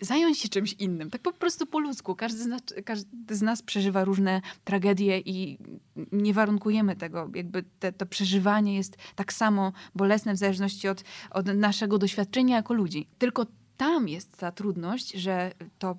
zająć 0.00 0.38
się 0.38 0.48
czymś 0.48 0.72
innym. 0.72 1.10
Tak 1.10 1.22
po 1.22 1.32
prostu 1.32 1.66
po 1.66 1.78
ludzku. 1.78 2.14
Każdy 2.14 2.42
z 2.42 2.46
nas, 2.46 2.62
każdy 2.84 3.36
z 3.36 3.42
nas 3.42 3.62
przeżywa 3.62 4.04
różne 4.04 4.40
tragedie 4.64 5.18
i 5.18 5.58
nie 6.12 6.34
warunkujemy 6.34 6.96
tego. 6.96 7.30
Jakby 7.34 7.62
te, 7.62 7.92
to 7.92 8.06
przeżywanie 8.06 8.76
jest 8.76 8.96
tak 9.14 9.32
samo 9.32 9.72
bolesne 9.94 10.34
w 10.34 10.36
zależności 10.36 10.88
od, 10.88 11.04
od 11.30 11.46
naszego 11.46 11.98
doświadczenia 11.98 12.56
jako 12.56 12.74
ludzi. 12.74 13.08
Tylko 13.18 13.46
tam 13.76 14.08
jest 14.08 14.36
ta 14.36 14.52
trudność, 14.52 15.12
że 15.12 15.52
to 15.78 15.96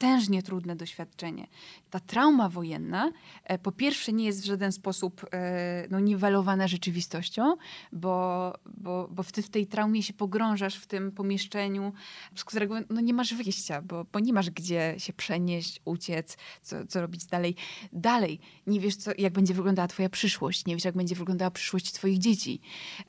potężnie 0.00 0.42
trudne 0.42 0.76
doświadczenie. 0.76 1.46
Ta 1.90 2.00
trauma 2.00 2.48
wojenna 2.48 3.12
e, 3.44 3.58
po 3.58 3.72
pierwsze 3.72 4.12
nie 4.12 4.24
jest 4.24 4.42
w 4.42 4.44
żaden 4.44 4.72
sposób 4.72 5.26
e, 5.32 5.86
no, 5.90 6.00
niwelowana 6.00 6.68
rzeczywistością, 6.68 7.56
bo, 7.92 8.54
bo, 8.66 9.08
bo 9.10 9.22
w, 9.22 9.32
ty, 9.32 9.42
w 9.42 9.50
tej 9.50 9.66
traumie 9.66 10.02
się 10.02 10.12
pogrążasz 10.12 10.74
w 10.74 10.86
tym 10.86 11.12
pomieszczeniu, 11.12 11.92
z 12.34 12.44
którego 12.44 12.74
no, 12.90 13.00
nie 13.00 13.14
masz 13.14 13.34
wyjścia, 13.34 13.82
bo, 13.82 14.06
bo 14.12 14.20
nie 14.20 14.32
masz 14.32 14.50
gdzie 14.50 14.94
się 14.98 15.12
przenieść, 15.12 15.80
uciec, 15.84 16.36
co, 16.62 16.86
co 16.86 17.00
robić 17.00 17.24
dalej. 17.24 17.56
Dalej, 17.92 18.40
nie 18.66 18.80
wiesz, 18.80 18.96
co, 18.96 19.10
jak 19.18 19.32
będzie 19.32 19.54
wyglądała 19.54 19.88
twoja 19.88 20.08
przyszłość, 20.08 20.66
nie 20.66 20.74
wiesz, 20.76 20.84
jak 20.84 20.96
będzie 20.96 21.14
wyglądała 21.14 21.50
przyszłość 21.50 21.92
twoich 21.92 22.18
dzieci. 22.18 22.60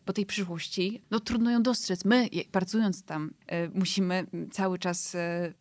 Po 0.05 0.13
tej 0.13 0.25
przyszłości, 0.25 1.01
no 1.11 1.19
trudno 1.19 1.51
ją 1.51 1.63
dostrzec. 1.63 2.05
My, 2.05 2.29
pracując 2.51 3.03
tam, 3.03 3.33
e, 3.47 3.69
musimy 3.69 4.27
cały 4.51 4.79
czas 4.79 5.15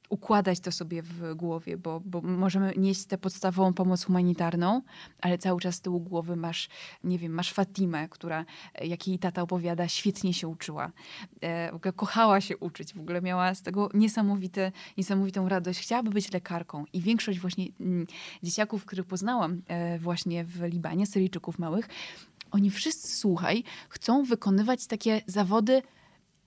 układać 0.09 0.61
to 0.61 0.73
sobie 0.73 1.03
w 1.03 1.20
głowie, 1.35 1.77
bo, 1.77 2.01
bo 2.05 2.21
możemy 2.21 2.73
nieść 2.77 3.05
tę 3.05 3.19
podstawową 3.19 3.75
pomoc 3.75 4.05
humanitarną, 4.05 4.83
ale 5.21 5.39
cały 5.39 5.61
czas 5.61 5.75
z 5.75 5.81
tyłu 5.81 6.01
głowy 6.01 6.37
masz, 6.37 6.69
nie 7.05 7.19
wiem, 7.19 7.33
masz 7.33 7.53
Fatimę, 7.53 8.09
która, 8.09 8.45
jak 8.83 9.09
jej 9.09 9.19
tata 9.19 9.43
opowiada, 9.43 9.89
świetnie 9.89 10.35
się 10.35 10.49
uczyła. 10.49 10.93
E, 11.41 11.73
w 11.73 11.75
ogóle 11.75 11.93
kochała 11.93 12.41
się 12.41 12.57
uczyć, 12.57 12.95
w 12.95 13.01
ogóle 13.01 13.23
miała 13.23 13.55
z 13.55 13.63
tego 13.63 13.89
niesamowite, 13.95 14.73
niesamowitą 14.99 15.49
radość. 15.49 15.81
Chciałaby 15.81 16.11
być 16.11 16.33
lekarką 16.33 16.85
i 16.93 17.01
większość 17.01 17.39
właśnie 17.39 17.67
mm, 17.81 18.07
dzieciaków, 18.43 18.85
których 18.85 19.07
poznałam 19.07 19.63
e, 19.67 19.99
właśnie 19.99 20.45
w 20.45 20.63
Libanie, 20.63 21.07
Syryjczyków 21.07 21.59
małych, 21.59 21.89
oni 22.51 22.71
wszyscy, 22.71 23.17
słuchaj, 23.17 23.65
chcą 23.89 24.25
wykonywać 24.25 24.87
takie 24.87 25.23
zawody, 25.27 25.83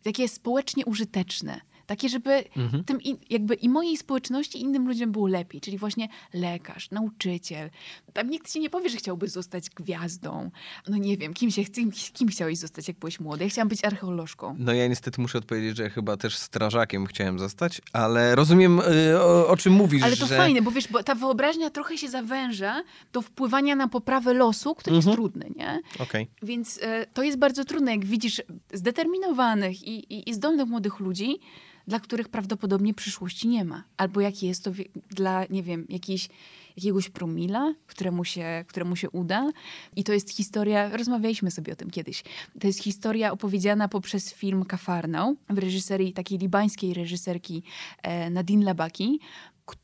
takie 0.03 0.27
społecznie 0.27 0.85
użyteczne 0.85 1.61
takie, 1.85 2.09
żeby 2.09 2.43
mhm. 2.57 2.83
tym 2.83 2.99
jakby 3.29 3.53
i 3.53 3.69
mojej 3.69 3.97
społeczności, 3.97 4.57
i 4.57 4.61
innym 4.61 4.87
ludziom 4.87 5.11
było 5.11 5.27
lepiej. 5.27 5.61
Czyli 5.61 5.77
właśnie 5.77 6.07
lekarz, 6.33 6.91
nauczyciel. 6.91 7.69
Tam 8.13 8.29
nikt 8.29 8.51
ci 8.51 8.59
nie 8.59 8.69
powie, 8.69 8.89
że 8.89 8.97
chciałby 8.97 9.27
zostać 9.27 9.69
gwiazdą. 9.69 10.51
No 10.87 10.97
nie 10.97 11.17
wiem, 11.17 11.33
kim, 11.33 11.51
się, 11.51 11.63
kim, 11.65 11.91
kim 11.91 12.27
chciałeś 12.27 12.57
zostać, 12.57 12.87
jak 12.87 12.97
byłeś 12.97 13.19
młody? 13.19 13.43
Ja 13.43 13.49
chciałam 13.49 13.67
być 13.67 13.85
archeolożką. 13.85 14.55
No 14.59 14.73
ja 14.73 14.87
niestety 14.87 15.21
muszę 15.21 15.37
odpowiedzieć, 15.37 15.77
że 15.77 15.89
chyba 15.89 16.17
też 16.17 16.37
strażakiem 16.37 17.05
chciałem 17.05 17.39
zostać, 17.39 17.81
ale 17.93 18.35
rozumiem, 18.35 18.79
y, 18.79 19.19
o, 19.19 19.47
o 19.47 19.57
czym 19.57 19.73
mówisz. 19.73 20.03
Ale 20.03 20.17
to 20.17 20.27
że... 20.27 20.37
fajne, 20.37 20.61
bo 20.61 20.71
wiesz, 20.71 20.87
bo 20.87 21.03
ta 21.03 21.15
wyobraźnia 21.15 21.69
trochę 21.69 21.97
się 21.97 22.09
zawęża 22.09 22.83
do 23.13 23.21
wpływania 23.21 23.75
na 23.75 23.87
poprawę 23.87 24.33
losu, 24.33 24.75
który 24.75 24.95
mhm. 24.95 25.09
jest 25.09 25.17
trudny, 25.17 25.51
nie? 25.55 25.81
Okay. 25.99 26.27
Więc 26.43 26.77
y, 26.77 26.81
to 27.13 27.23
jest 27.23 27.37
bardzo 27.37 27.65
trudne, 27.65 27.91
jak 27.91 28.05
widzisz 28.05 28.41
zdeterminowanych 28.73 29.83
i, 29.83 30.13
i, 30.13 30.29
i 30.29 30.33
zdolnych 30.33 30.67
młodych 30.67 30.99
ludzi, 30.99 31.39
dla 31.87 31.99
których 31.99 32.29
prawdopodobnie 32.29 32.93
przyszłości 32.93 33.47
nie 33.47 33.65
ma. 33.65 33.83
Albo 33.97 34.21
jaki 34.21 34.47
jest 34.47 34.63
to 34.63 34.71
dla, 35.09 35.45
nie 35.49 35.63
wiem, 35.63 35.85
jakiejś, 35.89 36.29
jakiegoś 36.77 37.09
promila, 37.09 37.73
któremu 37.87 38.25
się, 38.25 38.65
któremu 38.67 38.95
się 38.95 39.09
uda. 39.09 39.51
I 39.95 40.03
to 40.03 40.13
jest 40.13 40.29
historia, 40.29 40.97
rozmawialiśmy 40.97 41.51
sobie 41.51 41.73
o 41.73 41.75
tym 41.75 41.89
kiedyś, 41.89 42.23
to 42.59 42.67
jest 42.67 42.83
historia 42.83 43.31
opowiedziana 43.31 43.87
poprzez 43.87 44.33
film 44.33 44.65
Kafarnał 44.65 45.35
w 45.49 45.57
reżyserii 45.57 46.13
takiej 46.13 46.37
libańskiej 46.37 46.93
reżyserki 46.93 47.63
e, 48.01 48.29
Nadine 48.29 48.65
Labaki, 48.65 49.19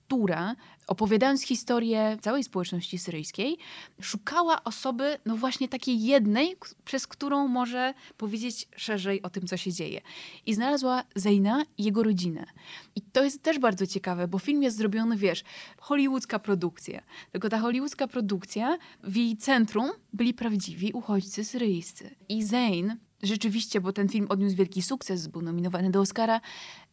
która 0.10 0.56
opowiadając 0.88 1.44
historię 1.44 2.18
całej 2.22 2.44
społeczności 2.44 2.98
syryjskiej, 2.98 3.58
szukała 4.02 4.64
osoby, 4.64 5.18
no 5.26 5.38
właśnie 5.38 5.70
takiej 5.70 6.02
jednej, 6.02 6.56
przez 6.86 7.08
którą 7.08 7.48
może 7.48 7.94
powiedzieć 8.18 8.68
szerzej 8.76 9.22
o 9.22 9.30
tym, 9.30 9.48
co 9.48 9.58
się 9.58 9.74
dzieje. 9.74 10.02
I 10.46 10.54
znalazła 10.54 11.04
Zeyna 11.16 11.64
i 11.78 11.84
jego 11.84 12.04
rodzinę. 12.04 12.46
I 12.96 13.02
to 13.02 13.24
jest 13.24 13.44
też 13.44 13.60
bardzo 13.60 13.88
ciekawe, 13.88 14.28
bo 14.28 14.40
film 14.40 14.64
jest 14.64 14.78
zrobiony, 14.78 15.18
wiesz, 15.18 15.44
hollywoodzka 15.78 16.40
produkcja. 16.40 17.02
Tylko 17.32 17.50
ta 17.50 17.60
hollywoodzka 17.60 18.08
produkcja, 18.08 18.78
w 19.04 19.16
jej 19.16 19.38
centrum 19.38 19.90
byli 20.14 20.34
prawdziwi 20.34 20.94
uchodźcy 20.94 21.46
syryjscy. 21.46 22.16
I 22.30 22.44
Zeyn, 22.44 22.98
rzeczywiście, 23.24 23.82
bo 23.82 23.94
ten 23.94 24.10
film 24.10 24.26
odniósł 24.30 24.56
wielki 24.56 24.82
sukces, 24.82 25.28
był 25.28 25.42
nominowany 25.42 25.92
do 25.92 26.02
Oscara, 26.02 26.42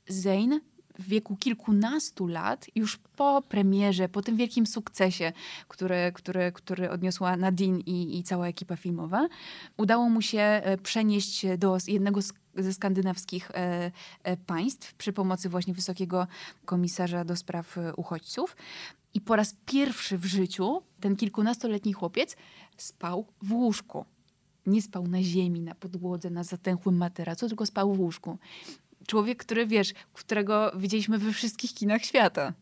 Zeyn 0.08 0.60
w 0.98 1.08
wieku 1.08 1.36
kilkunastu 1.36 2.26
lat, 2.26 2.66
już 2.74 2.96
po 2.96 3.42
premierze, 3.48 4.08
po 4.08 4.22
tym 4.22 4.36
wielkim 4.36 4.66
sukcesie, 4.66 5.32
który, 5.68 6.12
który, 6.14 6.52
który 6.52 6.90
odniosła 6.90 7.36
Nadine 7.36 7.80
i, 7.80 8.18
i 8.18 8.22
cała 8.22 8.48
ekipa 8.48 8.76
filmowa, 8.76 9.28
udało 9.76 10.08
mu 10.08 10.22
się 10.22 10.40
e, 10.40 10.78
przenieść 10.78 11.46
do 11.58 11.78
jednego 11.88 12.22
z 12.22 12.32
ze 12.62 12.72
skandynawskich 12.72 13.50
e, 13.50 13.90
e, 14.22 14.36
państw 14.36 14.94
przy 14.94 15.12
pomocy 15.12 15.48
właśnie 15.48 15.74
wysokiego 15.74 16.26
komisarza 16.64 17.24
do 17.24 17.36
spraw 17.36 17.76
uchodźców. 17.96 18.56
I 19.14 19.20
po 19.20 19.36
raz 19.36 19.54
pierwszy 19.66 20.18
w 20.18 20.24
życiu 20.24 20.82
ten 21.00 21.16
kilkunastoletni 21.16 21.92
chłopiec 21.92 22.36
spał 22.76 23.26
w 23.42 23.52
łóżku. 23.52 24.04
Nie 24.66 24.82
spał 24.82 25.06
na 25.08 25.22
ziemi, 25.22 25.60
na 25.60 25.74
podłodze, 25.74 26.30
na 26.30 26.44
zatęchłym 26.44 26.96
materacu, 26.96 27.48
tylko 27.48 27.66
spał 27.66 27.94
w 27.94 28.00
łóżku 28.00 28.38
człowiek, 29.06 29.38
który 29.38 29.66
wiesz, 29.66 29.94
którego 30.12 30.72
widzieliśmy 30.76 31.18
we 31.18 31.32
wszystkich 31.32 31.74
kinach 31.74 32.04
świata. 32.04 32.52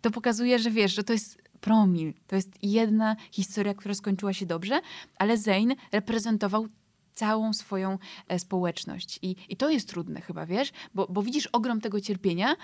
To 0.00 0.10
pokazuje, 0.10 0.58
że 0.58 0.70
wiesz, 0.70 0.94
że 0.94 1.04
to 1.04 1.12
jest 1.12 1.42
promil. 1.60 2.14
To 2.26 2.36
jest 2.36 2.50
jedna 2.62 3.16
historia, 3.30 3.74
która 3.74 3.94
skończyła 3.94 4.32
się 4.32 4.46
dobrze, 4.46 4.80
ale 5.18 5.38
Zayn 5.38 5.74
reprezentował 5.92 6.68
całą 7.14 7.52
swoją 7.52 7.98
e, 8.28 8.38
społeczność. 8.38 9.18
I, 9.22 9.36
I 9.48 9.56
to 9.56 9.70
jest 9.70 9.88
trudne 9.88 10.20
chyba, 10.20 10.46
wiesz, 10.46 10.72
bo, 10.94 11.06
bo 11.06 11.22
widzisz 11.22 11.46
ogrom 11.46 11.80
tego 11.80 12.00
cierpienia 12.00 12.56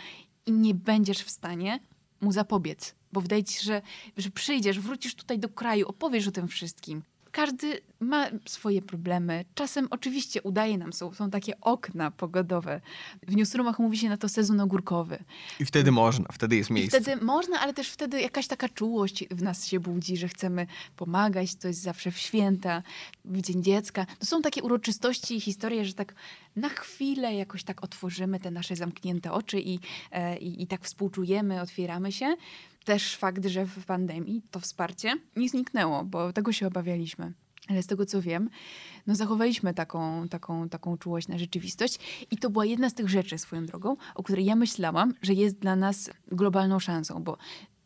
i 0.47 0.53
nie 0.53 0.75
będziesz 0.75 1.19
w 1.19 1.31
stanie 1.31 1.81
mu 2.21 2.33
zapobiec. 2.33 2.95
Bo 3.13 3.21
wydaje 3.21 3.45
ci 3.45 3.55
się, 3.55 3.63
że, 3.63 3.83
że 4.17 4.31
przyjdziesz, 4.31 4.81
wrócisz 4.81 5.15
tutaj 5.15 5.39
do 5.39 5.49
kraju, 5.49 5.89
opowiesz 5.89 6.29
o 6.29 6.31
tym 6.31 6.49
wszystkim 6.49 7.03
każdy 7.33 7.81
ma 8.01 8.27
swoje 8.47 8.83
problemy. 8.83 9.45
Czasem 9.55 9.89
oczywiście 9.91 10.43
udaje 10.43 10.79
nam, 10.79 10.93
są, 10.93 11.15
są 11.15 11.31
takie 11.31 11.61
okna 11.61 12.11
pogodowe. 12.11 12.81
W 13.23 13.37
newsroomach 13.37 13.79
mówi 13.79 13.99
się 13.99 14.09
na 14.09 14.17
to 14.17 14.29
sezon 14.29 14.61
ogórkowy. 14.61 15.19
I 15.61 15.65
wtedy 15.65 15.93
można, 15.93 16.29
wtedy 16.33 16.57
jest 16.57 16.71
miejsce. 16.71 16.99
I 16.99 17.01
wtedy 17.01 17.25
można, 17.25 17.61
ale 17.61 17.75
też 17.75 17.89
wtedy 17.89 18.21
jakaś 18.21 18.47
taka 18.47 18.69
czułość 18.69 19.25
w 19.31 19.43
nas 19.43 19.67
się 19.67 19.81
budzi, 19.81 20.17
że 20.17 20.29
chcemy 20.29 20.67
pomagać, 20.97 21.55
to 21.55 21.69
jest 21.69 21.83
zawsze 21.83 22.11
w 22.11 22.19
święta, 22.19 22.83
w 23.25 23.41
Dzień 23.41 23.63
Dziecka. 23.63 24.07
To 24.19 24.27
są 24.27 24.43
takie 24.43 24.63
uroczystości 24.63 25.37
i 25.37 25.41
historie, 25.41 25.85
że 25.85 25.95
tak 25.95 26.15
na 26.57 26.69
chwilę 26.69 27.35
jakoś 27.35 27.65
tak 27.65 27.85
otworzymy 27.85 28.41
te 28.41 28.51
nasze 28.51 28.77
zamknięte 28.77 29.33
oczy 29.33 29.61
i, 29.61 29.79
e, 30.13 30.39
i, 30.39 30.63
i 30.63 30.67
tak 30.67 30.85
współczujemy, 30.85 31.61
otwieramy 31.61 32.13
się 32.13 32.37
też 32.85 33.17
fakt, 33.17 33.47
że 33.47 33.67
w 33.67 33.85
pandemii 33.85 34.43
to 34.51 34.61
wsparcie 34.61 35.15
nie 35.37 35.49
zniknęło, 35.49 36.05
bo 36.05 36.33
tego 36.33 36.53
się 36.53 36.67
obawialiśmy. 36.67 37.33
Ale 37.69 37.83
z 37.83 37.87
tego 37.87 38.07
co 38.07 38.23
wiem, 38.23 38.51
no 39.07 39.15
zachowaliśmy 39.15 39.75
taką, 39.75 40.29
taką, 40.29 40.69
taką 40.69 40.99
czułość 40.99 41.29
na 41.29 41.39
rzeczywistość. 41.39 41.99
I 42.31 42.37
to 42.37 42.51
była 42.51 42.65
jedna 42.65 42.91
z 42.91 42.95
tych 42.95 43.09
rzeczy 43.09 43.39
swoją 43.39 43.67
drogą, 43.67 43.97
o 44.15 44.23
której 44.23 44.45
ja 44.45 44.57
myślałam, 44.57 45.15
że 45.23 45.35
jest 45.35 45.59
dla 45.59 45.77
nas 45.77 46.11
globalną 46.33 46.79
szansą, 46.79 47.23
bo 47.23 47.39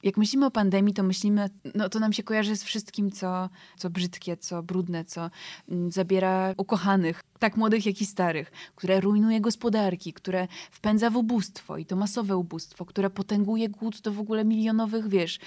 Jak 0.04 0.16
myślimy 0.16 0.46
o 0.46 0.50
pandemii, 0.50 0.94
to 0.94 1.02
myślimy, 1.02 1.50
no 1.74 1.88
to 1.88 1.98
nam 1.98 2.12
się 2.12 2.22
kojarzy 2.22 2.56
z 2.56 2.64
wszystkim, 2.64 3.10
co, 3.10 3.48
co 3.76 3.90
brzydkie, 3.90 4.36
co 4.36 4.62
brudne, 4.62 5.04
co 5.04 5.30
mm, 5.68 5.92
zabiera 5.92 6.54
ukochanych, 6.56 7.22
tak 7.38 7.56
młodych, 7.56 7.86
jak 7.86 8.00
i 8.00 8.06
starych, 8.06 8.52
które 8.76 9.00
rujnuje 9.00 9.40
gospodarki, 9.40 10.12
które 10.12 10.48
wpędza 10.70 11.10
w 11.10 11.16
ubóstwo 11.16 11.78
i 11.78 11.86
to 11.86 11.96
masowe 11.96 12.36
ubóstwo, 12.36 12.84
które 12.84 13.10
potęguje 13.10 13.68
głód 13.68 14.00
do 14.00 14.12
w 14.12 14.20
ogóle 14.20 14.44
milionowych, 14.44 15.08
wiesz, 15.08 15.38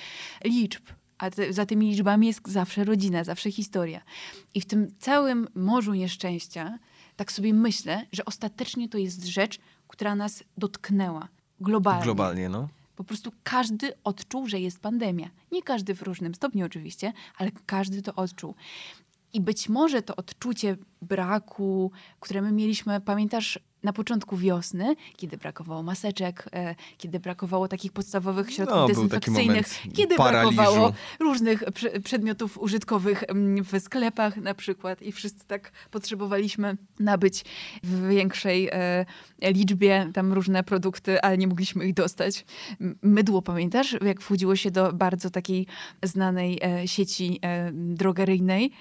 liczb. 0.43 0.83
A 1.17 1.31
te, 1.31 1.53
za 1.53 1.65
tymi 1.65 1.89
liczbami 1.89 2.27
jest 2.27 2.47
zawsze 2.47 2.83
rodzina, 2.83 3.23
zawsze 3.23 3.51
historia. 3.51 4.01
I 4.53 4.61
w 4.61 4.65
tym 4.65 4.87
całym 4.99 5.47
morzu 5.55 5.93
nieszczęścia, 5.93 6.79
tak 7.15 7.31
sobie 7.31 7.53
myślę, 7.53 8.05
że 8.11 8.25
ostatecznie 8.25 8.89
to 8.89 8.97
jest 8.97 9.25
rzecz, 9.25 9.59
która 9.87 10.15
nas 10.15 10.43
dotknęła 10.57 11.27
globalnie. 11.59 12.03
Globalnie, 12.03 12.49
no. 12.49 12.67
Po 12.97 13.03
prostu 13.03 13.31
każdy 13.43 13.93
odczuł, 14.03 14.47
że 14.47 14.59
jest 14.59 14.79
pandemia. 14.79 15.29
Nie 15.51 15.63
każdy 15.63 15.95
w 15.95 16.01
różnym 16.01 16.35
stopniu 16.35 16.65
oczywiście, 16.65 17.13
ale 17.37 17.51
każdy 17.65 18.01
to 18.01 18.15
odczuł. 18.15 18.55
I 19.33 19.41
być 19.41 19.69
może 19.69 20.01
to 20.01 20.15
odczucie 20.15 20.77
braku, 21.01 21.91
które 22.19 22.41
my 22.41 22.51
mieliśmy, 22.51 23.01
pamiętasz, 23.01 23.59
na 23.83 23.93
początku 23.93 24.37
wiosny, 24.37 24.95
kiedy 25.17 25.37
brakowało 25.37 25.83
maseczek, 25.83 26.49
e, 26.53 26.75
kiedy 26.97 27.19
brakowało 27.19 27.67
takich 27.67 27.91
podstawowych 27.91 28.53
środków 28.53 28.77
No, 28.77 28.87
dezynfekcyjnych, 28.87 29.67
kiedy 29.93 30.15
paraliżu. 30.15 30.55
brakowało 30.55 30.93
różnych 31.19 31.63
prze- 31.73 31.99
przedmiotów 31.99 32.57
użytkowych 32.57 33.23
mm, 33.27 33.63
w 33.63 33.79
sklepach 33.79 34.37
na 34.37 34.53
przykład 34.53 35.01
i 35.01 35.11
wszyscy 35.11 35.45
tak 35.47 35.71
potrzebowaliśmy 35.91 36.77
nabyć 36.99 37.45
w 37.83 38.07
większej 38.07 38.69
e, 38.71 39.05
liczbie 39.41 40.09
tam 40.13 40.33
różne 40.33 40.63
produkty, 40.63 41.21
ale 41.21 41.37
nie 41.37 41.47
mogliśmy 41.47 41.85
ich 41.87 41.93
dostać. 41.93 42.45
Mydło, 43.01 43.41
pamiętasz, 43.41 43.95
jak 44.05 44.21
wchodziło 44.21 44.55
się 44.55 44.71
do 44.71 44.93
bardzo 44.93 45.29
takiej 45.29 45.67
znanej 46.03 46.59
e, 46.63 46.87
sieci 46.87 47.39
e, 47.43 47.71
drogeryjnej, 47.73 48.71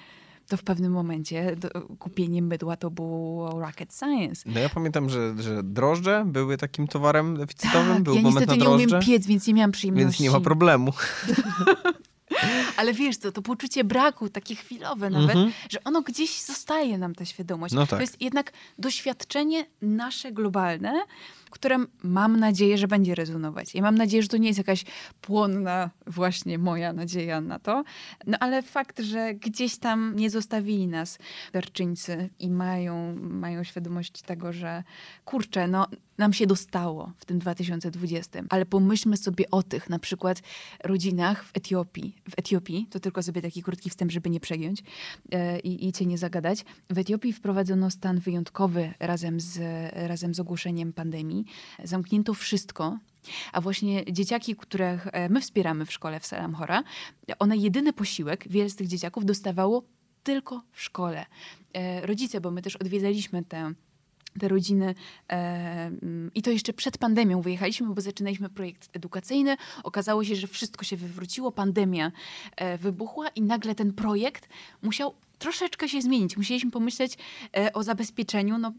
to 0.47 0.57
w 0.57 0.63
pewnym 0.63 0.91
momencie 0.91 1.55
do, 1.55 1.69
kupienie 1.99 2.41
mydła 2.41 2.77
to 2.77 2.91
było 2.91 3.59
rocket 3.59 3.93
science. 3.99 4.43
No 4.45 4.59
ja 4.59 4.69
pamiętam, 4.69 5.09
że, 5.09 5.33
że 5.39 5.63
drożdże 5.63 6.23
były 6.27 6.57
takim 6.57 6.87
towarem 6.87 7.37
deficytowym, 7.37 7.93
Tak, 7.93 8.03
był 8.03 8.15
ja 8.15 8.21
moment 8.21 8.39
niestety 8.39 8.59
na 8.59 8.65
nie 8.65 8.75
umiem 8.75 8.89
drożdże, 8.89 9.11
piec, 9.11 9.27
więc 9.27 9.47
nie 9.47 9.53
miałam 9.53 9.71
przyjemności. 9.71 10.03
więc 10.05 10.19
nie 10.19 10.31
ma 10.31 10.39
problemu. 10.39 10.93
Ale 12.77 12.93
wiesz 12.93 13.17
co, 13.17 13.31
to 13.31 13.41
poczucie 13.41 13.83
braku, 13.83 14.29
takie 14.29 14.55
chwilowe 14.55 15.09
nawet, 15.09 15.29
Mhm. 15.29 15.51
że 15.69 15.83
ono 15.83 16.01
gdzieś 16.01 16.41
zostaje 16.41 16.97
nam 16.97 17.15
ta 17.15 17.25
świadomość. 17.25 17.73
No 17.73 17.81
To 17.81 17.87
tak. 17.87 18.01
jest 18.01 18.21
jednak 18.21 18.51
doświadczenie 18.79 19.65
nasze 19.81 20.31
globalne, 20.31 20.93
które 21.49 21.77
mam 22.03 22.39
nadzieję, 22.39 22.77
że 22.77 22.87
będzie 22.87 23.15
rezonować. 23.15 23.75
Ja 23.75 23.81
mam 23.81 23.95
nadzieję, 23.95 24.23
że 24.23 24.29
to 24.29 24.37
nie 24.37 24.47
jest 24.47 24.57
jakaś 24.57 24.85
płonna 25.21 25.89
właśnie 26.07 26.57
moja 26.57 26.93
nadzieja 26.93 27.41
na 27.41 27.59
to, 27.59 27.83
no 28.27 28.37
ale 28.39 28.61
fakt, 28.61 28.99
że 28.99 29.33
gdzieś 29.33 29.77
tam 29.77 30.15
nie 30.15 30.29
zostawili 30.29 30.87
nas 30.87 31.19
darczyńcy 31.53 32.29
i 32.39 32.49
mają, 32.49 33.15
mają 33.15 33.63
świadomość 33.63 34.21
tego, 34.21 34.53
że 34.53 34.83
kurczę, 35.25 35.67
no 35.67 35.87
nam 36.17 36.33
się 36.33 36.47
dostało 36.47 37.11
w 37.17 37.25
tym 37.25 37.39
2020, 37.39 38.43
ale 38.49 38.65
pomyślmy 38.65 39.17
sobie 39.17 39.51
o 39.51 39.63
tych 39.63 39.89
na 39.89 39.99
przykład 39.99 40.41
rodzinach 40.83 41.43
w 41.43 41.57
Etiopii. 41.57 42.15
W 42.29 42.33
Etiopii, 42.39 42.87
to 42.89 42.99
tylko 42.99 43.23
sobie 43.23 43.41
taki 43.41 43.63
krótki 43.63 43.89
wstęp, 43.89 44.11
żeby 44.11 44.29
nie 44.29 44.39
przegiąć 44.39 44.83
i, 45.63 45.87
i 45.87 45.91
cię 45.91 46.05
nie 46.05 46.17
zagadać. 46.17 46.65
W 46.89 46.97
Etiopii 46.97 47.33
wprowadzono 47.33 47.91
stan 47.91 48.19
wyjątkowy 48.19 48.93
razem 48.99 49.39
z, 49.39 49.59
razem 49.93 50.33
z 50.33 50.39
ogłoszeniem 50.39 50.93
pandemii. 50.93 51.36
Zamknięto 51.83 52.33
wszystko, 52.33 52.97
a 53.53 53.61
właśnie 53.61 54.13
dzieciaki, 54.13 54.55
których 54.55 55.07
e, 55.11 55.29
my 55.29 55.41
wspieramy 55.41 55.85
w 55.85 55.93
szkole 55.93 56.19
w 56.19 56.25
Salamchora, 56.25 56.83
one 57.39 57.57
jedyny 57.57 57.93
posiłek, 57.93 58.47
wiele 58.49 58.69
z 58.69 58.75
tych 58.75 58.87
dzieciaków 58.87 59.25
dostawało 59.25 59.83
tylko 60.23 60.63
w 60.71 60.81
szkole. 60.81 61.25
E, 61.73 62.05
Rodzice, 62.05 62.41
bo 62.41 62.51
my 62.51 62.61
też 62.61 62.75
odwiedzaliśmy 62.75 63.43
te 63.43 63.73
te 64.39 64.47
rodziny. 64.47 64.95
E, 65.29 65.35
mm, 65.85 66.31
I 66.35 66.41
to 66.41 66.51
jeszcze 66.51 66.73
przed 66.73 66.97
pandemią 66.97 67.41
wyjechaliśmy, 67.41 67.87
bo 67.87 68.01
zaczynaliśmy 68.01 68.49
projekt 68.49 68.89
edukacyjny. 68.93 69.57
Okazało 69.83 70.23
się, 70.23 70.35
że 70.35 70.47
wszystko 70.47 70.85
się 70.85 70.97
wywróciło, 70.97 71.51
pandemia 71.51 72.11
e, 72.55 72.77
wybuchła 72.77 73.27
i 73.29 73.41
nagle 73.41 73.75
ten 73.75 73.93
projekt 73.93 74.49
musiał 74.81 75.13
troszeczkę 75.39 75.89
się 75.89 76.01
zmienić. 76.01 76.37
Musieliśmy 76.37 76.71
pomyśleć 76.71 77.17
e, 77.57 77.73
o 77.73 77.83
zabezpieczeniu 77.83 78.57
no, 78.57 78.73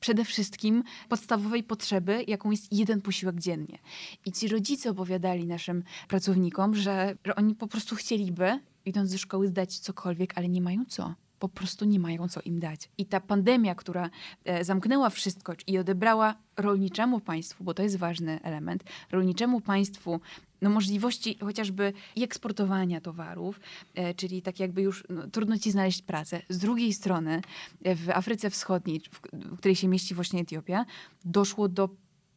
przede 0.00 0.24
wszystkim 0.24 0.82
podstawowej 1.08 1.62
potrzeby, 1.62 2.24
jaką 2.28 2.50
jest 2.50 2.72
jeden 2.72 3.02
posiłek 3.02 3.40
dziennie. 3.40 3.78
I 4.26 4.32
ci 4.32 4.48
rodzice 4.48 4.90
opowiadali 4.90 5.46
naszym 5.46 5.82
pracownikom, 6.08 6.74
że, 6.74 7.16
oni 7.36 7.54
po 7.54 7.66
prostu 7.66 7.96
chcieliby, 7.96 8.60
idąc 8.84 9.12
do 9.12 9.18
szkoły, 9.18 9.48
zdać 9.48 9.78
cokolwiek, 9.78 10.32
ale 10.38 10.48
nie 10.48 10.60
mają 10.60 10.84
co 10.88 11.14
po 11.38 11.48
prostu 11.48 11.84
nie 11.84 12.00
mają 12.00 12.28
co 12.28 12.40
im 12.40 12.60
dać. 12.60 12.90
I 12.98 13.06
ta 13.06 13.20
pandemia, 13.20 13.74
która 13.74 14.10
e, 14.44 14.64
zamknęła 14.64 15.10
wszystko 15.10 15.52
i 15.66 15.78
odebrała 15.78 16.34
rolniczemu 16.56 17.20
państwu, 17.20 17.64
bo 17.64 17.74
to 17.74 17.82
jest 17.82 17.96
ważny 17.96 18.42
element, 18.42 18.84
rolniczemu 19.12 19.60
państwu 19.60 20.20
no, 20.64 20.70
możliwości 20.70 21.38
chociażby 21.38 21.92
eksportowania 22.22 23.00
towarów, 23.00 23.60
e, 23.94 24.14
czyli 24.14 24.42
tak 24.42 24.60
jakby 24.60 24.82
już 24.82 25.04
no, 25.08 25.28
trudno 25.30 25.58
ci 25.58 25.70
znaleźć 25.70 26.02
pracę. 26.02 26.42
Z 26.48 26.58
drugiej 26.58 26.92
strony 26.92 27.42
e, 27.84 27.96
w 27.96 28.10
Afryce 28.10 28.50
Wschodniej, 28.50 29.00
w, 29.00 29.20
w 29.32 29.58
której 29.58 29.76
się 29.76 29.88
mieści 29.88 30.14
właśnie 30.14 30.40
Etiopia, 30.40 30.84
doszło 31.24 31.68
do 31.68 31.88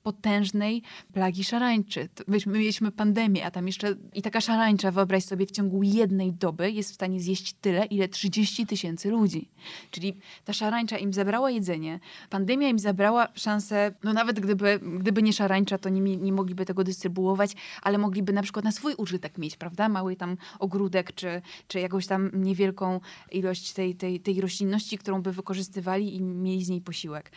potężnej 0.08 0.82
plagi 1.14 1.43
szarańczy. 1.43 2.10
My 2.28 2.38
mieliśmy 2.45 2.91
pandemię, 2.91 3.45
a 3.45 3.51
tam 3.51 3.68
jeszcze 3.68 3.95
i 4.14 4.22
taka 4.22 4.41
szarańcza, 4.41 4.91
wyobraź 4.91 5.24
sobie, 5.24 5.45
w 5.45 5.51
ciągu 5.51 5.84
jednej 5.84 6.34
doby 6.34 6.72
jest 6.72 6.91
w 6.91 6.93
stanie 6.93 7.20
zjeść 7.20 7.53
tyle, 7.53 7.86
ile 7.86 8.08
30 8.08 8.66
tysięcy 8.66 9.10
ludzi. 9.10 9.49
Czyli 9.91 10.18
ta 10.45 10.53
szarańcza 10.53 10.97
im 10.97 11.14
zabrała 11.14 11.51
jedzenie, 11.51 11.99
pandemia 12.30 12.70
im 12.70 12.80
zabrała 12.80 13.28
szansę, 13.36 13.93
no 14.03 14.14
nawet 14.14 14.39
gdyby, 14.39 14.80
gdyby 14.99 15.24
nie 15.24 15.34
szarańcza, 15.34 15.78
to 15.78 15.89
nie, 15.89 16.18
nie 16.18 16.32
mogliby 16.32 16.66
tego 16.66 16.84
dystrybuować, 16.84 17.51
ale 17.82 17.97
mogliby 17.97 18.34
na 18.34 18.41
przykład 18.41 18.66
na 18.66 18.72
swój 18.72 18.93
użytek 18.97 19.38
mieć, 19.38 19.58
prawda? 19.58 19.89
Mały 19.89 20.16
tam 20.16 20.38
ogródek, 20.60 21.14
czy, 21.14 21.41
czy 21.68 21.80
jakąś 21.80 22.08
tam 22.08 22.32
niewielką 22.34 22.99
ilość 23.32 23.74
tej, 23.74 23.95
tej, 23.95 24.20
tej 24.20 24.41
roślinności, 24.41 24.97
którą 24.97 25.22
by 25.22 25.32
wykorzystywali 25.32 26.16
i 26.16 26.22
mieli 26.22 26.66
z 26.66 26.70
niej 26.70 26.82
posiłek. 26.82 27.32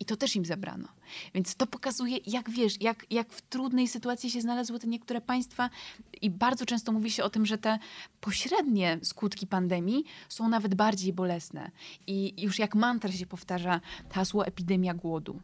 I 0.00 0.04
to 0.04 0.16
też 0.16 0.36
im 0.36 0.44
zabrano. 0.44 0.88
Więc 1.34 1.54
to 1.54 1.66
pokazuje, 1.66 2.09
jak 2.26 2.50
wiesz, 2.50 2.80
jak, 2.80 3.06
jak 3.10 3.32
w 3.32 3.42
trudnej 3.42 3.88
sytuacji 3.88 4.30
się 4.30 4.40
znalazły 4.40 4.78
te 4.78 4.86
niektóre 4.86 5.20
państwa. 5.20 5.70
I 6.22 6.30
bardzo 6.30 6.66
często 6.66 6.92
mówi 6.92 7.10
się 7.10 7.24
o 7.24 7.30
tym, 7.30 7.46
że 7.46 7.58
te 7.58 7.78
pośrednie 8.20 8.98
skutki 9.02 9.46
pandemii 9.46 10.04
są 10.28 10.48
nawet 10.48 10.74
bardziej 10.74 11.12
bolesne. 11.12 11.70
I 12.06 12.42
już 12.42 12.58
jak 12.58 12.74
mantra 12.74 13.12
się 13.12 13.26
powtarza 13.26 13.80
hasło 14.10 14.46
epidemia 14.46 14.94
głodu. 14.94 15.40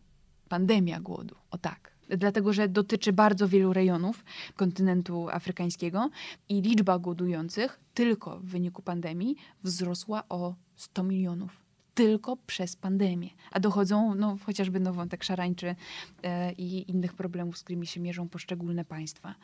Pandemia 0.48 1.00
głodu. 1.00 1.34
O 1.50 1.58
tak. 1.58 1.96
Dlatego, 2.08 2.52
że 2.52 2.68
dotyczy 2.68 3.12
bardzo 3.12 3.48
wielu 3.48 3.72
rejonów 3.72 4.24
kontynentu 4.56 5.28
afrykańskiego 5.28 6.10
i 6.48 6.62
liczba 6.62 6.98
głodujących 6.98 7.80
tylko 7.94 8.38
w 8.38 8.44
wyniku 8.44 8.82
pandemii 8.82 9.36
wzrosła 9.62 10.22
o 10.28 10.54
100 10.76 11.02
milionów 11.02 11.65
tylko 11.96 12.36
przez 12.36 12.76
pandemię. 12.76 13.30
A 13.50 13.60
dochodzą 13.60 14.14
no, 14.14 14.36
chociażby 14.46 14.80
no, 14.80 14.92
wątek 14.92 15.24
szarańczy 15.24 15.74
e, 16.22 16.52
i 16.52 16.90
innych 16.90 17.14
problemów, 17.14 17.58
z 17.58 17.62
którymi 17.62 17.86
się 17.86 18.00
mierzą 18.00 18.28
poszczególne 18.28 18.84
państwa. 18.84 19.34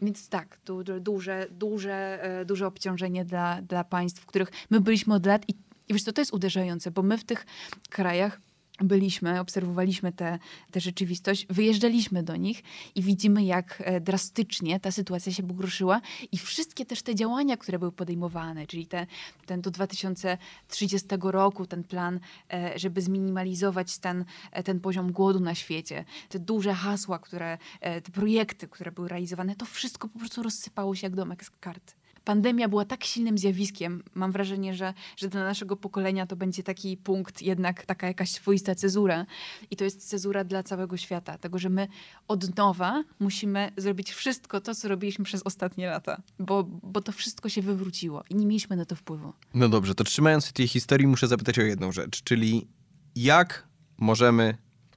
Więc 0.00 0.28
tak, 0.28 0.58
du, 0.66 0.84
du, 0.84 1.00
duże, 1.00 1.46
duże, 1.50 2.22
e, 2.22 2.44
duże 2.44 2.66
obciążenie 2.66 3.24
dla, 3.24 3.62
dla 3.62 3.84
państw, 3.84 4.20
w 4.20 4.26
których 4.26 4.50
my 4.70 4.80
byliśmy 4.80 5.14
od 5.14 5.26
lat 5.26 5.44
i, 5.48 5.52
i 5.88 5.92
wiesz 5.92 6.02
co, 6.02 6.12
to 6.12 6.20
jest 6.20 6.32
uderzające, 6.32 6.90
bo 6.90 7.02
my 7.02 7.18
w 7.18 7.24
tych 7.24 7.46
krajach 7.90 8.40
byliśmy, 8.80 9.40
obserwowaliśmy 9.40 10.12
tę 10.12 10.38
rzeczywistość, 10.76 11.46
wyjeżdżaliśmy 11.50 12.22
do 12.22 12.36
nich 12.36 12.62
i 12.94 13.02
widzimy, 13.02 13.44
jak 13.44 13.82
e, 13.84 14.00
drastycznie 14.00 14.80
ta 14.80 14.90
sytuacja 14.90 15.32
się 15.32 15.42
pogorszyła 15.42 16.00
i 16.32 16.38
wszystkie 16.38 16.86
też 16.86 17.02
te 17.02 17.14
działania, 17.14 17.56
które 17.56 17.78
były 17.78 17.92
podejmowane, 17.92 18.66
czyli 18.66 18.86
te, 18.86 19.06
ten 19.46 19.60
do 19.60 19.70
2030 19.70 21.08
roku, 21.22 21.66
ten 21.66 21.84
plan, 21.84 22.20
e, 22.52 22.78
żeby 22.78 23.02
zminimalizować 23.02 23.98
ten, 23.98 24.24
e, 24.52 24.62
ten 24.62 24.80
poziom 24.80 25.12
głodu 25.12 25.40
na 25.40 25.54
świecie, 25.54 26.04
te 26.28 26.38
duże 26.38 26.74
hasła, 26.74 27.18
które, 27.18 27.58
te 27.80 28.12
projekty, 28.12 28.68
które 28.68 28.92
były 28.92 29.08
realizowane, 29.08 29.56
to 29.56 29.66
wszystko 29.66 30.08
po 30.08 30.18
prostu 30.18 30.42
rozsypało 30.42 30.94
się 30.94 31.06
jak 31.06 31.14
domek 31.14 31.44
z 31.44 31.50
kart. 31.50 31.94
Pandemia 32.24 32.68
była 32.68 32.84
tak 32.84 33.04
silnym 33.04 33.38
zjawiskiem. 33.38 34.02
Mam 34.14 34.32
wrażenie, 34.32 34.74
że, 34.74 34.94
że 35.16 35.28
dla 35.28 35.44
naszego 35.44 35.76
pokolenia 35.76 36.26
to 36.26 36.36
będzie 36.36 36.62
taki 36.62 36.96
punkt, 36.96 37.42
jednak 37.42 37.86
taka 37.86 38.06
jakaś 38.06 38.30
swoista 38.30 38.74
cezura. 38.74 39.26
I 39.70 39.76
to 39.76 39.84
jest 39.84 40.08
cezura 40.08 40.44
dla 40.44 40.62
całego 40.62 40.96
świata. 40.96 41.38
Tego, 41.38 41.58
że 41.58 41.68
my 41.68 41.88
od 42.28 42.56
nowa 42.56 43.04
musimy 43.20 43.72
zrobić 43.76 44.10
wszystko 44.10 44.60
to, 44.60 44.74
co 44.74 44.88
robiliśmy 44.88 45.24
przez 45.24 45.42
ostatnie 45.42 45.86
lata. 45.86 46.22
Bo, 46.38 46.64
bo 46.82 47.00
to 47.00 47.12
wszystko 47.12 47.48
się 47.48 47.62
wywróciło 47.62 48.24
i 48.30 48.34
nie 48.34 48.46
mieliśmy 48.46 48.76
na 48.76 48.84
to 48.84 48.96
wpływu. 48.96 49.32
No 49.54 49.68
dobrze, 49.68 49.94
to 49.94 50.04
trzymając 50.04 50.46
się 50.46 50.52
tej 50.52 50.68
historii, 50.68 51.06
muszę 51.06 51.26
zapytać 51.28 51.58
o 51.58 51.62
jedną 51.62 51.92
rzecz, 51.92 52.22
czyli 52.22 52.68
jak 53.16 53.68
możemy 53.98 54.56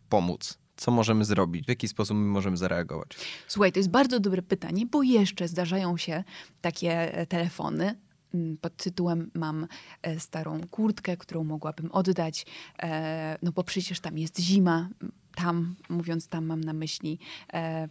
pomóc 0.10 0.65
co 0.76 0.92
możemy 0.92 1.26
zrobić? 1.26 1.66
W 1.66 1.70
jaki 1.70 1.88
sposób 1.88 2.18
my 2.18 2.26
możemy 2.26 2.58
zareagować? 2.58 3.10
Słuchaj, 3.48 3.72
to 3.72 3.80
jest 3.80 3.90
bardzo 3.90 4.20
dobre 4.20 4.42
pytanie, 4.42 4.86
bo 4.86 5.04
jeszcze 5.04 5.48
zdarzają 5.48 5.98
się 5.98 6.24
takie 6.62 7.18
e, 7.18 7.26
telefony, 7.26 7.96
mm, 8.34 8.58
pod 8.58 8.76
tytułem 8.76 9.32
mam 9.34 9.68
e, 10.02 10.20
starą 10.20 10.62
kurtkę, 10.72 11.18
którą 11.18 11.44
mogłabym 11.44 11.92
oddać, 11.92 12.46
e, 12.80 13.38
no 13.42 13.52
bo 13.52 13.64
przecież 13.64 14.00
tam 14.00 14.18
jest 14.18 14.40
zima. 14.40 14.90
Tam, 15.36 15.76
mówiąc 15.90 16.28
tam, 16.28 16.46
mam 16.46 16.62
na 16.62 16.74
myśli 16.74 17.20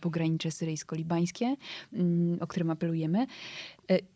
pogranicze 0.01 0.49
syryjsko-libańskie, 0.49 1.57
mm, 1.93 2.39
o 2.41 2.47
którym 2.47 2.71
apelujemy. 2.71 3.27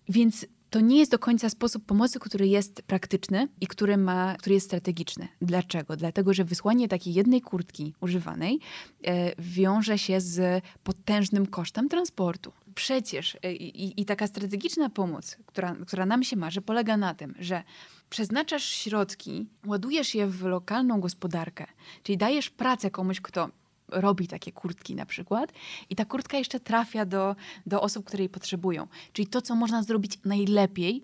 Więc 0.08 0.46
to 0.70 0.80
nie 0.80 0.98
jest 0.98 1.10
do 1.10 1.18
końca 1.18 1.50
sposób 1.50 1.84
pomocy, 1.84 2.18
który 2.18 2.48
jest 2.48 2.82
praktyczny 2.82 3.48
i 3.60 3.66
który, 3.66 3.96
ma, 3.96 4.36
który 4.38 4.54
jest 4.54 4.66
strategiczny. 4.66 5.28
Dlaczego? 5.42 5.96
Dlatego, 5.96 6.34
że 6.34 6.44
wysłanie 6.44 6.88
takiej 6.88 7.14
jednej 7.14 7.40
kurtki 7.40 7.94
używanej 8.00 8.60
e, 9.04 9.32
wiąże 9.38 9.98
się 9.98 10.20
z 10.20 10.64
potężnym 10.82 11.46
kosztem 11.46 11.88
transportu. 11.88 12.52
Przecież 12.74 13.38
e, 13.42 13.52
i, 13.52 14.00
i 14.00 14.04
taka 14.04 14.26
strategiczna 14.26 14.90
pomoc, 14.90 15.36
która, 15.46 15.76
która 15.86 16.06
nam 16.06 16.22
się 16.22 16.36
marzy, 16.36 16.60
polega 16.60 16.96
na 16.96 17.14
tym, 17.14 17.34
że 17.38 17.62
przeznaczasz 18.10 18.64
środki, 18.64 19.46
ładujesz 19.66 20.14
je 20.14 20.26
w 20.26 20.42
lokalną 20.42 21.00
gospodarkę, 21.00 21.66
czyli 22.02 22.18
dajesz 22.18 22.50
pracę 22.50 22.90
komuś, 22.90 23.20
kto 23.20 23.48
robi 23.88 24.28
takie 24.28 24.52
kurtki 24.52 24.94
na 24.94 25.06
przykład 25.06 25.52
i 25.90 25.96
ta 25.96 26.04
kurtka 26.04 26.38
jeszcze 26.38 26.60
trafia 26.60 27.04
do, 27.06 27.36
do 27.66 27.80
osób, 27.80 28.06
które 28.06 28.22
jej 28.22 28.28
potrzebują. 28.28 28.86
Czyli 29.12 29.28
to, 29.28 29.42
co 29.42 29.54
można 29.54 29.82
zrobić 29.82 30.18
najlepiej, 30.24 31.02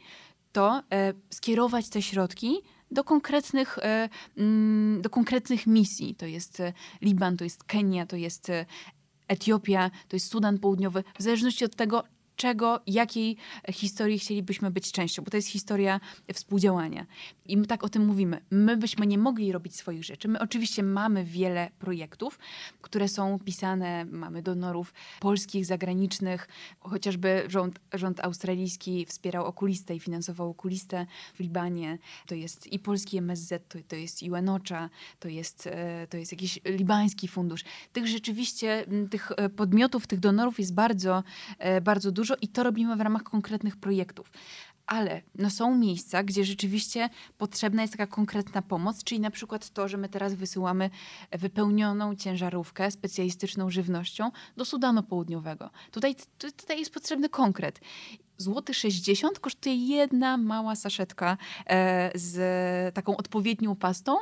to 0.53 0.83
e, 0.93 1.13
skierować 1.31 1.89
te 1.89 2.03
środki 2.03 2.63
do 2.91 3.05
konkretnych, 3.05 3.79
e, 3.79 4.09
mm, 4.37 5.03
do 5.03 5.11
konkretnych 5.11 5.67
misji. 5.67 6.15
To 6.15 6.27
jest 6.27 6.61
e, 6.61 6.73
Liban, 7.03 7.37
to 7.37 7.45
jest 7.45 7.65
Kenia, 7.65 8.07
to 8.07 8.17
jest 8.17 8.51
e, 8.51 8.67
Etiopia, 9.29 9.91
to 10.09 10.17
jest 10.17 10.31
Sudan 10.31 10.59
Południowy. 10.59 11.05
W 11.19 11.23
zależności 11.23 11.65
od 11.65 11.77
tego, 11.77 12.05
czego, 12.37 12.81
jakiej 12.87 13.37
historii 13.73 14.19
chcielibyśmy 14.19 14.71
być 14.71 14.93
częścią, 14.93 15.23
bo 15.23 15.31
to 15.31 15.37
jest 15.37 15.49
historia 15.49 16.01
współdziałania. 16.33 17.07
I 17.47 17.57
my 17.57 17.67
tak 17.67 17.85
o 17.85 17.89
tym 17.89 18.07
mówimy. 18.07 18.41
My 18.51 18.77
byśmy 18.77 19.07
nie 19.07 19.19
mogli 19.19 19.53
robić 19.53 19.77
swoich 19.77 20.05
rzeczy. 20.05 20.29
My 20.29 20.41
oczywiście 20.41 20.83
mamy 20.83 21.25
wiele 21.25 21.71
projektów, 21.79 22.39
które 22.81 23.09
są 23.09 23.39
pisane, 23.39 24.05
mamy 24.05 24.43
donorów 24.43 24.95
polskich, 25.21 25.67
zagranicznych, 25.67 26.49
chociażby 26.81 27.45
rząd, 27.49 27.81
rząd 27.93 28.21
australijski 28.21 29.07
wspierał 29.07 29.47
okulistę 29.47 29.95
i 29.95 30.01
finansował 30.01 30.51
okulistę 30.51 31.07
w 31.35 31.41
Libanie. 31.41 31.99
To 32.27 32.35
jest 32.35 32.73
i 32.73 32.79
polski 32.79 33.19
MSZ, 33.19 33.69
to, 33.69 33.79
to 33.89 33.97
jest 33.97 34.23
UNOCHA, 34.23 34.91
to 35.21 35.29
jest, 35.29 35.67
e, 35.67 36.07
to 36.07 36.17
jest 36.17 36.33
jakiś 36.33 36.59
libański 36.65 37.29
fundusz. 37.29 37.65
Tych 37.93 38.07
rzeczywiście, 38.07 38.87
tych 39.11 39.33
e, 39.37 39.49
podmiotów, 39.49 40.07
tych 40.07 40.21
donorów 40.21 40.59
jest 40.59 40.75
bardzo, 40.75 41.23
e, 41.59 41.81
bardzo 41.81 42.13
dużo 42.13 42.24
dużo 42.25 42.35
i 42.41 42.49
to 42.49 42.63
robimy 42.63 42.97
w 42.97 43.01
ramach 43.01 43.23
konkretnych 43.23 43.77
projektów. 43.77 44.33
Ale 44.87 45.23
no 45.35 45.51
są 45.51 45.79
miejsca, 45.79 46.23
gdzie 46.23 46.45
rzeczywiście 46.45 47.09
potrzebna 47.39 47.83
jest 47.83 47.95
taka 47.95 48.07
konkretna 48.07 48.63
pomoc, 48.63 49.05
czyli 49.05 49.21
na 49.21 49.31
przykład 49.31 49.71
to, 49.71 49.89
że 49.89 49.97
my 49.97 50.09
teraz 50.09 50.35
wysyłamy 50.35 50.91
wypełnioną 51.33 52.15
ciężarówkę 52.17 52.91
specjalistyczną 52.91 53.71
żywnością 53.71 54.31
do 54.57 54.65
Sudanu 54.65 55.03
Południowego. 55.03 55.71
Tutaj, 55.91 56.17
tutaj 56.39 56.79
jest 56.79 56.95
potrzebny 56.95 57.29
konkret. 57.29 57.81
Złoty 58.37 58.75
60 58.75 59.39
kosztuje 59.39 59.77
jedna 59.77 60.37
mała 60.37 60.77
saszetka 60.77 61.37
e, 61.67 62.11
z 62.15 62.95
taką 62.95 63.17
odpowiednią 63.17 63.77
pastą. 63.77 64.17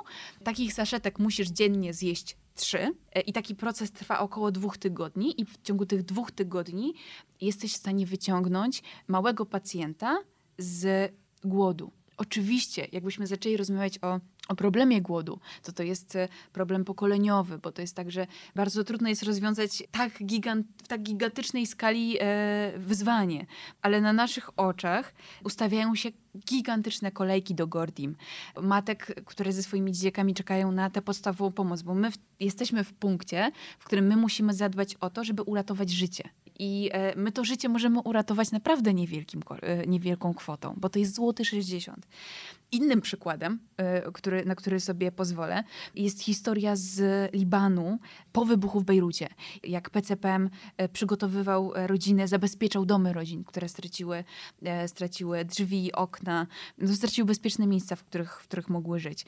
Takich 0.45 0.73
saszetek 0.73 1.19
musisz 1.19 1.49
dziennie 1.49 1.95
zjeść 1.95 2.37
trzy 2.55 2.79
e, 3.13 3.21
i 3.21 3.33
taki 3.33 3.55
proces 3.55 3.93
trwa 3.93 4.19
około 4.19 4.53
dwóch 4.53 4.79
tygodni 4.79 5.41
i 5.41 5.45
w 5.45 5.63
ciągu 5.63 5.87
tych 5.87 6.03
dwóch 6.03 6.31
tygodni 6.31 6.95
jesteś 7.41 7.73
w 7.73 7.77
stanie 7.77 8.07
wyciągnąć 8.07 8.83
małego 9.09 9.47
pacjenta 9.47 10.19
z 10.59 11.13
głodu. 11.45 11.93
Oczywiście, 12.17 12.89
jakbyśmy 12.93 13.27
zaczęli 13.27 13.57
rozmawiać 13.57 13.99
o 14.03 14.21
o 14.53 14.57
problemie 14.57 15.03
głodu, 15.03 15.41
to 15.63 15.73
to 15.73 15.83
jest 15.83 16.17
e, 16.17 16.29
problem 16.53 16.85
pokoleniowy, 16.85 17.59
bo 17.59 17.73
to 17.73 17.81
jest 17.81 17.97
tak, 17.97 18.11
że 18.11 18.27
bardzo 18.55 18.85
trudno 18.85 19.09
jest 19.09 19.23
rozwiązać 19.23 19.83
tak 19.91 20.25
gigant, 20.25 20.67
w 20.85 20.89
tak 20.89 21.03
gigantycznej 21.03 21.67
skali 21.67 22.17
e, 22.21 22.73
wyzwanie, 22.77 23.47
ale 23.83 24.01
na 24.01 24.13
naszych 24.13 24.59
oczach 24.59 25.15
ustawiają 25.45 25.95
się 25.95 26.09
gigantyczne 26.39 27.13
kolejki 27.13 27.55
do 27.55 27.67
Gordim. 27.67 28.17
Matek, 28.63 29.25
które 29.25 29.53
ze 29.53 29.63
swoimi 29.63 29.93
dzieciakami 29.93 30.35
czekają 30.35 30.73
na 30.73 30.91
tę 30.91 31.03
podstawową 31.03 31.53
pomoc, 31.53 31.83
bo 31.83 31.95
my 31.95 32.11
w, 32.11 32.19
jesteśmy 32.41 32.85
w 32.85 32.93
punkcie, 32.93 33.53
w 33.79 33.85
którym 33.85 34.07
my 34.07 34.17
musimy 34.17 34.55
zadbać 34.55 34.95
o 34.95 35.11
to, 35.11 35.25
żeby 35.25 35.43
uratować 35.43 35.91
życie. 35.91 36.29
I 36.59 36.91
e, 36.93 37.17
my 37.17 37.33
to 37.33 37.45
życie 37.45 37.69
możemy 37.69 38.01
uratować 38.01 38.51
naprawdę 38.51 38.95
niewielkim, 38.95 39.43
e, 39.63 39.87
niewielką 39.87 40.35
kwotą, 40.35 40.75
bo 40.77 40.89
to 40.89 40.99
jest 40.99 41.15
złoty 41.15 41.45
60. 41.45 42.07
Innym 42.73 43.01
przykładem, 43.01 43.59
e, 43.77 44.13
który, 44.13 44.45
na 44.45 44.55
który 44.55 44.81
sobie 44.81 45.13
pozwolę, 45.13 45.65
jest 45.95 46.23
historia 46.23 46.77
z 46.77 47.03
Libanu 47.35 47.99
po 48.33 48.45
wybuchu 48.45 48.81
w 48.81 48.85
Bejrucie. 48.85 49.29
Jak 49.65 49.91
PCPM 49.91 50.51
przygotowywał 50.93 51.73
rodzinę, 51.75 52.29
zabezpieczał 52.29 52.87
domy 52.87 53.13
rodzin, 53.13 53.45
które 53.45 53.69
straciły, 53.69 54.25
straciły 54.87 55.45
drzwi, 55.45 55.93
okna, 55.93 56.47
no, 56.79 56.95
straciły 56.95 57.27
bezpieczne 57.27 57.67
miejsca, 57.67 57.97
w 57.97 58.05
których, 58.05 58.43
w 58.43 58.45
których 58.45 58.69
mogły 58.69 59.01
żyć. 59.01 59.27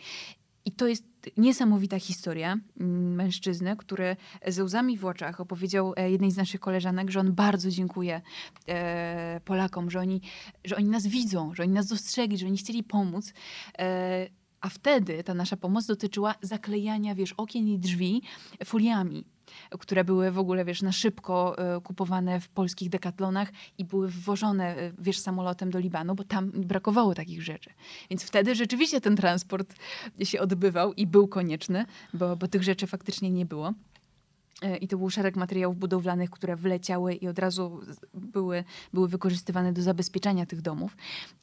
I 0.64 0.72
to 0.72 0.86
jest 0.86 1.04
niesamowita 1.36 1.98
historia 1.98 2.58
mm, 2.80 3.14
mężczyzny, 3.14 3.76
który 3.76 4.16
ze 4.46 4.64
łzami 4.64 4.98
w 4.98 5.04
oczach 5.04 5.40
opowiedział 5.40 5.94
e, 5.96 6.10
jednej 6.10 6.30
z 6.30 6.36
naszych 6.36 6.60
koleżanek, 6.60 7.10
że 7.10 7.20
on 7.20 7.32
bardzo 7.32 7.70
dziękuje 7.70 8.20
e, 8.68 9.40
Polakom, 9.44 9.90
że 9.90 10.00
oni, 10.00 10.20
że 10.64 10.76
oni 10.76 10.88
nas 10.88 11.06
widzą, 11.06 11.54
że 11.54 11.62
oni 11.62 11.72
nas 11.72 11.86
dostrzegli, 11.86 12.38
że 12.38 12.46
oni 12.46 12.56
chcieli 12.56 12.82
pomóc. 12.82 13.32
A 14.64 14.68
wtedy 14.68 15.24
ta 15.24 15.34
nasza 15.34 15.56
pomoc 15.56 15.86
dotyczyła 15.86 16.34
zaklejania, 16.42 17.14
wiesz, 17.14 17.32
okien 17.32 17.68
i 17.68 17.78
drzwi 17.78 18.22
foliami 18.64 19.24
które 19.80 20.04
były 20.04 20.30
w 20.30 20.38
ogóle, 20.38 20.64
wiesz, 20.64 20.82
na 20.82 20.92
szybko 20.92 21.58
e, 21.58 21.80
kupowane 21.80 22.40
w 22.40 22.48
polskich 22.48 22.88
dekatlonach 22.88 23.52
i 23.78 23.84
były 23.84 24.08
wwożone, 24.08 24.76
e, 24.76 24.92
wiesz, 24.98 25.18
samolotem 25.18 25.70
do 25.70 25.78
Libanu, 25.78 26.14
bo 26.14 26.24
tam 26.24 26.50
brakowało 26.50 27.14
takich 27.14 27.42
rzeczy. 27.42 27.70
Więc 28.10 28.22
wtedy 28.22 28.54
rzeczywiście 28.54 29.00
ten 29.00 29.16
transport 29.16 29.74
się 30.22 30.40
odbywał 30.40 30.92
i 30.92 31.06
był 31.06 31.28
konieczny, 31.28 31.86
bo, 32.14 32.36
bo 32.36 32.48
tych 32.48 32.62
rzeczy 32.62 32.86
faktycznie 32.86 33.30
nie 33.30 33.46
było. 33.46 33.72
E, 34.62 34.76
I 34.76 34.88
to 34.88 34.98
był 34.98 35.10
szereg 35.10 35.36
materiałów 35.36 35.78
budowlanych, 35.78 36.30
które 36.30 36.56
wleciały 36.56 37.14
i 37.14 37.28
od 37.28 37.38
razu 37.38 37.80
były, 38.14 38.64
były 38.92 39.08
wykorzystywane 39.08 39.72
do 39.72 39.82
zabezpieczania 39.82 40.46
tych 40.46 40.62
domów. 40.62 40.96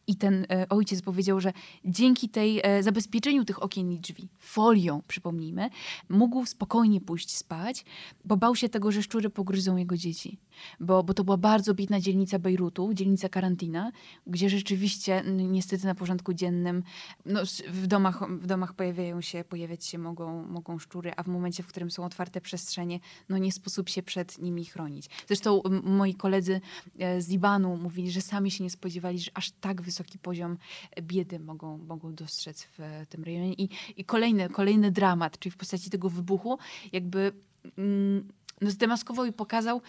I 0.08 0.16
ten 0.16 0.46
e, 0.50 0.70
ojciec 0.70 1.02
powiedział, 1.02 1.40
że 1.40 1.54
dzięki 1.86 2.30
tej 2.30 2.60
e, 2.64 2.84
zabezpieczeniu 2.84 3.46
tych 3.46 3.64
okien 3.64 3.92
i 3.92 4.00
drzwi, 4.00 4.30
folią, 4.40 5.02
przypomnijmy, 5.08 5.70
mógł 6.10 6.46
spokojnie 6.46 7.02
pójść 7.02 7.36
spać, 7.36 7.86
bo 8.26 8.38
bał 8.38 8.56
się 8.56 8.70
tego, 8.70 8.92
że 8.92 9.04
szczury 9.04 9.30
pogryzą 9.30 9.76
jego 9.76 9.98
dzieci. 9.98 10.40
Bo, 10.80 11.04
bo 11.04 11.14
to 11.14 11.24
była 11.24 11.38
bardzo 11.38 11.74
bitna 11.74 12.00
dzielnica 12.00 12.40
Bejrutu, 12.40 12.94
dzielnica 12.94 13.30
karantina, 13.30 13.92
gdzie 14.28 14.50
rzeczywiście 14.50 15.24
niestety 15.26 15.86
na 15.86 15.96
porządku 15.96 16.34
dziennym 16.34 16.84
no, 17.26 17.42
w, 17.68 17.88
domach, 17.88 18.32
w 18.32 18.46
domach 18.46 18.74
pojawiają 18.74 19.22
się, 19.22 19.44
pojawiać 19.44 19.86
się 19.86 19.98
mogą, 19.98 20.48
mogą 20.48 20.80
szczury, 20.80 21.12
a 21.18 21.24
w 21.24 21.28
momencie, 21.28 21.64
w 21.64 21.68
którym 21.68 21.92
są 21.92 22.06
otwarte 22.06 22.42
przestrzenie, 22.42 23.00
no 23.30 23.38
nie 23.38 23.52
sposób 23.52 23.90
się 23.90 24.04
przed 24.04 24.40
nimi 24.40 24.66
chronić. 24.66 25.10
Zresztą 25.28 25.62
moi 25.84 26.16
koledzy 26.16 26.62
e, 27.00 27.22
z 27.22 27.30
Libanu 27.30 27.78
mówili, 27.78 28.12
że 28.12 28.22
sami 28.22 28.52
się 28.52 28.64
nie 28.64 28.70
spodziewali, 28.70 29.20
że 29.20 29.32
aż 29.34 29.52
tak 29.52 29.82
wysoki 29.82 30.20
poziom 30.20 30.58
biedy 31.02 31.40
mogą, 31.40 31.78
mogą 31.78 32.16
dostrzec 32.16 32.64
w 32.64 33.06
tym 33.10 33.24
rejonie. 33.24 33.54
I, 33.54 33.70
i 33.98 34.06
kolejny, 34.06 34.50
kolejny 34.50 34.92
dramat, 34.92 35.40
czyli 35.40 35.52
w 35.52 35.58
postaci 35.58 35.90
tego 35.90 36.10
wybuchu, 36.10 36.58
jakby 36.92 37.32
mm, 37.78 38.28
no 38.62 38.72
zdemaskował 38.72 39.26
i 39.26 39.34
pokazał, 39.34 39.82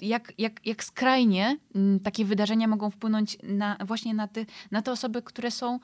jak, 0.00 0.32
jak, 0.38 0.66
jak 0.66 0.84
skrajnie 0.84 1.58
mm, 1.74 2.00
takie 2.00 2.24
wydarzenia 2.24 2.68
mogą 2.68 2.90
wpłynąć 2.90 3.38
na, 3.42 3.76
właśnie 3.86 4.14
na, 4.14 4.28
ty, 4.28 4.46
na 4.70 4.82
te 4.82 4.92
osoby, 4.92 5.22
które 5.22 5.50
są 5.50 5.80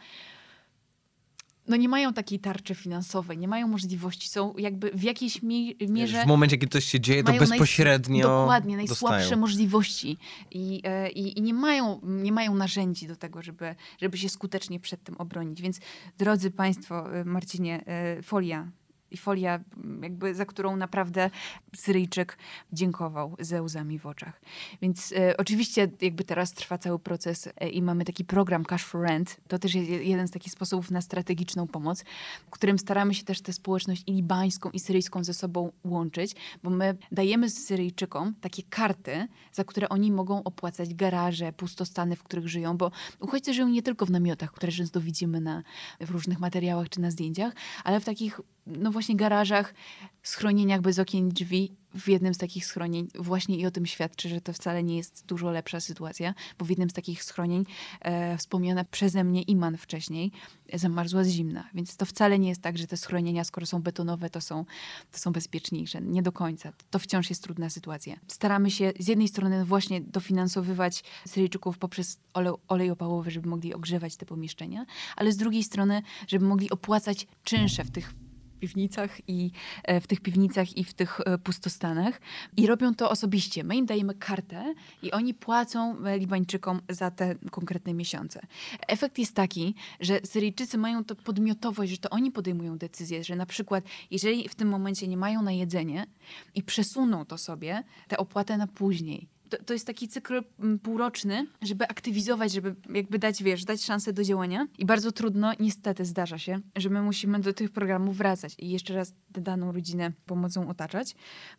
no 1.70 1.76
nie 1.76 1.88
mają 1.88 2.12
takiej 2.12 2.38
tarczy 2.38 2.74
finansowej, 2.74 3.38
nie 3.38 3.48
mają 3.48 3.68
możliwości, 3.68 4.28
są 4.28 4.54
jakby 4.58 4.90
w 4.90 5.02
jakiejś 5.02 5.42
mierze... 5.88 6.24
W 6.24 6.26
momencie, 6.26 6.58
kiedy 6.58 6.72
coś 6.72 6.84
się 6.84 7.00
dzieje, 7.00 7.24
to 7.24 7.32
bezpośrednio 7.32 8.28
Dokładnie, 8.28 8.76
najsłabsze 8.76 9.18
dostają. 9.18 9.40
możliwości 9.40 10.18
I, 10.50 10.80
e, 10.84 11.10
i, 11.10 11.38
i, 11.38 11.42
nie, 11.42 11.54
mają, 11.54 12.00
nie 12.02 12.32
mają 12.32 12.54
narzędzi 12.54 13.06
do 13.06 13.16
tego, 13.16 13.42
żeby, 13.42 13.74
żeby 14.00 14.18
się 14.18 14.28
skutecznie 14.28 14.80
przed 14.80 15.02
tym 15.02 15.16
obronić. 15.16 15.62
Więc 15.62 15.80
drodzy 16.18 16.50
Państwo, 16.50 17.14
e, 17.14 17.24
Marcinie, 17.24 17.86
e, 17.86 18.22
folia 18.22 18.70
i 19.10 19.16
folia, 19.16 19.60
jakby 20.02 20.34
za 20.34 20.46
którą 20.46 20.76
naprawdę 20.76 21.30
Syryjczyk 21.76 22.38
dziękował 22.72 23.36
ze 23.40 23.62
łzami 23.62 23.98
w 23.98 24.06
oczach. 24.06 24.40
Więc 24.82 25.12
e, 25.12 25.36
oczywiście 25.36 25.88
jakby 26.00 26.24
teraz 26.24 26.52
trwa 26.52 26.78
cały 26.78 26.98
proces 26.98 27.48
e, 27.56 27.68
i 27.68 27.82
mamy 27.82 28.04
taki 28.04 28.24
program 28.24 28.64
Cash 28.64 28.84
for 28.84 29.02
Rent. 29.02 29.36
To 29.48 29.58
też 29.58 29.74
jest 29.74 29.90
jeden 29.90 30.28
z 30.28 30.30
takich 30.30 30.52
sposobów 30.52 30.90
na 30.90 31.00
strategiczną 31.00 31.66
pomoc, 31.66 32.04
w 32.46 32.50
którym 32.50 32.78
staramy 32.78 33.14
się 33.14 33.24
też 33.24 33.40
tę 33.40 33.52
społeczność 33.52 34.02
i 34.06 34.12
libańską, 34.12 34.70
i 34.70 34.80
syryjską 34.80 35.24
ze 35.24 35.34
sobą 35.34 35.72
łączyć, 35.84 36.34
bo 36.62 36.70
my 36.70 36.96
dajemy 37.12 37.50
Syryjczykom 37.50 38.34
takie 38.40 38.62
karty, 38.62 39.28
za 39.52 39.64
które 39.64 39.88
oni 39.88 40.12
mogą 40.12 40.42
opłacać 40.42 40.94
garaże, 40.94 41.52
pustostany, 41.52 42.16
w 42.16 42.22
których 42.22 42.48
żyją, 42.48 42.76
bo 42.76 42.90
uchodźcy 43.20 43.54
żyją 43.54 43.68
nie 43.68 43.82
tylko 43.82 44.06
w 44.06 44.10
namiotach, 44.10 44.52
które 44.52 44.72
często 44.72 45.00
widzimy 45.00 45.40
na, 45.40 45.62
w 46.00 46.10
różnych 46.10 46.40
materiałach 46.40 46.88
czy 46.88 47.00
na 47.00 47.10
zdjęciach, 47.10 47.52
ale 47.84 48.00
w 48.00 48.04
takich 48.04 48.40
no 48.78 48.90
właśnie 48.90 49.16
garażach, 49.16 49.74
schronieniach 50.22 50.80
bez 50.80 50.98
okien 50.98 51.28
drzwi 51.28 51.72
w 51.94 52.08
jednym 52.08 52.34
z 52.34 52.38
takich 52.38 52.66
schronień 52.66 53.08
właśnie 53.14 53.56
i 53.56 53.66
o 53.66 53.70
tym 53.70 53.86
świadczy, 53.86 54.28
że 54.28 54.40
to 54.40 54.52
wcale 54.52 54.82
nie 54.82 54.96
jest 54.96 55.26
dużo 55.26 55.50
lepsza 55.50 55.80
sytuacja, 55.80 56.34
bo 56.58 56.64
w 56.64 56.70
jednym 56.70 56.90
z 56.90 56.92
takich 56.92 57.24
schronień 57.24 57.64
e, 58.00 58.38
wspomniana 58.38 58.84
przeze 58.84 59.24
mnie 59.24 59.42
Iman 59.42 59.76
wcześniej 59.76 60.32
zamarzła 60.74 61.24
z 61.24 61.28
zimna, 61.28 61.68
więc 61.74 61.96
to 61.96 62.06
wcale 62.06 62.38
nie 62.38 62.48
jest 62.48 62.62
tak, 62.62 62.78
że 62.78 62.86
te 62.86 62.96
schronienia, 62.96 63.44
skoro 63.44 63.66
są 63.66 63.82
betonowe, 63.82 64.30
to 64.30 64.40
są, 64.40 64.64
to 65.12 65.18
są 65.18 65.32
bezpieczniejsze. 65.32 66.00
Nie 66.00 66.22
do 66.22 66.32
końca. 66.32 66.72
To 66.90 66.98
wciąż 66.98 67.30
jest 67.30 67.42
trudna 67.42 67.70
sytuacja. 67.70 68.16
Staramy 68.28 68.70
się 68.70 68.92
z 68.98 69.08
jednej 69.08 69.28
strony 69.28 69.64
właśnie 69.64 70.00
dofinansowywać 70.00 71.04
Syryjczyków 71.26 71.78
poprzez 71.78 72.18
olej, 72.34 72.52
olej 72.68 72.90
opałowy, 72.90 73.30
żeby 73.30 73.48
mogli 73.48 73.74
ogrzewać 73.74 74.16
te 74.16 74.26
pomieszczenia, 74.26 74.86
ale 75.16 75.32
z 75.32 75.36
drugiej 75.36 75.62
strony, 75.62 76.02
żeby 76.28 76.46
mogli 76.46 76.70
opłacać 76.70 77.26
czynsze 77.44 77.84
w 77.84 77.90
tych 77.90 78.14
piwnicach 78.60 79.28
i 79.28 79.50
e, 79.84 80.00
w 80.00 80.06
tych 80.06 80.20
piwnicach 80.20 80.76
i 80.76 80.84
w 80.84 80.94
tych 80.94 81.20
e, 81.20 81.38
pustostanach 81.38 82.20
i 82.56 82.66
robią 82.66 82.94
to 82.94 83.10
osobiście. 83.10 83.64
My 83.64 83.76
im 83.76 83.86
dajemy 83.86 84.14
kartę 84.14 84.74
i 85.02 85.12
oni 85.12 85.34
płacą 85.34 86.04
e, 86.04 86.18
Libańczykom 86.18 86.80
za 86.88 87.10
te 87.10 87.34
konkretne 87.50 87.94
miesiące. 87.94 88.40
Efekt 88.88 89.18
jest 89.18 89.34
taki, 89.34 89.74
że 90.00 90.20
Syryjczycy 90.24 90.78
mają 90.78 91.04
to 91.04 91.16
podmiotowość, 91.16 91.90
że 91.92 91.98
to 91.98 92.10
oni 92.10 92.30
podejmują 92.30 92.78
decyzję, 92.78 93.24
że 93.24 93.36
na 93.36 93.46
przykład 93.46 93.84
jeżeli 94.10 94.48
w 94.48 94.54
tym 94.54 94.68
momencie 94.68 95.08
nie 95.08 95.16
mają 95.16 95.42
na 95.42 95.52
jedzenie 95.52 96.06
i 96.54 96.62
przesuną 96.62 97.24
to 97.24 97.38
sobie, 97.38 97.82
tę 98.08 98.16
opłatę 98.16 98.56
na 98.56 98.66
później, 98.66 99.28
to, 99.50 99.64
to 99.64 99.72
jest 99.72 99.86
taki 99.86 100.08
cykl 100.08 100.42
mm, 100.60 100.78
półroczny, 100.78 101.46
żeby 101.62 101.88
aktywizować, 101.88 102.52
żeby 102.52 102.74
jakby 102.94 103.18
dać, 103.18 103.42
wiesz, 103.42 103.64
dać 103.64 103.84
szansę 103.84 104.12
do 104.12 104.24
działania. 104.24 104.66
I 104.78 104.86
bardzo 104.86 105.12
trudno, 105.12 105.52
niestety 105.60 106.04
zdarza 106.04 106.38
się, 106.38 106.60
że 106.76 106.90
my 106.90 107.02
musimy 107.02 107.40
do 107.40 107.52
tych 107.52 107.70
programów 107.70 108.16
wracać 108.16 108.54
i 108.58 108.70
jeszcze 108.70 108.94
raz 108.94 109.12
daną 109.30 109.72
rodzinę 109.72 110.12
pomocą 110.26 110.68
otaczać. 110.68 111.14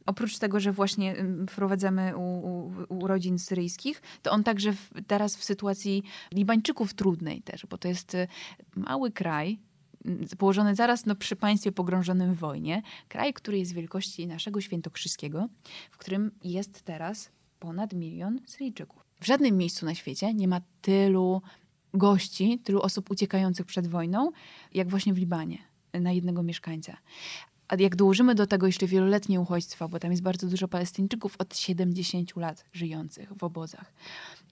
Oprócz 0.06 0.38
tego, 0.38 0.60
że 0.60 0.72
właśnie 0.72 1.16
mm, 1.16 1.48
wprowadzamy 1.48 2.18
u, 2.18 2.22
u, 2.22 2.72
u 2.90 3.08
rodzin 3.08 3.40
syryjskich, 3.40 4.02
to 4.22 4.32
on 4.32 4.44
także 4.44 4.74
w, 4.74 4.90
teraz 5.08 5.38
w 5.38 5.44
sytuacji 5.44 6.04
Libańczyków 6.34 6.94
trudnej 6.94 7.42
też, 7.42 7.66
bo 7.66 7.78
to 7.78 7.88
jest 7.88 8.16
y, 8.16 8.28
mały 8.76 9.12
kraj, 9.12 9.60
mm, 10.06 10.28
położony 10.38 10.76
zaraz 10.76 11.06
no, 11.06 11.16
przy 11.16 11.36
państwie 11.36 11.72
pogrążonym 11.72 12.34
w 12.34 12.38
wojnie, 12.38 12.82
kraj, 13.08 13.34
który 13.34 13.60
jest 13.60 13.74
wielkości 13.74 14.28
naszego 14.28 14.62
świętokrzyskiego, 14.62 15.48
w 15.92 15.98
którym 15.98 16.32
jest 16.44 16.82
teraz 16.82 17.32
ponad 17.62 17.94
milion 17.94 18.40
Syryjczyków. 18.46 19.06
W 19.20 19.26
żadnym 19.26 19.58
miejscu 19.58 19.86
na 19.86 19.96
świecie 19.96 20.34
nie 20.34 20.48
ma 20.48 20.62
tylu 20.82 21.42
gości, 21.94 22.60
tylu 22.60 22.82
osób 22.82 23.12
uciekających 23.12 23.66
przed 23.66 23.88
wojną, 23.88 24.32
jak 24.74 24.90
właśnie 24.90 25.14
w 25.14 25.18
Libanie 25.18 25.58
na 25.94 26.12
jednego 26.12 26.44
mieszkańca. 26.44 26.98
A 27.68 27.76
jak 27.76 27.96
dołożymy 27.96 28.36
do 28.36 28.48
tego 28.48 28.68
jeszcze 28.68 28.88
wieloletnie 28.88 29.42
uchodźstwa, 29.42 29.88
bo 29.88 30.00
tam 30.00 30.12
jest 30.12 30.24
bardzo 30.24 30.48
dużo 30.48 30.68
Palestyńczyków 30.68 31.36
od 31.40 31.58
70 31.58 32.36
lat 32.36 32.66
żyjących 32.74 33.34
w 33.34 33.44
obozach. 33.44 33.94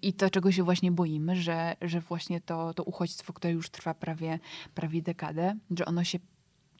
I 0.01 0.13
to, 0.13 0.29
czego 0.29 0.51
się 0.51 0.63
właśnie 0.63 0.91
boimy, 0.91 1.35
że, 1.35 1.75
że 1.81 2.01
właśnie 2.01 2.41
to, 2.41 2.73
to 2.73 2.83
uchodźstwo, 2.83 3.33
które 3.33 3.53
już 3.53 3.69
trwa 3.69 3.93
prawie, 3.93 4.39
prawie 4.75 5.01
dekadę, 5.01 5.55
że 5.77 5.85
ono 5.85 6.03
się 6.03 6.19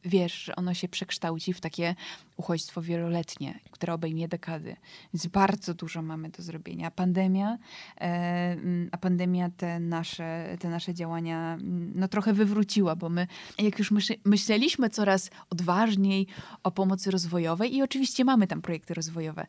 wiesz, 0.06 0.34
że 0.34 0.56
ono 0.56 0.74
się 0.74 0.88
przekształci 0.88 1.54
w 1.54 1.62
takie 1.62 1.96
uchodźstwo 2.38 2.82
wieloletnie, 2.82 3.60
które 3.72 3.94
obejmie 3.94 4.28
dekady. 4.28 4.76
Więc 5.14 5.28
bardzo 5.28 5.74
dużo 5.74 6.02
mamy 6.02 6.30
do 6.30 6.44
zrobienia. 6.44 6.92
Pandemia, 6.92 7.58
e, 8.02 8.58
a 8.92 8.98
pandemia 8.98 9.50
te 9.58 9.80
nasze, 9.80 10.58
te 10.60 10.70
nasze 10.70 10.94
działania 10.94 11.58
no, 11.96 12.08
trochę 12.08 12.34
wywróciła, 12.34 12.96
bo 12.96 13.10
my, 13.10 13.28
jak 13.60 13.80
już 13.80 13.94
myśleliśmy 14.26 14.90
coraz 14.90 15.30
odważniej 15.50 16.28
o 16.64 16.72
pomocy 16.72 17.12
rozwojowej 17.12 17.76
i 17.76 17.82
oczywiście 17.82 18.26
mamy 18.26 18.48
tam 18.48 18.62
projekty 18.62 18.94
rozwojowe, 18.94 19.48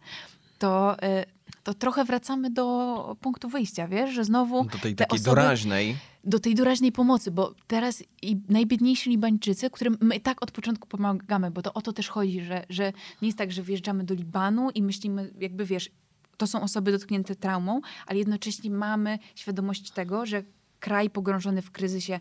to, 0.61 1.03
e, 1.03 1.25
to 1.63 1.75
trochę 1.75 2.05
wracamy 2.05 2.51
do 2.51 3.17
punktu 3.21 3.49
wyjścia, 3.49 3.89
wiesz, 3.89 4.11
że 4.11 4.25
znowu. 4.25 4.65
Do 4.65 4.79
tej 4.79 4.95
takiej 4.95 5.21
osoby, 5.21 5.37
doraźnej. 5.37 5.97
Do 6.25 6.39
tej 6.39 6.55
doraźnej 6.55 6.93
pomocy, 6.93 7.31
bo 7.31 7.55
teraz 7.67 8.03
i 8.23 8.37
najbiedniejsi 8.49 9.11
Libańczycy, 9.11 9.71
którym 9.71 9.97
my 10.01 10.21
tak 10.21 10.43
od 10.43 10.51
początku 10.51 10.89
pomagamy, 10.89 11.51
bo 11.51 11.63
to 11.63 11.73
o 11.73 11.83
to 11.83 11.93
też 11.93 12.09
chodzi, 12.09 12.45
że, 12.45 12.65
że 12.69 12.93
nie 13.23 13.29
jest 13.29 13.39
tak, 13.39 13.53
że 13.53 13.63
wjeżdżamy 13.63 14.05
do 14.05 14.15
Libanu 14.15 14.71
i 14.71 14.83
myślimy, 14.83 15.33
jakby 15.39 15.65
wiesz, 15.65 15.91
to 16.37 16.47
są 16.47 16.63
osoby 16.63 16.93
dotknięte 16.93 17.37
traumą, 17.37 17.81
ale 18.07 18.19
jednocześnie 18.19 18.71
mamy 18.71 19.19
świadomość 19.35 19.91
tego, 19.91 20.27
że 20.27 20.43
kraj 20.81 21.11
pogrążony 21.11 21.63
w 21.63 21.71
kryzysie 21.71 22.21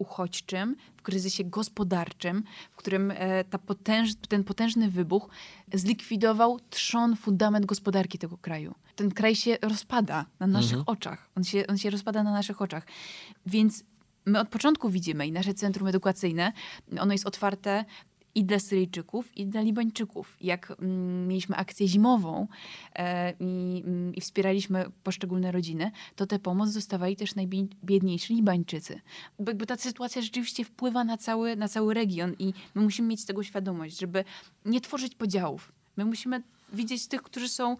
uchodźczym, 0.00 0.76
w 0.96 1.02
kryzysie 1.02 1.44
gospodarczym, 1.44 2.42
w 2.72 2.76
którym 2.76 3.10
e, 3.10 3.44
potęż, 3.44 4.14
ten 4.28 4.44
potężny 4.44 4.90
wybuch 4.90 5.28
zlikwidował 5.74 6.60
trzon, 6.70 7.16
fundament 7.16 7.66
gospodarki 7.66 8.18
tego 8.18 8.38
kraju. 8.38 8.74
Ten 8.96 9.10
kraj 9.10 9.36
się 9.36 9.56
rozpada 9.62 10.26
na 10.40 10.46
naszych 10.46 10.78
mhm. 10.78 10.84
oczach. 10.86 11.30
On 11.36 11.44
się, 11.44 11.66
on 11.66 11.78
się 11.78 11.90
rozpada 11.90 12.22
na 12.22 12.32
naszych 12.32 12.62
oczach. 12.62 12.86
Więc 13.46 13.84
my 14.26 14.40
od 14.40 14.48
początku 14.48 14.90
widzimy 14.90 15.26
i 15.26 15.32
nasze 15.32 15.54
centrum 15.54 15.88
edukacyjne, 15.88 16.52
ono 17.00 17.12
jest 17.12 17.26
otwarte 17.26 17.84
i 18.34 18.44
dla 18.44 18.58
Syryjczyków, 18.58 19.36
i 19.36 19.46
dla 19.46 19.60
Libańczyków. 19.60 20.36
Jak 20.40 20.70
mm, 20.70 21.28
mieliśmy 21.28 21.56
akcję 21.56 21.88
zimową 21.88 22.46
e, 22.94 23.32
i, 23.40 23.82
mm, 23.86 24.14
i, 24.14 24.20
wspieraliśmy 24.20 24.84
poszczególne 25.02 25.52
rodziny, 25.52 25.90
to 26.16 26.26
tę 26.26 26.38
pomoc 26.38 26.74
dostawali 26.74 27.16
też 27.16 27.34
najbiedniejsi 27.34 28.34
Libańczycy. 28.34 29.00
Bo 29.38 29.50
jakby 29.50 29.66
ta 29.66 29.76
sytuacja 29.76 30.22
rzeczywiście 30.22 30.64
wpływa 30.64 31.04
na 31.04 31.16
cały, 31.16 31.56
na 31.56 31.68
cały 31.68 31.94
region 31.94 32.34
i 32.38 32.52
my 32.74 32.82
musimy 32.82 33.08
mieć 33.08 33.24
tego 33.24 33.42
świadomość, 33.42 34.00
żeby 34.00 34.24
nie 34.64 34.80
tworzyć 34.80 35.14
podziałów. 35.14 35.72
My 35.96 36.04
musimy 36.04 36.42
widzieć 36.72 37.06
tych, 37.06 37.22
którzy 37.22 37.48
są 37.48 37.76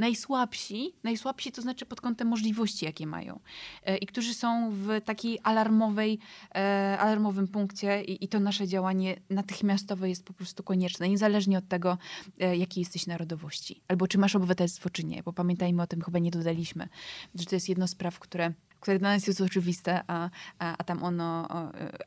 najsłabsi, 0.00 0.94
najsłabsi 1.02 1.52
to 1.52 1.62
znaczy 1.62 1.86
pod 1.86 2.00
kątem 2.00 2.28
możliwości, 2.28 2.84
jakie 2.84 3.06
mają 3.06 3.40
e, 3.84 3.96
i 3.96 4.06
którzy 4.06 4.34
są 4.34 4.70
w 4.70 5.00
takiej 5.04 5.38
alarmowej, 5.42 6.18
e, 6.54 6.96
alarmowym 6.98 7.48
punkcie 7.48 8.02
i, 8.04 8.24
i 8.24 8.28
to 8.28 8.40
nasze 8.40 8.68
działanie 8.68 9.16
natychmiastowe 9.30 10.08
jest 10.08 10.24
po 10.24 10.32
prostu 10.32 10.62
konieczne, 10.62 11.08
niezależnie 11.08 11.58
od 11.58 11.68
tego, 11.68 11.98
e, 12.40 12.56
jakiej 12.56 12.80
jesteś 12.80 13.06
narodowości, 13.06 13.82
albo 13.88 14.06
czy 14.06 14.18
masz 14.18 14.36
obywatelstwo, 14.36 14.90
czy 14.90 15.04
nie, 15.04 15.22
bo 15.22 15.32
pamiętajmy 15.32 15.82
o 15.82 15.86
tym, 15.86 16.02
chyba 16.02 16.18
nie 16.18 16.30
dodaliśmy, 16.30 16.88
że 17.34 17.44
to 17.44 17.56
jest 17.56 17.68
jedno 17.68 17.88
z 17.88 17.94
praw, 17.94 18.18
które 18.18 18.52
które 18.80 18.98
dla 18.98 19.14
nas 19.14 19.26
jest 19.26 19.40
oczywiste, 19.40 20.00
a, 20.06 20.30
a, 20.58 20.76
a, 20.76 20.84
tam 20.84 21.02
ono, 21.02 21.48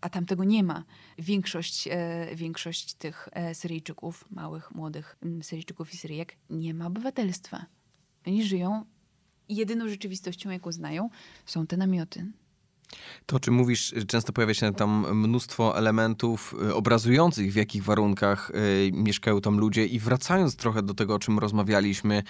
a 0.02 0.10
tam 0.10 0.26
tego 0.26 0.44
nie 0.44 0.64
ma. 0.64 0.84
Większość, 1.18 1.90
większość 2.36 2.94
tych 2.94 3.30
Syryjczyków, 3.54 4.26
małych, 4.32 4.72
młodych 4.72 5.18
Syryjczyków 5.42 5.94
i 5.94 5.98
Syryjek 5.98 6.38
nie 6.50 6.74
ma 6.74 6.88
obywatelstwa. 6.88 7.66
Oni 8.28 8.44
żyją 8.44 8.86
i 9.50 9.56
jedyną 9.56 9.90
rzeczywistością, 9.90 10.50
jaką 10.50 10.72
znają, 10.72 11.10
są 11.46 11.68
te 11.68 11.78
namioty. 11.78 12.26
To, 13.26 13.36
o 13.36 13.40
czym 13.40 13.54
mówisz, 13.54 13.94
często 14.08 14.34
pojawia 14.34 14.54
się 14.54 14.74
tam 14.74 15.20
mnóstwo 15.20 15.78
elementów 15.78 16.56
y, 16.70 16.76
obrazujących, 16.76 17.54
w 17.54 17.56
jakich 17.56 17.84
warunkach 17.84 18.52
y, 18.56 18.92
mieszkają 18.94 19.42
tam 19.42 19.58
ludzie. 19.58 19.86
I 19.86 20.00
wracając 20.00 20.56
trochę 20.56 20.84
do 20.84 20.94
tego, 20.94 21.16
o 21.16 21.20
czym 21.20 21.40
rozmawialiśmy, 21.40 22.24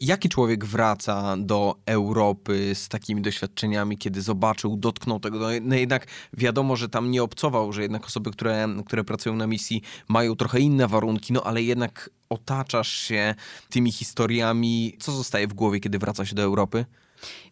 Jaki 0.00 0.28
człowiek 0.28 0.64
wraca 0.64 1.36
do 1.36 1.76
Europy 1.86 2.74
z 2.74 2.88
takimi 2.88 3.22
doświadczeniami, 3.22 3.98
kiedy 3.98 4.22
zobaczył, 4.22 4.76
dotknął 4.76 5.20
tego? 5.20 5.38
No, 5.38 5.48
no 5.62 5.74
jednak 5.74 6.06
wiadomo, 6.32 6.76
że 6.76 6.88
tam 6.88 7.10
nie 7.10 7.22
obcował, 7.22 7.72
że 7.72 7.82
jednak 7.82 8.06
osoby, 8.06 8.30
które, 8.30 8.68
które 8.86 9.04
pracują 9.04 9.36
na 9.36 9.46
misji 9.46 9.82
mają 10.08 10.36
trochę 10.36 10.60
inne 10.60 10.88
warunki, 10.88 11.32
no 11.32 11.42
ale 11.42 11.62
jednak 11.62 12.10
otaczasz 12.28 12.92
się 12.92 13.34
tymi 13.70 13.92
historiami. 13.92 14.96
Co 14.98 15.12
zostaje 15.12 15.46
w 15.46 15.54
głowie, 15.54 15.80
kiedy 15.80 15.98
wraca 15.98 16.24
się 16.24 16.34
do 16.34 16.42
Europy? 16.42 16.84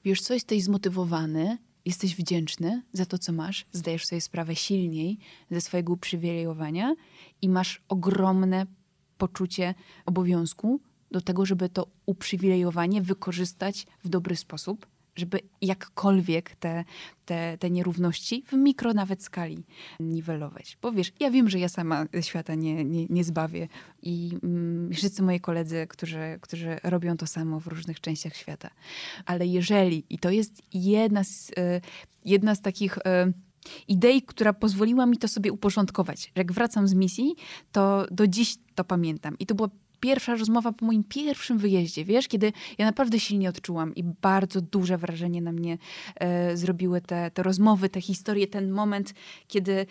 Wiesz, 0.05 0.21
co 0.21 0.35
jesteś 0.35 0.63
zmotywowany, 0.63 1.59
jesteś 1.85 2.17
wdzięczny 2.17 2.83
za 2.93 3.07
to, 3.07 3.19
co 3.19 3.33
masz, 3.33 3.67
zdajesz 3.73 4.07
sobie 4.07 4.21
sprawę 4.21 4.57
silniej 4.57 5.19
ze 5.51 5.61
swojego 5.61 5.93
uprzywilejowania 5.93 6.95
i 7.43 7.49
masz 7.49 7.83
ogromne 7.89 8.67
poczucie 9.19 9.75
obowiązku 10.07 10.81
do 11.17 11.21
tego, 11.21 11.47
żeby 11.47 11.69
to 11.69 11.87
uprzywilejowanie 12.07 13.03
wykorzystać 13.03 13.87
w 14.05 14.09
dobry 14.09 14.37
sposób 14.37 14.87
żeby 15.17 15.41
jakkolwiek 15.63 16.57
te, 16.57 16.85
te, 17.25 17.59
te 17.59 17.71
nierówności 17.71 18.45
w 18.47 18.53
mikro 18.53 18.95
nawet 18.95 19.23
skali 19.23 19.65
niwelować. 20.01 20.79
Bo 20.83 20.93
wiesz, 20.93 21.13
ja 21.21 21.31
wiem, 21.31 21.49
że 21.49 21.59
ja 21.59 21.69
sama 21.69 22.07
świata 22.21 22.55
nie, 22.55 22.85
nie, 22.85 23.07
nie 23.07 23.25
zbawię 23.25 23.69
i 24.03 24.39
mm, 24.43 24.93
wszyscy 24.93 25.23
moi 25.23 25.41
koledzy, 25.41 25.87
którzy, 25.87 26.39
którzy 26.41 26.77
robią 26.83 27.17
to 27.17 27.27
samo 27.27 27.61
w 27.61 27.67
różnych 27.67 28.01
częściach 28.01 28.37
świata. 28.37 28.71
Ale 29.27 29.47
jeżeli, 29.47 30.05
i 30.11 30.19
to 30.19 30.31
jest 30.31 30.63
jedna 30.75 31.25
z, 31.25 31.51
y, 31.51 31.81
jedna 32.25 32.55
z 32.55 32.61
takich... 32.61 32.99
Y, 32.99 33.33
idei, 33.89 34.23
która 34.23 34.53
pozwoliła 34.53 35.07
mi 35.07 35.19
to 35.19 35.29
sobie 35.29 35.53
uporządkować. 35.53 36.33
Jak 36.35 36.53
wracam 36.53 36.89
z 36.89 36.95
misji, 36.95 37.35
to 37.73 38.07
do 38.11 38.27
dziś 38.27 38.57
to 38.75 38.85
pamiętam. 38.85 39.39
I 39.39 39.47
to 39.47 39.55
była 39.55 39.69
pierwsza 40.01 40.35
rozmowa 40.35 40.73
po 40.73 40.87
moim 40.87 41.05
pierwszym 41.05 41.59
wyjeździe, 41.59 42.05
wiesz, 42.05 42.29
kiedy 42.29 42.53
ja 42.79 42.87
naprawdę 42.87 43.21
silnie 43.21 43.49
odczułam 43.49 43.95
i 43.95 44.05
bardzo 44.05 44.61
duże 44.61 44.99
wrażenie 44.99 45.43
na 45.43 45.53
mnie 45.53 45.79
e, 46.15 46.57
zrobiły 46.57 47.01
te, 47.01 47.31
te 47.31 47.43
rozmowy, 47.43 47.89
te 47.89 48.01
historie, 48.01 48.47
ten 48.47 48.71
moment, 48.71 49.15
kiedy 49.49 49.87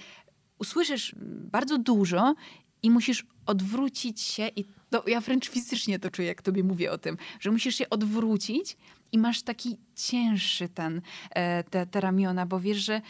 usłyszysz 0.59 1.15
bardzo 1.51 1.77
dużo 1.77 2.35
i 2.83 2.91
musisz 2.91 3.25
odwrócić 3.45 4.21
się 4.21 4.47
i 4.55 4.65
to, 4.89 5.03
ja 5.07 5.21
wręcz 5.21 5.49
fizycznie 5.49 5.99
to 5.99 6.11
czuję, 6.11 6.27
jak 6.27 6.41
tobie 6.41 6.63
mówię 6.63 6.91
o 6.91 6.97
tym, 6.97 7.17
że 7.39 7.51
musisz 7.51 7.75
się 7.75 7.89
odwrócić 7.89 8.77
i 9.11 9.17
masz 9.17 9.41
taki 9.41 9.77
cięższy 9.95 10.69
ten, 10.69 11.01
e, 11.29 11.63
te, 11.63 11.85
te 11.85 12.01
ramiona, 12.01 12.45
bo 12.45 12.59
wiesz, 12.59 12.77
że 12.77 13.01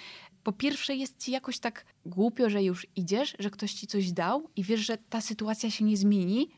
po 0.44 0.52
pierwsze 0.52 0.96
jest 0.96 1.24
ci 1.24 1.32
jakoś 1.32 1.60
tak 1.60 1.86
głupio, 2.06 2.50
że 2.50 2.64
już 2.64 2.88
idziesz, 2.96 3.36
że 3.40 3.50
ktoś 3.50 3.74
ci 3.74 3.88
coś 3.88 4.12
dał 4.12 4.50
i 4.56 4.64
wiesz, 4.64 4.80
że 4.80 4.98
ta 4.98 5.22
sytuacja 5.22 5.72
się 5.72 5.86
nie 5.86 5.98
zmieni, 5.98 6.50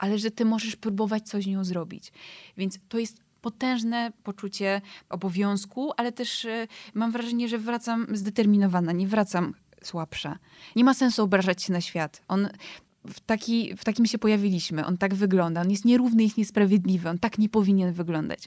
ale 0.00 0.18
że 0.18 0.30
ty 0.30 0.44
możesz 0.44 0.76
próbować 0.76 1.28
coś 1.28 1.44
z 1.44 1.46
nią 1.46 1.64
zrobić. 1.64 2.12
Więc 2.56 2.78
to 2.88 2.98
jest 2.98 3.20
potężne 3.40 4.12
poczucie 4.22 4.80
obowiązku, 5.08 5.92
ale 5.96 6.12
też 6.12 6.44
y, 6.44 6.68
mam 6.94 7.12
wrażenie, 7.12 7.48
że 7.48 7.58
wracam 7.58 8.06
zdeterminowana, 8.12 8.92
nie 8.92 9.06
wracam 9.08 9.54
słabsza. 9.82 10.38
Nie 10.76 10.84
ma 10.84 10.94
sensu 10.94 11.22
obrażać 11.22 11.62
się 11.62 11.72
na 11.72 11.80
świat. 11.80 12.22
On 12.28 12.48
w, 13.06 13.20
taki, 13.20 13.76
w 13.76 13.84
takim 13.84 14.06
się 14.06 14.18
pojawiliśmy. 14.18 14.86
On 14.86 14.98
tak 14.98 15.14
wygląda. 15.14 15.60
On 15.60 15.70
jest 15.70 15.84
nierówny, 15.84 16.22
jest 16.22 16.36
niesprawiedliwy. 16.36 17.08
On 17.08 17.18
tak 17.18 17.38
nie 17.38 17.48
powinien 17.48 17.92
wyglądać. 17.92 18.44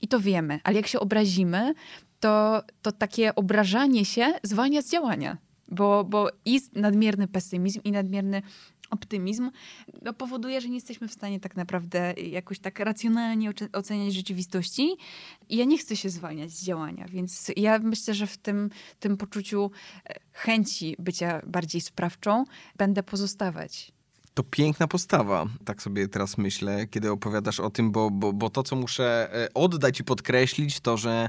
I 0.00 0.08
to 0.08 0.20
wiemy. 0.20 0.60
Ale 0.64 0.76
jak 0.76 0.86
się 0.86 1.00
obrazimy, 1.00 1.74
to, 2.20 2.62
to 2.82 2.92
takie 2.92 3.34
obrażanie 3.34 4.04
się 4.04 4.32
zwalnia 4.42 4.82
z 4.82 4.90
działania. 4.90 5.38
Bo, 5.68 6.04
bo 6.04 6.28
i 6.44 6.60
nadmierny 6.74 7.28
pesymizm, 7.28 7.80
i 7.84 7.92
nadmierny 7.92 8.42
optymizm 8.92 9.50
no, 10.02 10.12
powoduje, 10.12 10.60
że 10.60 10.68
nie 10.68 10.74
jesteśmy 10.74 11.08
w 11.08 11.12
stanie 11.12 11.40
tak 11.40 11.56
naprawdę 11.56 12.12
jakoś 12.12 12.58
tak 12.58 12.78
racjonalnie 12.78 13.52
oceniać 13.72 14.14
rzeczywistości. 14.14 14.96
I 15.48 15.56
ja 15.56 15.64
nie 15.64 15.78
chcę 15.78 15.96
się 15.96 16.10
zwalniać 16.10 16.50
z 16.50 16.64
działania, 16.64 17.06
więc 17.08 17.52
ja 17.56 17.78
myślę, 17.78 18.14
że 18.14 18.26
w 18.26 18.38
tym, 18.38 18.70
tym 19.00 19.16
poczuciu 19.16 19.70
e, 20.04 20.14
chęci 20.32 20.96
bycia 20.98 21.42
bardziej 21.46 21.80
sprawczą 21.80 22.44
będę 22.76 23.02
pozostawać. 23.02 23.92
To 24.34 24.42
piękna 24.42 24.88
postawa, 24.88 25.46
tak 25.64 25.82
sobie 25.82 26.08
teraz 26.08 26.38
myślę, 26.38 26.86
kiedy 26.86 27.10
opowiadasz 27.10 27.60
o 27.60 27.70
tym, 27.70 27.92
bo, 27.92 28.10
bo, 28.10 28.32
bo 28.32 28.50
to, 28.50 28.62
co 28.62 28.76
muszę 28.76 29.34
e, 29.34 29.54
oddać 29.54 30.00
i 30.00 30.04
podkreślić, 30.04 30.80
to, 30.80 30.96
że 30.96 31.28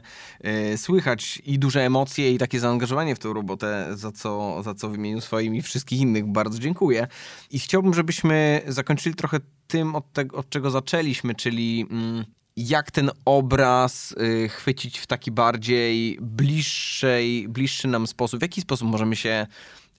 y, 0.74 0.78
słychać 0.78 1.42
i 1.46 1.60
duże 1.60 1.82
emocje, 1.82 2.32
i 2.32 2.38
takie 2.38 2.60
zaangażowanie 2.60 3.16
w 3.16 3.20
tę 3.20 3.34
robotę, 3.34 3.88
za 3.94 4.12
co, 4.12 4.64
za 4.64 4.76
co 4.76 4.90
w 4.90 4.96
imieniu 4.96 5.22
swoim 5.22 5.56
i 5.56 5.62
wszystkich 5.62 6.00
innych 6.00 6.26
bardzo 6.28 6.60
dziękuję. 6.60 7.08
I 7.52 7.60
chciałbym, 7.60 7.94
żebyśmy 7.94 8.62
zakończyli 8.68 9.16
trochę 9.16 9.40
tym, 9.68 9.96
od, 9.96 10.14
tego, 10.14 10.38
od 10.38 10.50
czego 10.50 10.72
zaczęliśmy, 10.72 11.36
czyli 11.36 11.88
mm, 11.92 12.26
jak 12.56 12.92
ten 12.92 13.12
obraz 13.26 14.12
y, 14.12 14.50
chwycić 14.50 15.00
w 15.00 15.08
taki 15.08 15.32
bardziej 15.32 16.18
bliższej, 16.22 17.48
bliższy 17.48 17.88
nam 17.88 18.08
sposób, 18.08 18.40
w 18.40 18.42
jaki 18.42 18.62
sposób 18.62 18.88
możemy 18.88 19.16
się 19.16 19.48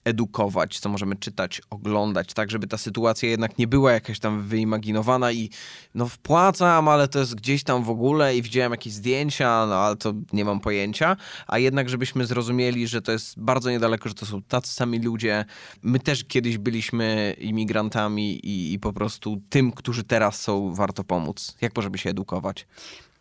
edukować, 0.05 0.79
co 0.79 0.89
możemy 0.89 1.17
czytać, 1.17 1.63
oglądać, 1.71 2.35
tak 2.35 2.51
żeby 2.51 2.67
ta 2.67 2.79
sytuacja 2.79 3.29
jednak 3.29 3.59
nie 3.59 3.67
była 3.67 3.93
jakaś 3.93 4.19
tam 4.19 4.43
wyimaginowana 4.43 5.33
i 5.33 5.51
no 5.95 6.07
wpłacam, 6.09 6.89
ale 6.89 7.09
to 7.09 7.19
jest 7.19 7.35
gdzieś 7.35 7.65
tam 7.65 7.85
w 7.85 7.91
ogóle 7.91 8.37
i 8.37 8.43
widziałem 8.43 8.73
jakieś 8.73 8.93
zdjęcia, 8.93 9.67
no 9.67 9.75
ale 9.75 9.97
to 9.97 10.15
nie 10.33 10.45
mam 10.45 10.61
pojęcia, 10.61 11.17
a 11.47 11.59
jednak 11.59 11.89
żebyśmy 11.89 12.27
zrozumieli, 12.27 12.89
że 12.89 13.03
to 13.03 13.13
jest 13.13 13.41
bardzo 13.41 13.71
niedaleko, 13.71 14.09
że 14.09 14.15
to 14.15 14.27
są 14.27 14.43
tacy 14.43 14.73
sami 14.73 14.99
ludzie. 14.99 15.45
My 15.83 16.01
też 16.01 16.25
kiedyś 16.25 16.59
byliśmy 16.59 17.37
imigrantami 17.39 18.47
i, 18.47 18.73
i 18.73 18.79
po 18.79 18.93
prostu 18.93 19.43
tym, 19.49 19.73
którzy 19.73 20.05
teraz 20.05 20.41
są, 20.41 20.75
warto 20.75 21.05
pomóc. 21.05 21.57
Jak 21.61 21.77
możemy 21.77 21.99
się 21.99 22.11
edukować? 22.11 22.67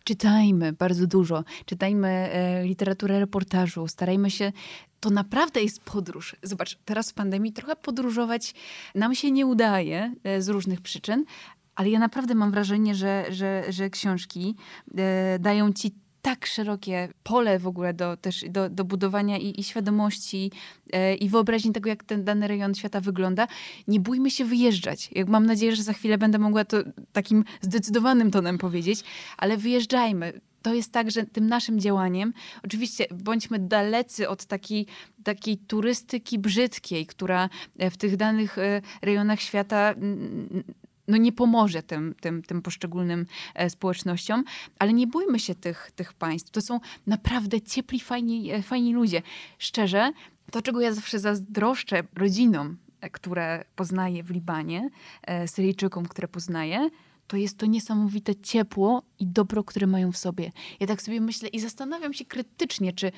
Czytajmy 0.03 0.73
bardzo 0.73 1.07
dużo, 1.07 1.43
czytajmy 1.65 2.07
e, 2.07 2.63
literaturę 2.63 3.19
reportażu, 3.19 3.87
starajmy 3.87 4.31
się 4.31 4.51
to 4.99 5.09
naprawdę 5.09 5.61
jest 5.61 5.81
podróż. 5.81 6.35
Zobacz, 6.43 6.77
teraz 6.85 7.11
w 7.11 7.13
pandemii 7.13 7.53
trochę 7.53 7.75
podróżować 7.75 8.53
nam 8.95 9.15
się 9.15 9.31
nie 9.31 9.45
udaje 9.45 10.15
e, 10.23 10.41
z 10.41 10.49
różnych 10.49 10.81
przyczyn, 10.81 11.25
ale 11.75 11.89
ja 11.89 11.99
naprawdę 11.99 12.35
mam 12.35 12.51
wrażenie, 12.51 12.95
że, 12.95 13.25
że, 13.29 13.63
że 13.69 13.89
książki 13.89 14.55
e, 14.97 15.39
dają 15.39 15.73
ci 15.73 15.91
tak 16.23 16.45
szerokie 16.45 17.09
pole 17.23 17.59
w 17.59 17.67
ogóle 17.67 17.93
do, 17.93 18.17
też 18.17 18.45
do, 18.49 18.69
do 18.69 18.83
budowania 18.83 19.37
i, 19.37 19.59
i 19.59 19.63
świadomości 19.63 20.51
e, 20.93 21.15
i 21.15 21.29
wyobraźni 21.29 21.71
tego, 21.71 21.89
jak 21.89 22.03
ten 22.03 22.23
dany 22.23 22.47
rejon 22.47 22.75
świata 22.75 23.01
wygląda. 23.01 23.47
Nie 23.87 23.99
bójmy 23.99 24.31
się 24.31 24.45
wyjeżdżać. 24.45 25.09
Jak 25.11 25.27
mam 25.27 25.45
nadzieję, 25.45 25.75
że 25.75 25.83
za 25.83 25.93
chwilę 25.93 26.17
będę 26.17 26.39
mogła 26.39 26.65
to 26.65 26.77
takim 27.13 27.43
zdecydowanym 27.61 28.31
tonem 28.31 28.57
powiedzieć, 28.57 29.03
ale 29.37 29.57
wyjeżdżajmy 29.57 30.41
to 30.61 30.73
jest 30.73 30.91
tak, 30.91 31.11
że 31.11 31.25
tym 31.25 31.47
naszym 31.47 31.79
działaniem, 31.79 32.33
oczywiście 32.63 33.05
bądźmy 33.11 33.59
dalecy 33.59 34.29
od 34.29 34.45
takiej, 34.45 34.85
takiej 35.23 35.57
turystyki 35.57 36.39
brzydkiej, 36.39 37.05
która 37.05 37.49
e, 37.77 37.89
w 37.89 37.97
tych 37.97 38.17
danych 38.17 38.57
e, 38.57 38.81
rejonach 39.01 39.41
świata 39.41 39.95
no 41.07 41.17
nie 41.17 41.31
pomoże 41.31 41.83
tym, 41.83 42.15
tym, 42.21 42.43
tym 42.43 42.61
poszczególnym 42.61 43.25
e, 43.55 43.69
społecznościom, 43.69 44.43
ale 44.79 44.93
nie 44.93 45.07
bójmy 45.07 45.39
się 45.39 45.55
tych, 45.55 45.91
tych 45.95 46.13
państw. 46.13 46.51
To 46.51 46.61
są 46.61 46.79
naprawdę 47.07 47.61
ciepli, 47.61 47.99
fajni, 47.99 48.63
fajni 48.63 48.93
ludzie. 48.93 49.21
Szczerze, 49.59 50.11
to 50.51 50.61
czego 50.61 50.81
ja 50.81 50.93
zawsze 50.93 51.19
zazdroszczę 51.19 52.03
rodzinom, 52.15 52.77
które 53.11 53.65
poznaję 53.75 54.23
w 54.23 54.29
Libanie, 54.29 54.89
Syryjczykom, 55.45 56.05
które 56.05 56.27
poznaję, 56.27 56.89
to 57.27 57.37
jest 57.37 57.57
to 57.57 57.65
niesamowite 57.65 58.35
ciepło 58.35 59.03
i 59.19 59.27
dobro, 59.27 59.63
które 59.63 59.87
mają 59.87 60.11
w 60.11 60.17
sobie. 60.17 60.51
Ja 60.79 60.87
tak 60.87 61.01
sobie 61.01 61.21
myślę 61.21 61.49
i 61.49 61.59
zastanawiam 61.59 62.13
się 62.13 62.25
krytycznie, 62.25 62.93
czy 62.93 63.11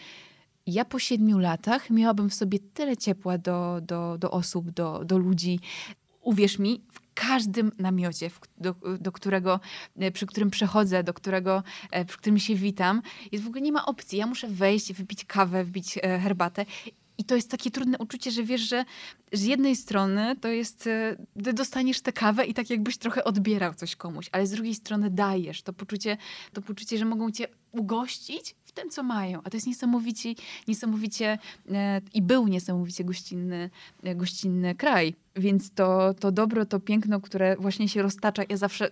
ja 0.68 0.86
po 0.86 1.00
siedmiu 1.00 1.40
latach 1.40 1.90
miałabym 1.90 2.30
w 2.30 2.34
sobie 2.34 2.60
tyle 2.74 2.98
ciepła 2.98 3.38
do, 3.38 3.82
do, 3.82 4.18
do 4.18 4.32
osób, 4.32 4.72
do, 4.72 5.06
do 5.06 5.18
ludzi. 5.18 5.60
Uwierz 6.22 6.60
mi, 6.60 6.82
w 6.92 7.00
każdym 7.16 7.72
namiocie, 7.80 8.32
do, 8.58 8.76
do, 9.00 9.12
którego, 9.12 9.60
e, 10.00 10.12
przy 10.12 10.26
którym 10.26 10.50
przechodzę, 10.50 11.04
do 11.04 11.14
którego, 11.14 11.64
e, 11.92 12.06
przy 12.06 12.18
którym 12.18 12.40
się 12.40 12.56
witam, 12.56 13.02
jest 13.32 13.44
w 13.44 13.48
ogóle 13.48 13.62
nie 13.62 13.72
ma 13.72 13.86
opcji. 13.86 14.18
Ja 14.18 14.28
muszę 14.28 14.48
wejść, 14.48 14.94
wypić 14.94 15.26
kawę, 15.26 15.64
wypić 15.64 15.98
e, 15.98 16.20
herbatę 16.20 16.66
i 17.18 17.24
to 17.24 17.36
jest 17.36 17.52
takie 17.52 17.72
trudne 17.72 17.98
uczucie, 17.98 18.32
że 18.32 18.44
wiesz, 18.44 18.62
że 18.62 18.86
z 19.34 19.44
jednej 19.44 19.76
strony 19.76 20.36
to 20.42 20.48
jest, 20.48 20.88
e, 20.88 21.16
ty 21.44 21.54
dostaniesz 21.54 22.02
tę 22.02 22.14
kawę 22.14 22.46
i 22.46 22.54
tak 22.54 22.70
jakbyś 22.70 22.98
trochę 22.98 23.24
odbierał 23.24 23.74
coś 23.74 23.96
komuś, 23.96 24.30
ale 24.32 24.48
z 24.48 24.52
drugiej 24.52 24.76
strony 24.76 25.10
dajesz 25.10 25.62
to 25.62 25.74
poczucie, 25.74 26.18
to 26.54 26.62
poczucie, 26.62 26.98
że 26.98 27.06
mogą 27.06 27.32
cię 27.32 27.48
ugościć 27.72 28.56
tym, 28.76 28.90
co 28.90 29.04
mają. 29.04 29.40
A 29.44 29.50
to 29.50 29.58
jest 29.58 29.68
niesamowicie, 29.68 30.34
niesamowicie 30.68 31.38
i 32.14 32.22
był 32.22 32.48
niesamowicie 32.48 33.04
gościnny, 33.04 33.70
e, 34.04 34.16
gościnny 34.16 34.76
kraj. 34.76 35.16
Więc 35.36 35.72
to, 35.72 36.14
to 36.14 36.32
dobro, 36.32 36.66
to 36.66 36.80
piękno, 36.80 37.22
które 37.22 37.56
właśnie 37.60 37.90
się 37.90 38.02
roztacza. 38.02 38.44
Ja 38.50 38.58
zawsze 38.58 38.92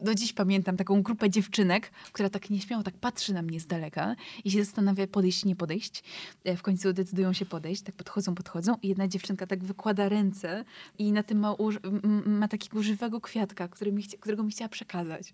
do 0.00 0.14
dziś 0.14 0.32
pamiętam 0.32 0.76
taką 0.76 1.02
grupę 1.02 1.30
dziewczynek, 1.30 1.90
która 2.12 2.30
tak 2.30 2.50
nieśmiało 2.50 2.82
tak 2.82 2.94
patrzy 2.94 3.34
na 3.34 3.42
mnie 3.42 3.60
z 3.60 3.66
daleka 3.66 4.16
i 4.44 4.50
się 4.50 4.64
zastanawia 4.64 5.06
podejść, 5.06 5.44
nie 5.44 5.56
podejść. 5.56 6.04
E, 6.44 6.56
w 6.56 6.62
końcu 6.62 6.92
decydują 6.92 7.32
się 7.32 7.46
podejść, 7.46 7.82
tak 7.82 7.94
podchodzą, 7.94 8.34
podchodzą 8.34 8.74
i 8.82 8.88
jedna 8.88 9.08
dziewczynka 9.08 9.46
tak 9.46 9.64
wykłada 9.64 10.08
ręce 10.08 10.64
i 10.98 11.12
na 11.12 11.22
tym 11.22 11.38
ma, 11.38 11.54
ma 12.26 12.48
takiego 12.48 12.82
żywego 12.82 13.20
kwiatka, 13.20 13.68
który 13.68 13.92
mi, 13.92 14.04
którego 14.20 14.42
mi 14.42 14.50
chciała 14.50 14.68
przekazać. 14.68 15.32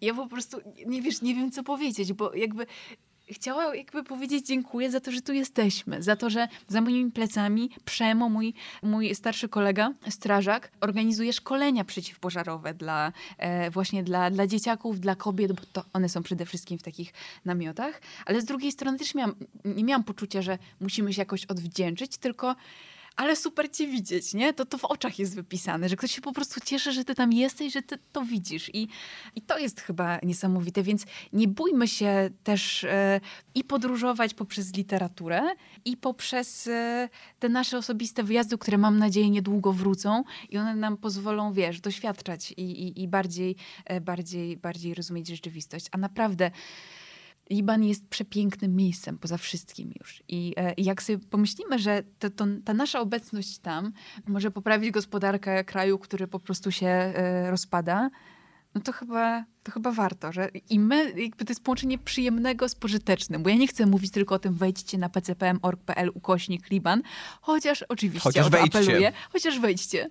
Ja 0.00 0.14
po 0.14 0.26
prostu 0.26 0.60
nie 0.86 1.02
wiesz, 1.02 1.22
nie 1.22 1.34
wiem 1.34 1.50
co 1.50 1.62
powiedzieć, 1.62 2.12
bo 2.12 2.34
jakby 2.34 2.66
chciała 3.30 3.76
jakby 3.76 4.04
powiedzieć 4.04 4.46
dziękuję 4.46 4.90
za 4.90 5.00
to, 5.00 5.12
że 5.12 5.20
tu 5.20 5.32
jesteśmy, 5.32 6.02
za 6.02 6.16
to, 6.16 6.30
że 6.30 6.48
za 6.68 6.80
moimi 6.80 7.10
plecami 7.10 7.70
Przemo, 7.84 8.28
mój, 8.28 8.54
mój 8.82 9.14
starszy 9.14 9.48
kolega, 9.48 9.92
strażak, 10.08 10.70
organizuje 10.80 11.32
szkolenia 11.32 11.84
przeciwpożarowe 11.84 12.74
dla 12.74 13.12
e, 13.38 13.70
właśnie 13.70 14.02
dla, 14.02 14.30
dla 14.30 14.46
dzieciaków, 14.46 15.00
dla 15.00 15.14
kobiet, 15.14 15.52
bo 15.52 15.62
to 15.72 15.84
one 15.92 16.08
są 16.08 16.22
przede 16.22 16.46
wszystkim 16.46 16.78
w 16.78 16.82
takich 16.82 17.12
namiotach, 17.44 18.00
ale 18.26 18.40
z 18.40 18.44
drugiej 18.44 18.72
strony 18.72 18.98
też 18.98 19.14
miałam, 19.14 19.34
nie 19.64 19.84
miałam 19.84 20.04
poczucia, 20.04 20.42
że 20.42 20.58
musimy 20.80 21.12
się 21.12 21.22
jakoś 21.22 21.44
odwdzięczyć, 21.44 22.18
tylko 22.18 22.56
ale 23.16 23.36
super 23.36 23.70
cię 23.70 23.86
widzieć, 23.86 24.34
nie? 24.34 24.52
To, 24.52 24.64
to 24.64 24.78
w 24.78 24.84
oczach 24.84 25.18
jest 25.18 25.34
wypisane, 25.34 25.88
że 25.88 25.96
ktoś 25.96 26.14
się 26.14 26.20
po 26.20 26.32
prostu 26.32 26.60
cieszy, 26.64 26.92
że 26.92 27.04
ty 27.04 27.14
tam 27.14 27.32
jesteś, 27.32 27.72
że 27.72 27.82
ty 27.82 27.98
to 28.12 28.22
widzisz. 28.22 28.70
I, 28.74 28.88
i 29.36 29.42
to 29.42 29.58
jest 29.58 29.80
chyba 29.80 30.18
niesamowite, 30.22 30.82
więc 30.82 31.04
nie 31.32 31.48
bójmy 31.48 31.88
się 31.88 32.30
też 32.44 32.84
e, 32.84 33.20
i 33.54 33.64
podróżować 33.64 34.34
poprzez 34.34 34.74
literaturę 34.74 35.42
i 35.84 35.96
poprzez 35.96 36.66
e, 36.66 37.08
te 37.38 37.48
nasze 37.48 37.78
osobiste 37.78 38.22
wyjazdy, 38.22 38.58
które 38.58 38.78
mam 38.78 38.98
nadzieję 38.98 39.30
niedługo 39.30 39.72
wrócą 39.72 40.24
i 40.50 40.58
one 40.58 40.74
nam 40.74 40.96
pozwolą, 40.96 41.52
wiesz, 41.52 41.80
doświadczać 41.80 42.52
i, 42.52 42.62
i, 42.62 43.02
i 43.02 43.08
bardziej, 43.08 43.56
e, 43.84 44.00
bardziej, 44.00 44.56
bardziej 44.56 44.94
rozumieć 44.94 45.28
rzeczywistość. 45.28 45.86
A 45.92 45.98
naprawdę 45.98 46.50
Liban 47.50 47.84
jest 47.84 48.08
przepięknym 48.08 48.76
miejscem 48.76 49.18
poza 49.18 49.36
wszystkim 49.36 49.92
już. 50.00 50.22
I 50.28 50.54
e, 50.56 50.74
jak 50.76 51.02
sobie 51.02 51.18
pomyślimy, 51.18 51.78
że 51.78 52.02
to, 52.18 52.30
to, 52.30 52.46
ta 52.64 52.74
nasza 52.74 53.00
obecność 53.00 53.58
tam 53.58 53.92
może 54.26 54.50
poprawić 54.50 54.90
gospodarkę 54.90 55.64
kraju, 55.64 55.98
który 55.98 56.26
po 56.26 56.40
prostu 56.40 56.70
się 56.70 56.86
e, 56.86 57.50
rozpada, 57.50 58.10
no 58.74 58.80
to 58.80 58.92
chyba 58.92 59.44
to 59.62 59.72
chyba 59.72 59.92
warto, 59.92 60.32
że 60.32 60.50
i 60.70 60.78
my, 60.78 61.12
jakby 61.16 61.44
to 61.44 61.50
jest 61.50 61.64
połączenie 61.64 61.98
przyjemnego 61.98 62.68
z 62.68 62.74
pożytecznym, 62.74 63.42
bo 63.42 63.50
ja 63.50 63.56
nie 63.56 63.66
chcę 63.66 63.86
mówić 63.86 64.12
tylko 64.12 64.34
o 64.34 64.38
tym, 64.38 64.54
wejdźcie 64.54 64.98
na 64.98 65.08
pcpm.org.pl 65.08 66.10
ukośnik 66.14 66.70
Liban, 66.70 67.02
chociaż 67.40 67.82
oczywiście 67.88 68.20
chociaż 68.20 68.50
wejdźcie. 68.50 68.78
apeluję, 68.78 69.12
chociaż 69.32 69.60
wejdźcie. 69.60 70.10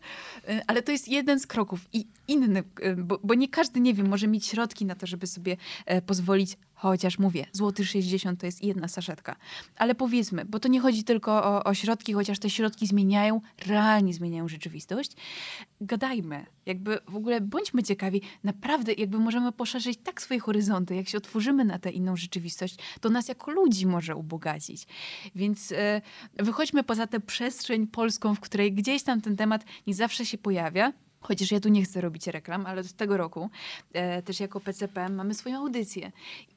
Y, 0.50 0.62
ale 0.68 0.82
to 0.82 0.92
jest 0.92 1.08
jeden 1.08 1.40
z 1.40 1.48
kroków 1.48 1.80
i 1.94 2.08
inny, 2.28 2.64
y, 2.86 2.96
bo, 2.96 3.20
bo 3.24 3.34
nie 3.34 3.50
każdy, 3.50 3.80
nie 3.80 3.94
wiem, 3.94 4.10
może 4.10 4.28
mieć 4.28 4.46
środki 4.46 4.86
na 4.86 4.96
to, 4.96 5.08
żeby 5.08 5.28
sobie 5.28 5.58
e, 5.86 6.02
pozwolić 6.02 6.58
Chociaż 6.82 7.20
mówię, 7.20 7.46
złoty 7.52 7.86
60 7.86 8.40
to 8.40 8.46
jest 8.46 8.64
jedna 8.64 8.88
saszetka. 8.88 9.36
Ale 9.78 9.96
powiedzmy, 9.96 10.46
bo 10.46 10.60
to 10.60 10.68
nie 10.68 10.80
chodzi 10.80 11.04
tylko 11.04 11.44
o, 11.44 11.64
o, 11.64 11.74
środki, 11.74 12.14
chociaż 12.14 12.40
te 12.40 12.50
środki 12.50 12.88
zmieniają, 12.88 13.42
realnie 13.66 14.14
zmieniają 14.14 14.48
rzeczywistość. 14.48 15.12
Gadajmy, 15.82 16.46
jakby 16.66 17.00
w 17.08 17.16
ogóle 17.16 17.42
bądźmy 17.42 17.84
ciekawi, 17.84 18.22
naprawdę 18.44 18.94
jakby 18.94 19.20
możemy 19.20 19.41
możemy 19.42 19.58
poszerzyć 19.58 20.00
tak 20.04 20.22
swoje 20.22 20.40
horyzonty, 20.40 20.96
jak 20.96 21.10
się 21.10 21.18
otworzymy 21.18 21.66
na 21.66 21.80
tę 21.80 21.92
inną 21.92 22.16
rzeczywistość, 22.16 22.76
to 23.02 23.10
nas 23.10 23.28
jako 23.28 23.52
ludzi 23.52 23.88
może 23.88 24.16
ubogacić. 24.16 24.88
Więc 25.36 25.72
e, 25.72 26.02
wychodźmy 26.34 26.84
poza 26.84 27.08
tę 27.08 27.20
przestrzeń 27.20 27.88
polską, 27.88 28.36
w 28.36 28.40
której 28.40 28.74
gdzieś 28.74 29.04
tam 29.04 29.22
ten 29.22 29.36
temat 29.38 29.66
nie 29.88 29.94
zawsze 29.94 30.26
się 30.26 30.38
pojawia. 30.38 30.94
Chociaż 31.22 31.52
ja 31.52 31.60
tu 31.60 31.70
nie 31.70 31.84
chcę 31.84 32.02
robić 32.02 32.28
reklam, 32.28 32.66
ale 32.66 32.82
od 32.82 32.94
tego 32.94 33.18
roku 33.18 33.50
e, 33.94 34.22
też 34.22 34.40
jako 34.40 34.60
PCP 34.60 35.10
mamy 35.10 35.34
swoją 35.34 35.58
audycję. 35.58 36.12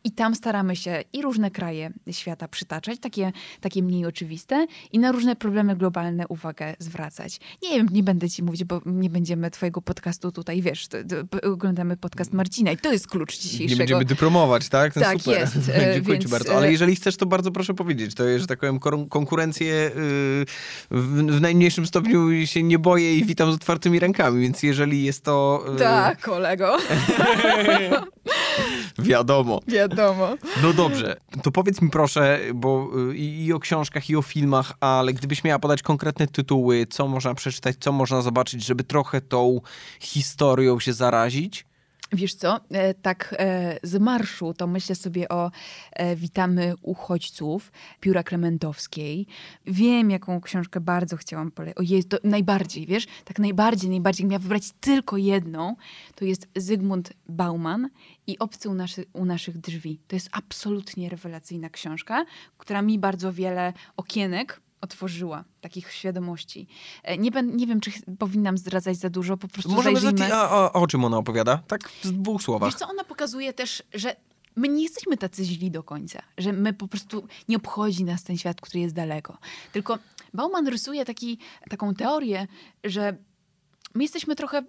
I 0.05 0.11
tam 0.11 0.35
staramy 0.35 0.77
się 0.77 1.03
i 1.13 1.23
różne 1.23 1.51
kraje 1.51 1.93
świata 2.11 2.49
przytaczać, 2.49 2.99
takie, 2.99 3.33
takie 3.61 3.83
mniej 3.83 4.07
oczywiste, 4.07 4.67
i 4.93 4.99
na 4.99 5.13
różne 5.13 5.37
problemy 5.37 5.77
globalne 5.77 6.29
uwagę 6.29 6.77
zwracać. 6.79 7.41
Nie 7.63 7.69
wiem, 7.71 7.89
nie 7.93 8.03
będę 8.03 8.31
ci 8.31 8.43
mówić, 8.43 8.65
bo 8.65 8.81
nie 8.87 9.11
będziemy 9.11 9.51
twojego 9.51 9.83
podcastu 9.83 10.33
tutaj, 10.33 10.63
wiesz, 10.63 10.89
to, 10.89 10.99
to, 11.05 11.51
oglądamy 11.51 11.97
podcast 11.97 12.33
Marcina 12.33 12.73
i 12.73 12.77
to 12.77 12.93
jest 12.93 13.09
klucz 13.09 13.39
dzisiejszego. 13.39 13.71
Nie 13.71 13.77
będziemy 13.77 14.05
dyplomować, 14.05 14.69
tak? 14.69 14.95
Ten 14.95 15.03
tak, 15.03 15.19
super. 15.19 15.41
jest. 15.41 15.57
Dziękuję 15.95 16.03
więc... 16.03 16.25
ci 16.25 16.31
bardzo. 16.31 16.57
Ale 16.57 16.73
jeżeli 16.73 16.97
chcesz, 16.97 17.17
to 17.17 17.27
bardzo 17.27 17.51
proszę 17.51 17.75
powiedzieć. 17.75 18.15
To 18.15 18.25
jest, 18.25 18.41
że 18.41 18.47
tak 18.47 18.61
powiem, 18.61 18.79
konkurencję 19.09 19.67
yy, 19.67 19.91
w, 20.91 21.37
w 21.37 21.41
najmniejszym 21.41 21.87
stopniu 21.87 22.47
się 22.47 22.63
nie 22.63 22.79
boję 22.79 23.17
i 23.19 23.25
witam 23.25 23.53
z 23.53 23.55
otwartymi 23.55 23.99
rękami, 23.99 24.54
więc 24.55 24.63
jeżeli 24.63 25.05
jest 25.05 25.25
to... 25.25 25.65
Yy... 25.73 25.77
Tak, 25.77 26.21
kolego. 26.21 26.77
Wiadomo. 28.99 29.61
Wiadomo. 29.69 30.37
No 30.63 30.73
dobrze, 30.73 31.17
to 31.43 31.51
powiedz 31.51 31.83
mi 31.83 31.91
proszę, 31.91 32.41
bo 32.55 32.91
y, 33.11 33.17
i, 33.17 33.45
i, 33.45 33.53
o 33.53 33.61
książkach, 33.61 34.11
i 34.11 34.17
o 34.17 34.23
filmach, 34.23 34.73
ale 34.81 35.13
gdybyś 35.13 35.45
miała 35.45 35.59
podać 35.59 35.83
konkretne 35.83 36.27
tytuły, 36.27 36.87
co 36.87 37.09
można 37.09 37.35
przeczytać, 37.35 37.77
co 37.81 37.93
można 37.93 38.23
zobaczyć, 38.23 38.65
żeby 38.65 38.85
trochę 38.85 39.21
tą 39.21 39.61
historią 40.01 40.81
się 40.81 40.93
zarazić? 40.93 41.67
Wiesz 42.15 42.35
co, 42.35 42.61
e, 42.71 42.95
tak 42.95 43.35
e, 43.39 43.79
z 43.83 44.01
marszu 44.01 44.55
to 44.55 44.67
myślę 44.67 44.95
sobie 44.95 45.29
o 45.29 45.51
e, 45.93 46.17
Witamy 46.17 46.75
uchodźców 46.83 47.73
Pióra 48.01 48.23
Klementowskiej. 48.23 49.27
Wiem, 49.67 50.11
jaką 50.11 50.41
książkę 50.41 50.81
bardzo 50.81 51.17
chciałam 51.17 51.51
polecić. 51.51 51.79
O 51.79 51.83
jest 51.83 52.09
to 52.09 52.17
najbardziej, 52.25 52.87
wiesz, 52.87 53.07
tak 53.25 53.39
najbardziej, 53.39 53.91
najbardziej. 53.91 54.27
Miała 54.27 54.39
wybrać 54.39 54.65
tylko 54.81 55.17
jedną. 55.17 55.77
To 56.15 56.25
jest 56.25 56.49
Zygmunt 56.57 57.13
Bauman 57.29 57.91
i 58.27 58.39
Obcy 58.39 58.69
u, 58.69 58.75
naszy, 58.75 59.05
u 59.13 59.25
naszych 59.25 59.59
drzwi. 59.59 60.01
To 60.09 60.17
jest 60.17 60.29
absolutnie 60.33 61.09
rewelacyjna 61.09 61.71
książka, 61.71 62.25
która 62.59 62.83
mi 62.83 62.99
bardzo 62.99 63.33
wiele 63.33 63.73
okienek 63.97 64.61
otworzyła 64.85 65.45
takich 65.61 65.93
świadomości. 65.93 66.67
E, 67.03 67.19
nie, 67.19 67.31
ben, 67.31 67.57
nie 67.57 67.67
wiem, 67.67 67.81
czy 67.81 67.91
powinnam 68.19 68.59
zdradzać 68.59 68.97
za 68.97 69.11
dużo, 69.11 69.37
po 69.37 69.49
prostu 69.49 69.73
Możemy 69.73 70.01
zajrzyjmy... 70.01 70.35
A, 70.35 70.49
a, 70.51 70.73
o 70.73 70.87
czym 70.87 71.05
ona 71.05 71.19
opowiada? 71.19 71.63
Tak 71.69 71.89
w 71.89 72.13
dwóch 72.13 72.43
słowach. 72.43 72.71
Wiesz 72.71 72.79
co, 72.79 72.89
ona 72.89 73.05
pokazuje 73.05 73.53
też, 73.53 73.83
że 73.95 74.17
my 74.57 74.69
nie 74.69 74.83
jesteśmy 74.83 75.17
tacy 75.17 75.45
źli 75.45 75.71
do 75.71 75.83
końca, 75.83 76.23
że 76.39 76.53
my 76.53 76.73
po 76.73 76.89
prostu 76.89 77.29
nie 77.49 77.57
obchodzi 77.57 78.05
nas 78.05 78.25
ten 78.25 78.39
świat, 78.39 78.61
który 78.61 78.81
jest 78.81 78.95
daleko. 78.95 79.39
Tylko 79.73 79.99
Bauman 80.35 80.69
rysuje 80.69 81.05
taki, 81.05 81.39
taką 81.71 81.95
teorię, 81.95 82.47
że 82.85 83.17
my 83.95 84.03
jesteśmy 84.03 84.37
trochę 84.37 84.63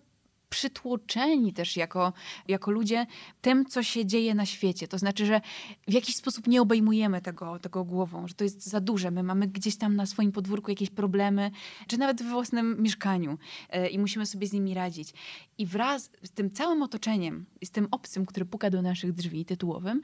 przytłoczeni 0.56 1.53
też 1.53 1.78
jako, 1.78 2.14
jako 2.47 2.72
ludzie 2.72 3.06
tym, 3.41 3.66
co 3.66 3.84
się 3.84 4.06
dzieje 4.06 4.36
na 4.36 4.45
świecie. 4.45 4.88
To 4.88 4.97
znaczy, 4.97 5.26
że 5.26 5.41
w 5.88 5.93
jakiś 5.93 6.16
sposób 6.16 6.47
nie 6.47 6.62
obejmujemy 6.62 7.22
tego, 7.22 7.60
tego 7.60 7.84
głową, 7.84 8.28
że 8.28 8.34
to 8.34 8.43
jest 8.43 8.66
za 8.66 8.80
duże. 8.80 9.12
My 9.12 9.24
mamy 9.24 9.47
gdzieś 9.47 9.78
tam 9.78 9.95
na 9.95 10.06
swoim 10.06 10.32
podwórku 10.32 10.72
jakieś 10.72 10.89
problemy, 10.89 11.51
czy 11.88 11.97
nawet 11.97 12.24
we 12.24 12.30
własnym 12.30 12.82
mieszkaniu 12.82 13.38
yy, 13.74 13.89
i 13.89 13.99
musimy 13.99 14.26
sobie 14.26 14.47
z 14.47 14.53
nimi 14.53 14.74
radzić. 14.74 15.14
I 15.58 15.66
wraz 15.66 16.10
z 16.24 16.32
tym 16.32 16.51
całym 16.51 16.82
otoczeniem, 16.82 17.45
z 17.64 17.72
tym 17.72 17.88
obcym, 17.91 18.26
który 18.26 18.45
puka 18.45 18.70
do 18.70 18.82
naszych 18.82 19.14
drzwi 19.14 19.45
tytułowym, 19.45 20.01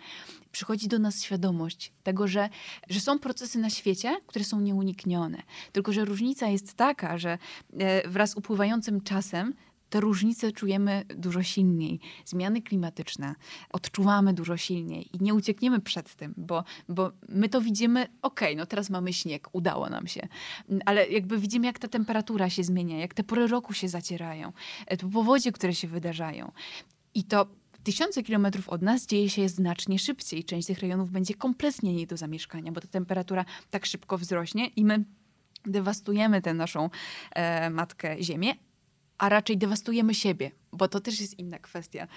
przychodzi 0.52 0.88
do 0.88 0.99
nas 0.99 1.24
świadomość 1.24 1.91
tego, 2.04 2.28
że, 2.28 2.49
że 2.89 2.99
są 2.99 3.20
procesy 3.20 3.60
na 3.60 3.70
świecie, 3.70 4.22
które 4.28 4.45
są 4.45 4.62
nieuniknione. 4.62 5.43
Tylko, 5.72 5.93
że 5.93 6.06
różnica 6.06 6.47
jest 6.47 6.74
taka, 6.74 7.18
że 7.18 7.38
yy, 7.74 7.86
wraz 8.08 8.32
z 8.32 8.36
upływającym 8.36 9.02
czasem 9.02 9.54
te 9.91 9.99
różnice 9.99 10.51
czujemy 10.51 11.05
dużo 11.15 11.43
silniej. 11.43 11.99
Zmiany 12.25 12.61
klimatyczne 12.61 13.35
odczuwamy 13.69 14.33
dużo 14.33 14.57
silniej 14.57 15.15
i 15.15 15.23
nie 15.23 15.33
uciekniemy 15.33 15.79
przed 15.79 16.15
tym, 16.15 16.33
bo, 16.37 16.63
bo 16.89 17.11
my 17.29 17.49
to 17.49 17.61
widzimy, 17.61 18.07
okej, 18.21 18.47
okay, 18.47 18.55
no 18.55 18.65
teraz 18.65 18.89
mamy 18.89 19.13
śnieg, 19.13 19.49
udało 19.51 19.89
nam 19.89 20.07
się, 20.07 20.27
ale 20.85 21.07
jakby 21.07 21.37
widzimy, 21.37 21.67
jak 21.67 21.79
ta 21.79 21.87
temperatura 21.87 22.49
się 22.49 22.63
zmienia, 22.63 22.99
jak 22.99 23.13
te 23.13 23.23
pory 23.23 23.47
roku 23.47 23.73
się 23.73 23.89
zacierają, 23.89 24.53
e, 24.87 24.97
powodzie, 24.97 25.51
które 25.51 25.73
się 25.73 25.87
wydarzają. 25.87 26.51
I 27.13 27.23
to 27.23 27.47
tysiące 27.83 28.23
kilometrów 28.23 28.69
od 28.69 28.81
nas 28.81 29.05
dzieje 29.05 29.29
się 29.29 29.49
znacznie 29.49 29.99
szybciej. 29.99 30.43
Część 30.43 30.67
tych 30.67 30.79
rejonów 30.79 31.11
będzie 31.11 31.33
kompletnie 31.33 31.93
nie 31.93 32.07
do 32.07 32.17
zamieszkania, 32.17 32.71
bo 32.71 32.81
ta 32.81 32.87
temperatura 32.87 33.45
tak 33.69 33.85
szybko 33.85 34.17
wzrośnie 34.17 34.67
i 34.67 34.85
my 34.85 35.03
dewastujemy 35.65 36.41
tę 36.41 36.53
naszą 36.53 36.89
e, 37.31 37.69
matkę 37.69 38.23
Ziemię, 38.23 38.53
a 39.22 39.30
raczej 39.30 39.57
dewastujemy 39.57 40.13
siebie, 40.13 40.51
bo 40.74 40.88
to 40.88 40.99
też 40.99 41.22
jest 41.22 41.39
inna 41.39 41.59
kwestia. 41.59 42.07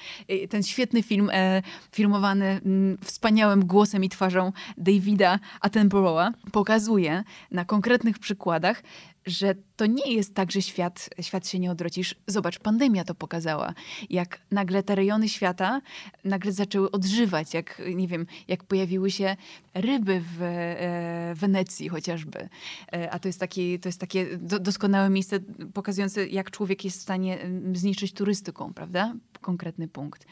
Ten 0.51 0.63
świetny 0.63 1.03
film, 1.03 1.31
e, 1.33 1.63
filmowany 1.93 2.45
m, 2.45 2.61
mm, 2.65 2.99
wspaniałym 3.05 3.67
głosem 3.67 4.05
i 4.05 4.09
twarzą 4.09 4.53
Davida 4.77 5.39
Attenborougha, 5.61 6.33
pokazuje 6.53 7.25
na 7.51 7.65
konkretnych 7.65 8.19
przykładach, 8.19 8.83
że 9.27 9.55
to 9.77 9.87
nie 9.87 10.13
jest 10.13 10.35
tak, 10.35 10.53
że 10.53 10.63
świat, 10.63 11.11
świat 11.21 11.49
się 11.49 11.59
nie 11.59 11.71
odwrócisz. 11.71 12.15
Zobacz, 12.27 12.59
pandemia 12.59 13.05
to 13.05 13.15
pokazała. 13.15 13.75
Jak 14.11 14.41
nagle 14.51 14.83
te 14.83 14.95
rejony 14.95 15.29
świata 15.29 15.81
nagle 16.25 16.53
zaczęły 16.53 16.91
odżywać, 16.91 17.55
jak, 17.55 17.83
nie 17.95 18.09
wiem, 18.09 18.27
jak 18.49 18.65
pojawiły 18.65 19.11
się 19.11 19.37
ryby 19.75 20.23
w 20.39 20.43
e, 20.43 21.35
Wenecji 21.35 21.89
chociażby. 21.89 22.49
E, 22.93 23.11
a 23.11 23.19
to 23.19 23.29
jest, 23.29 23.41
taki, 23.41 23.81
to 23.81 23.89
jest 23.89 24.01
takie 24.01 24.39
do, 24.39 24.59
doskonałe 24.59 25.11
miejsce 25.11 25.41
pokazujące, 25.75 26.27
jak 26.27 26.51
człowiek 26.51 26.85
jest 26.85 26.99
w 26.99 27.03
stanie 27.03 27.41
mm, 27.41 27.77
zniszczyć 27.77 28.13
turystyką, 28.13 28.75
prawda? 28.75 29.15
Konkretny 29.41 29.89
punkt. 29.89 30.27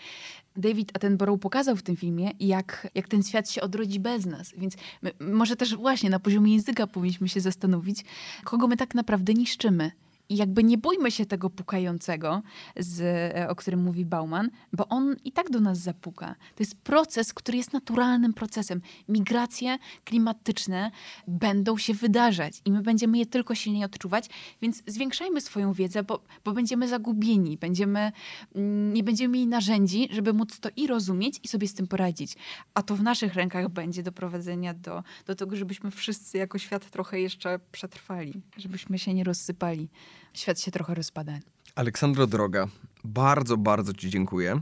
David 0.56 0.96
Attenborough 0.96 1.40
pokazał 1.40 1.76
w 1.76 1.82
tym 1.82 1.96
filmie, 1.96 2.30
jak, 2.40 2.88
jak 2.94 3.08
ten 3.08 3.22
świat 3.22 3.50
się 3.50 3.60
odrodzi 3.60 4.00
bez 4.00 4.26
nas. 4.26 4.52
Więc 4.58 4.74
my, 5.02 5.12
może 5.20 5.56
też 5.56 5.76
właśnie 5.76 6.10
na 6.10 6.20
poziomie 6.20 6.54
języka 6.54 6.86
powinniśmy 6.86 7.28
się 7.28 7.40
zastanowić, 7.40 8.04
kogo 8.44 8.66
my 8.66 8.76
tak 8.76 8.94
naprawdę 8.94 9.31
niszczymy. 9.34 9.90
I 10.32 10.36
jakby 10.36 10.64
nie 10.64 10.78
bójmy 10.78 11.10
się 11.10 11.26
tego 11.26 11.50
pukającego, 11.50 12.42
z, 12.76 13.00
e, 13.36 13.48
o 13.48 13.54
którym 13.54 13.82
mówi 13.82 14.04
Bauman, 14.04 14.50
bo 14.72 14.88
on 14.88 15.16
i 15.24 15.32
tak 15.32 15.50
do 15.50 15.60
nas 15.60 15.78
zapuka. 15.78 16.34
To 16.54 16.62
jest 16.62 16.74
proces, 16.74 17.34
który 17.34 17.58
jest 17.58 17.72
naturalnym 17.72 18.34
procesem. 18.34 18.80
Migracje 19.08 19.78
klimatyczne 20.04 20.90
będą 21.28 21.78
się 21.78 21.94
wydarzać 21.94 22.62
i 22.64 22.72
my 22.72 22.82
będziemy 22.82 23.18
je 23.18 23.26
tylko 23.26 23.54
silniej 23.54 23.84
odczuwać, 23.84 24.28
więc 24.62 24.82
zwiększajmy 24.86 25.40
swoją 25.40 25.72
wiedzę, 25.72 26.02
bo, 26.02 26.22
bo 26.44 26.52
będziemy 26.52 26.88
zagubieni, 26.88 27.58
będziemy, 27.58 28.12
mm, 28.54 28.92
nie 28.92 29.02
będziemy 29.02 29.34
mieli 29.34 29.46
narzędzi, 29.46 30.08
żeby 30.10 30.32
móc 30.32 30.60
to 30.60 30.68
i 30.76 30.86
rozumieć, 30.86 31.40
i 31.42 31.48
sobie 31.48 31.68
z 31.68 31.74
tym 31.74 31.86
poradzić. 31.86 32.36
A 32.74 32.82
to 32.82 32.96
w 32.96 33.02
naszych 33.02 33.34
rękach 33.34 33.68
będzie 33.68 34.02
doprowadzenia 34.02 34.74
do, 34.74 35.02
do 35.26 35.34
tego, 35.34 35.56
żebyśmy 35.56 35.90
wszyscy 35.90 36.38
jako 36.38 36.58
świat 36.58 36.90
trochę 36.90 37.20
jeszcze 37.20 37.60
przetrwali, 37.72 38.42
żebyśmy 38.56 38.98
się 38.98 39.14
nie 39.14 39.24
rozsypali. 39.24 39.88
Świat 40.34 40.60
się 40.60 40.70
trochę 40.70 40.94
rozpada. 40.94 41.32
Aleksandro 41.74 42.26
Droga, 42.26 42.68
bardzo, 43.04 43.56
bardzo 43.56 43.94
Ci 43.94 44.10
dziękuję. 44.10 44.60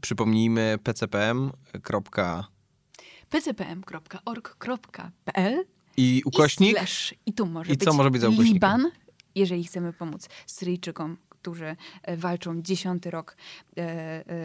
Przypomnijmy 0.00 0.78
pcpm. 0.84 1.50
pcpm.org.pl 3.30 5.64
i 5.96 6.22
ukośnik. 6.24 6.70
I, 6.70 6.74
slash, 6.74 7.14
I 7.26 7.32
tu 7.32 7.46
może 7.46 7.72
I 7.72 7.76
być 7.76 7.88
co 7.88 7.94
może 7.94 8.10
być 8.10 8.20
za 8.20 8.28
ukośnikiem? 8.28 8.54
Liban, 8.54 8.90
jeżeli 9.34 9.64
chcemy 9.64 9.92
pomóc 9.92 10.28
Syryjczykom, 10.46 11.16
którzy 11.40 11.76
e, 12.02 12.16
walczą 12.16 12.62
dziesiąty 12.62 13.10
rok 13.10 13.36
e, 13.76 13.80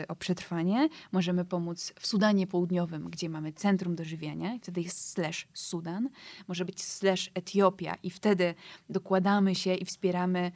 e, 0.02 0.08
o 0.08 0.16
przetrwanie. 0.16 0.89
Możemy 1.12 1.46
pomóc 1.46 1.93
w 2.00 2.08
Sudanie 2.08 2.48
Południowym, 2.48 3.10
gdzie 3.10 3.30
mamy 3.30 3.54
centrum 3.54 3.96
dożywiania 3.96 4.54
i 4.54 4.60
wtedy 4.60 4.82
jest 4.82 5.10
slash 5.10 5.48
Sudan. 5.54 6.10
Może 6.48 6.66
być 6.66 6.84
slash 6.84 7.32
Etiopia 7.34 7.96
i 8.04 8.10
wtedy 8.10 8.56
dokładamy 8.89 9.56
się 9.56 9.74
i 9.74 9.86
wspieramy 9.86 10.52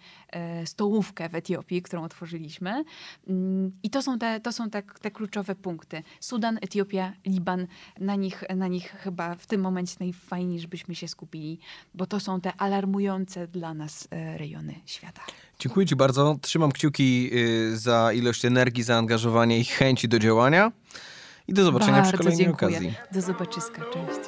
stołówkę 0.66 1.30
w 1.30 1.36
Etiopii, 1.36 1.82
którą 1.82 2.04
otworzyliśmy. 2.04 2.84
Mm, 3.28 3.72
I 3.84 3.90
to 3.90 4.02
są 4.02 4.20
te, 4.20 4.40
to 4.40 4.52
są 4.52 4.70
te, 4.70 4.84
te 4.84 5.12
kluczowe 5.12 5.56
punkty. 5.56 6.04
Sudan, 6.20 6.58
Etiopia, 6.62 7.14
Liban. 7.26 7.68
Na 8.00 8.16
nich, 8.16 8.44
na 8.56 8.68
nich 8.68 8.92
chyba 8.92 9.36
w 9.36 9.48
tym 9.48 9.62
momencie 9.62 9.96
najfajniej, 10.00 10.60
żebyśmy 10.60 10.96
się 10.96 11.08
skupili, 11.08 11.60
bo 11.94 12.06
to 12.06 12.20
są 12.20 12.42
te 12.42 12.54
alarmujące 12.54 13.48
dla 13.48 13.74
nas 13.74 14.08
rejony 14.12 14.76
świata. 14.86 15.22
Dziękuję 15.60 15.86
Ci 15.86 15.96
bardzo. 15.96 16.29
Trzymam 16.42 16.72
kciuki 16.72 17.30
y, 17.34 17.78
za 17.78 18.14
ilość 18.14 18.46
energii, 18.46 18.84
zaangażowania 18.84 19.58
i 19.58 19.64
chęci 19.66 20.08
do 20.08 20.20
działania. 20.20 20.72
I 21.48 21.54
do 21.54 21.64
zobaczenia 21.64 21.92
Bardzo 21.92 22.10
przy 22.10 22.18
kolejnej 22.18 22.46
dziękuję. 22.46 22.72
okazji. 22.78 22.94
Do 23.12 23.22
zobaczyska. 23.22 23.82
Cześć. 23.94 24.20